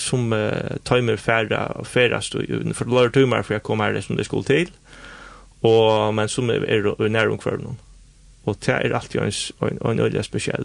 som 0.00 0.32
uh, 0.32 0.76
timer 0.84 1.16
färra 1.16 1.84
färra 1.84 2.20
stå 2.20 2.38
för 2.74 2.84
lördagar 2.84 3.10
timmar 3.10 3.42
för 3.42 3.54
jag 3.54 3.62
kommer 3.62 3.92
här 3.92 4.00
som 4.00 4.16
det 4.16 4.24
skulle 4.24 4.44
til 4.44 4.70
og 5.66 6.14
men 6.14 6.28
som 6.28 6.50
er, 6.50 6.64
er 6.64 6.86
i 6.88 7.10
noen. 7.12 7.78
Og 8.48 8.56
det 8.64 8.74
er 8.74 8.96
alltid 8.96 9.20
en, 9.20 9.32
en, 9.68 9.78
en 9.90 10.00
øyelig 10.00 10.24
spesiell 10.24 10.64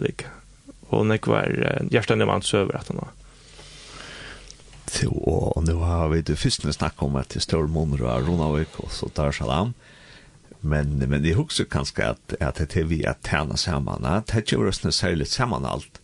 Og 0.88 1.08
det 1.10 1.20
var 1.26 1.50
uh, 1.50 1.88
hjertene 1.90 2.26
man 2.26 2.42
søver 2.42 2.78
at 2.78 2.88
han 2.88 3.02
var. 3.02 3.12
Så, 4.86 5.10
og 5.10 5.64
nå 5.66 5.76
har 5.82 6.08
vi 6.08 6.22
det 6.22 6.38
første 6.38 6.72
snakket 6.72 7.02
om 7.02 7.16
at 7.16 7.34
det 7.34 7.42
står 7.42 7.66
måneder 7.66 8.06
av 8.06 8.26
Ronavik 8.26 8.78
og 8.80 8.90
så 8.94 9.08
tar 9.08 9.34
Salam. 9.34 9.74
Men, 10.62 10.98
men 10.98 11.24
jeg 11.24 11.36
husker 11.36 11.66
kanskje 11.68 12.14
at, 12.14 12.36
at 12.40 12.58
det 12.58 12.80
er 12.80 12.88
vi 12.88 13.02
at 13.04 13.20
tjene 13.26 13.58
sammen. 13.58 14.02
Det 14.02 14.34
er 14.34 14.44
ikke 14.44 14.70
oss 14.70 14.80
særlig 14.94 15.26
sammen 15.26 15.66
alt 15.66 16.00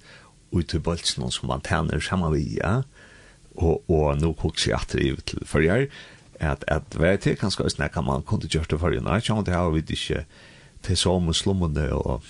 ut 0.52 0.74
i 0.74 0.78
bølsen 0.78 1.30
som 1.30 1.48
man 1.48 1.62
tjener 1.64 2.00
sammen 2.00 2.34
vi. 2.34 2.58
Ja? 2.58 2.82
Og, 3.56 3.82
og 3.88 4.18
nå 4.20 4.34
husker 4.42 4.72
jeg 4.72 4.80
at 4.80 4.92
det 4.92 5.06
er 5.06 5.22
til 5.26 5.46
forrige 5.46 5.88
at 6.42 6.64
at 6.68 6.98
vet 6.98 7.20
til 7.24 7.36
kanskje 7.36 7.70
snær 7.70 7.92
kan 7.94 8.04
man 8.04 8.22
kunde 8.22 8.48
gjort 8.48 8.70
det 8.70 8.80
for 8.80 8.92
you 8.92 9.00
know 9.00 9.20
chant 9.20 9.48
how 9.48 9.70
we 9.70 9.78
ikke 9.78 10.24
til 10.82 10.96
så 10.96 11.18
som 11.18 11.32
slummende 11.34 11.92
og 11.92 12.22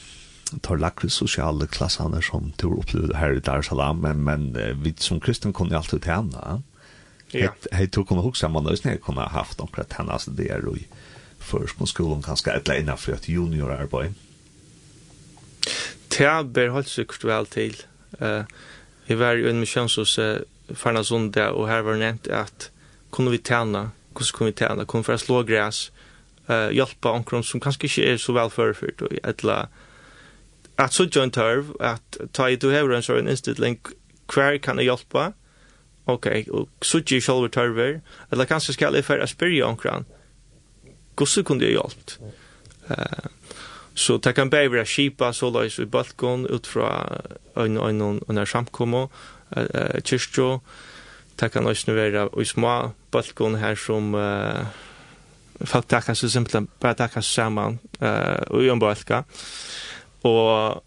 tar 0.63 0.77
lakre 0.77 1.09
sosiale 1.11 1.67
klassene 1.67 2.21
som 2.23 2.53
tur 2.59 2.79
opplevde 2.79 3.17
her 3.17 3.33
i 3.33 3.41
Dar 3.41 3.63
Salaam, 3.63 3.97
men, 3.97 4.21
men 4.25 4.57
vi 4.85 4.93
som 5.01 5.21
kristen 5.21 5.53
kunne 5.53 5.77
alltid 5.77 6.05
tjene. 6.05 6.63
Ja. 7.33 7.49
Jeg 7.73 7.91
tror 7.93 8.05
kunne 8.05 8.23
huske 8.23 8.49
man 8.49 8.67
nøysen 8.69 8.91
jeg 8.91 9.01
kunne 9.01 9.25
haft 9.33 9.59
noen 9.59 9.73
tjene, 9.73 10.13
altså 10.13 10.31
det 10.37 10.51
er 10.53 10.61
jo 10.61 10.75
i 10.77 10.85
førskolen 11.41 12.23
kanskje 12.23 12.53
et 12.53 12.69
eller 12.69 12.83
annet 12.83 13.01
for 13.01 13.17
et 13.17 13.29
juniorarbeid. 13.29 14.13
Tja, 16.13 16.43
ber 16.43 16.75
holdt 16.75 16.91
sikkert 16.93 17.25
vel 17.25 17.49
til. 17.49 17.79
Uh, 18.21 18.45
jeg 19.09 19.19
var 19.19 19.39
jo 19.41 19.49
en 19.49 19.63
misjonshus 19.63 20.19
uh, 20.21 20.45
Farnasund, 20.77 21.37
og 21.37 21.69
her 21.71 21.83
var 21.87 21.97
nevnt 21.97 22.29
at 22.29 22.69
kunne 23.13 23.33
vi 23.33 23.41
tjene 23.41 23.91
hvordan 24.13 24.39
kan 24.39 24.47
vi 24.47 24.57
tjene, 24.61 24.85
hvordan 24.85 25.07
for 25.07 25.17
å 25.17 25.21
slå 25.21 25.43
græs, 25.49 25.85
uh, 26.49 26.71
hjelpe 26.75 27.11
omkron 27.11 27.45
som 27.47 27.63
kanskje 27.63 27.89
ikke 27.89 28.07
er 28.13 28.21
så 28.21 28.35
velførført, 28.37 29.03
og 29.03 29.19
etla, 29.25 29.67
at 30.79 30.95
så 30.97 31.07
John 31.09 31.31
Tørv, 31.31 31.75
at 31.81 32.19
ta 32.35 32.49
i 32.49 32.57
du 32.57 32.71
hever 32.73 32.97
en 32.97 33.05
sånn 33.05 33.29
innstilling, 33.29 33.79
hver 34.33 34.59
kan 34.65 34.81
jeg 34.81 34.91
hjelpe, 34.91 35.33
ok, 36.11 36.29
og 36.51 36.69
så 36.83 37.03
ikke 37.03 37.21
selv 37.23 37.51
tørver, 37.55 38.01
eller 38.33 38.49
kanskje 38.49 38.77
skal 38.77 38.97
jeg 38.97 39.07
for 39.07 39.23
å 39.23 39.29
spørre 39.31 39.67
omkron, 39.67 40.09
hvordan 41.17 41.47
kunne 41.47 41.69
jeg 41.69 41.77
hjelpe? 41.79 42.33
Uh, 42.89 43.29
så 43.95 44.17
det 44.17 44.33
kan 44.35 44.51
bare 44.51 44.73
være 44.73 44.89
kjipa, 44.89 45.35
så 45.37 45.51
løs 45.53 45.77
i 45.79 45.85
balkon, 45.85 46.47
ut 46.49 46.67
fra 46.67 46.89
en, 47.57 47.77
en, 47.77 48.01
en, 48.01 48.23
en, 48.25 48.39
en 48.39 48.47
samkomme, 48.49 49.05
uh, 49.53 50.01
kyrstjå, 50.01 50.49
uh, 50.57 50.92
det 51.41 51.51
kan 51.53 51.67
også 51.67 51.95
være 51.97 52.29
i 52.41 52.45
små 52.45 52.93
balkon 53.13 53.59
her 53.61 53.79
som 53.79 54.15
uh, 54.15 54.67
folk 55.65 55.89
takkar 55.89 56.15
så 56.19 56.31
simpelt 56.31 56.71
bare 56.81 56.99
takkar 56.99 57.25
saman 57.27 57.79
uh, 58.01 58.41
og 58.51 58.63
i 58.63 58.71
en 58.73 58.83
balka 58.83 59.23
og 60.23 60.83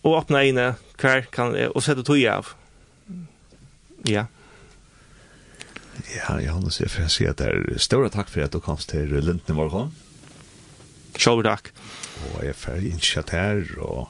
og 0.00 0.14
åpna 0.16 0.40
inne 0.48 0.66
hver 1.00 1.26
kan 1.32 1.52
og 1.74 1.82
sette 1.84 2.04
tog 2.04 2.20
av 2.24 2.54
ja 4.08 4.26
Ja, 6.08 6.38
Johannes, 6.40 6.80
jeg 6.80 6.90
får 6.90 7.10
si 7.12 7.26
at 7.28 7.40
det 7.40 7.50
er 7.50 7.82
større 7.82 8.08
takk 8.12 8.30
for 8.32 8.40
at 8.40 8.54
du 8.54 8.60
kom 8.62 8.78
til 8.80 9.10
Lindene 9.12 9.54
morgen. 9.54 9.90
Sjølv 11.20 11.44
takk. 11.44 11.68
Og 12.30 12.44
jeg 12.46 12.56
får 12.56 12.86
innskjatt 12.88 13.32
her, 13.34 13.60
og 13.84 14.08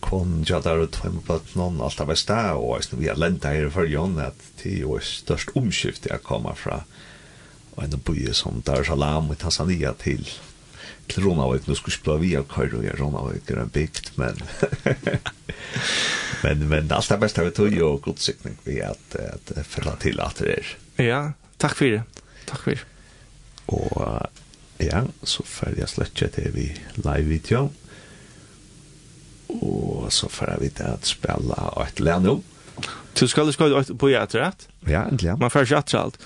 kon 0.00 0.44
ja 0.48 0.60
der 0.60 0.82
ut 0.82 0.96
hem 1.02 1.20
på 1.26 1.40
någon 1.52 1.80
alt 1.80 2.00
av 2.00 2.14
stä 2.14 2.54
og 2.54 2.84
så 2.84 2.96
vi 2.96 3.08
har 3.08 3.16
länta 3.16 3.48
her 3.48 3.70
för 3.70 3.84
Jon 3.84 4.18
at 4.18 4.34
det 4.62 4.80
är 4.80 5.00
störst 5.00 5.48
omskift 5.54 6.06
jeg 6.06 6.22
kommer 6.22 6.54
från 6.54 6.80
en 7.76 8.00
by 8.06 8.32
som 8.32 8.62
där 8.66 8.84
salam 8.84 9.32
i 9.32 9.36
Tanzania 9.36 9.92
til 9.92 10.28
till 11.06 11.22
Ronavik 11.22 11.66
nå 11.66 11.74
skulle 11.74 11.94
spela 11.94 12.16
via 12.16 12.42
Kairo 12.42 12.82
i 12.82 12.90
Ronavik 12.90 13.50
är 13.50 13.56
en 13.56 13.68
bikt 13.68 14.12
men 14.16 14.36
men 16.42 16.68
men 16.68 16.92
alt 16.92 17.08
det 17.08 17.18
bästa 17.18 17.44
vi 17.44 17.50
tog 17.50 17.72
ju 17.72 17.82
och 17.82 18.02
god 18.02 18.18
siktning 18.18 18.56
vi 18.64 18.82
att 18.82 19.14
att 19.14 19.66
förla 19.66 19.96
till 19.96 20.20
att 20.20 20.36
det 20.36 20.58
er 20.58 20.76
ja 20.96 21.32
tack 21.56 21.76
för 21.76 21.84
det. 21.84 22.02
Tack 22.44 22.60
för 22.60 22.70
det. 22.70 22.80
Och 23.66 24.26
ja 24.78 25.04
så 25.22 25.42
färdiga 25.42 25.86
släcka 25.86 26.28
til 26.28 26.52
vi 26.54 26.80
live 26.94 27.28
video 27.28 27.70
og 29.48 30.12
så 30.12 30.28
får 30.32 30.54
jeg 30.54 30.64
vite 30.66 30.92
at 30.98 31.08
spela 31.08 31.72
et 31.84 32.00
lær 32.00 32.22
nå. 32.24 32.38
Du 33.18 33.26
skal 33.26 33.50
skal 33.52 33.74
på 33.98 34.12
ja 34.12 34.22
etter 34.22 34.44
rett? 34.44 34.68
Ja, 34.86 35.06
egentlig. 35.08 35.34
Man 35.40 35.50
får 35.50 35.66
ikke 35.66 35.82
etter 35.82 36.00
alt. 36.00 36.18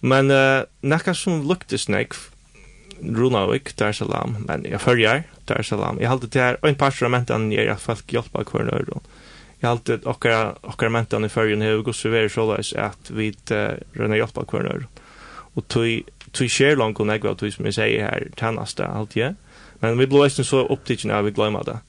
Men 0.00 0.30
uh, 0.30 0.64
nekka 0.86 1.14
som 1.16 1.42
luktes 1.48 1.88
nek, 1.88 2.14
Runavik, 2.96 3.74
Dar 3.76 3.92
salam, 3.92 4.38
men 4.48 4.64
jeg 4.64 4.80
følger, 4.80 5.24
Dar 5.48 5.64
salam. 5.66 5.98
Jeg 6.00 6.08
halte 6.08 6.30
det 6.32 6.40
her, 6.40 6.58
og 6.62 6.70
en 6.70 6.78
par 6.80 6.96
av 6.96 7.12
mentene 7.12 7.52
gjør 7.52 7.74
at 7.74 7.82
folk 7.82 8.12
hjelper 8.12 8.46
hver 8.48 8.68
nøyre. 8.70 9.00
Jeg 9.60 9.68
halte 9.68 9.98
okkara, 10.08 10.54
okkara 10.64 10.92
mentan 10.92 11.24
i 11.24 11.32
følgen 11.32 11.64
her, 11.64 11.80
og 11.80 11.94
så 11.96 12.12
veri 12.12 12.30
såleis 12.32 12.72
at 12.76 13.10
vi 13.12 13.32
uh, 13.52 13.76
rønner 13.98 14.20
hjelper 14.20 14.48
hver 14.48 14.68
nøyre. 14.68 14.88
Og 15.56 15.66
tog, 15.72 16.12
tog 16.36 16.52
skjer 16.52 16.76
langt 16.76 17.00
og 17.00 17.08
negva, 17.08 17.34
tog 17.34 17.52
som 17.52 17.68
jeg 17.68 17.76
sier 17.76 18.06
her, 18.06 18.28
tennast 18.36 18.78
det, 18.80 18.88
halte 18.92 19.20
jeg. 19.20 19.36
Men 19.82 19.98
vi 20.00 20.08
blå 20.08 20.24
eisen 20.24 20.46
så 20.46 20.62
opptidgjene 20.72 21.16
av 21.16 21.26
vi 21.26 21.34
glemmer 21.36 21.64
det 21.66 21.80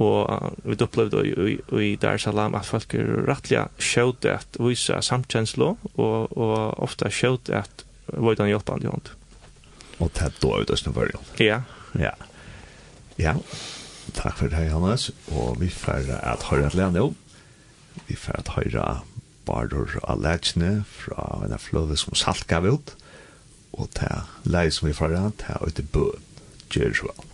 og 0.00 0.56
vi 0.64 0.78
opplevde 0.80 1.22
i, 1.28 1.32
i, 1.52 1.56
i 1.76 1.96
Dar 2.00 2.16
es 2.16 2.24
Salaam 2.24 2.56
at 2.56 2.68
folk 2.68 2.94
er 2.96 3.08
rettelig 3.28 3.66
skjøt 3.84 4.24
at 4.30 4.56
vise 4.60 4.96
samkjenslo, 5.04 5.74
og, 5.94 6.36
og 6.36 6.56
ofte 6.80 7.10
skjøt 7.12 7.52
at 7.52 7.84
hvordan 8.16 8.48
hjelper 8.50 8.78
han 8.78 8.86
i 8.86 8.90
hånd. 8.90 9.12
Og 10.00 10.08
det 10.16 10.24
er 10.24 10.38
da 10.40 10.54
ut 10.62 10.72
av 10.72 10.80
Snøvørgen. 10.80 11.28
Ja. 11.42 11.60
Ja. 12.00 12.14
Ja. 13.20 13.34
Takk 14.16 14.38
for 14.40 14.48
det, 14.52 14.64
Johannes. 14.70 15.10
Og 15.36 15.60
vi 15.60 15.68
får 15.68 16.08
at 16.16 16.48
høyre 16.48 16.70
et 16.70 16.78
lene 16.78 17.04
jo. 17.04 17.12
Vi 18.08 18.16
får 18.16 18.40
at 18.40 18.54
høyre 18.56 18.86
barder 19.46 19.98
av 20.08 20.22
lærkene 20.24 20.84
fra 20.88 21.42
en 21.44 21.54
av 21.54 21.62
fløve 21.62 21.98
som 22.00 22.16
salt 22.16 22.48
gav 22.50 22.66
ut. 22.66 22.94
Og 23.76 23.90
det 23.98 24.08
er 24.08 24.30
leie 24.48 24.72
som 24.74 24.88
vi 24.88 24.96
får 24.96 25.18
at 25.20 25.44
det 25.44 25.52
er 25.54 25.68
ute 25.68 25.86
bød. 25.92 26.24
Gjør 26.70 26.96
så 26.96 27.10
vel. 27.10 27.29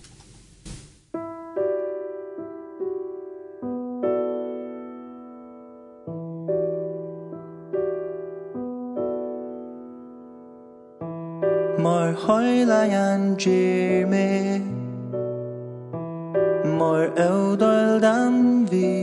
koylayan 12.27 13.37
jirme 13.39 14.61
Mor 16.79 17.03
eudoldan 17.17 18.67
vi 18.71 18.97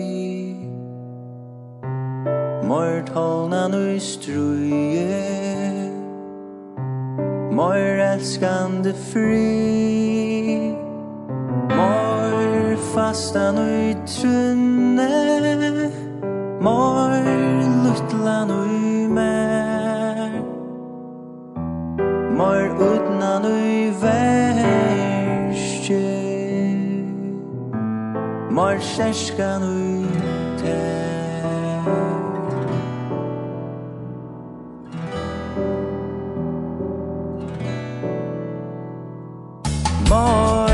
Mor 2.67 3.03
tolna 3.13 3.67
nu 3.67 3.99
struje 3.99 5.23
Mor 7.51 7.83
elskande 8.11 8.93
fri 8.93 10.75
Mor 11.77 12.75
fastan 12.93 13.57
trunne 14.05 15.11
Mor 16.61 17.23
lutlan 17.83 18.51
mer 19.15 20.31
Mor 22.37 22.63
ut 22.89 23.02
innan 23.23 23.43
ui 23.45 23.91
verste 24.01 24.43
Mor 28.51 28.79
seskan 28.79 29.61
ui 29.63 30.07
te 30.61 30.81
Mor 40.09 40.69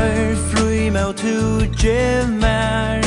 frui 0.50 0.90
mau 0.90 1.12
tu 1.12 1.66
gemar 1.76 3.00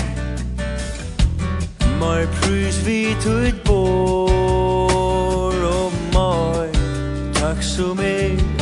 Mor 2.00 2.28
prus 2.40 2.78
vi 2.86 3.16
tuit 3.24 3.64
bor 3.66 5.54
Og 5.76 5.92
mor 6.14 6.68
takk 7.34 7.62
som 7.62 8.00
er 8.00 8.53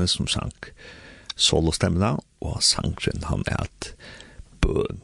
menneskene 0.00 0.08
som 0.08 0.30
sank 0.30 0.72
solostemmene, 1.36 2.16
og 2.40 2.62
sangren 2.62 3.24
han 3.28 3.44
er 3.46 3.64
et 3.66 3.92
bøn. 4.62 5.02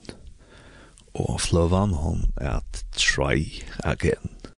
Og 1.19 1.41
fløven 1.43 1.95
han 1.99 2.27
er 2.37 2.61
et 2.61 2.83
try 2.95 3.47
again. 3.85 4.38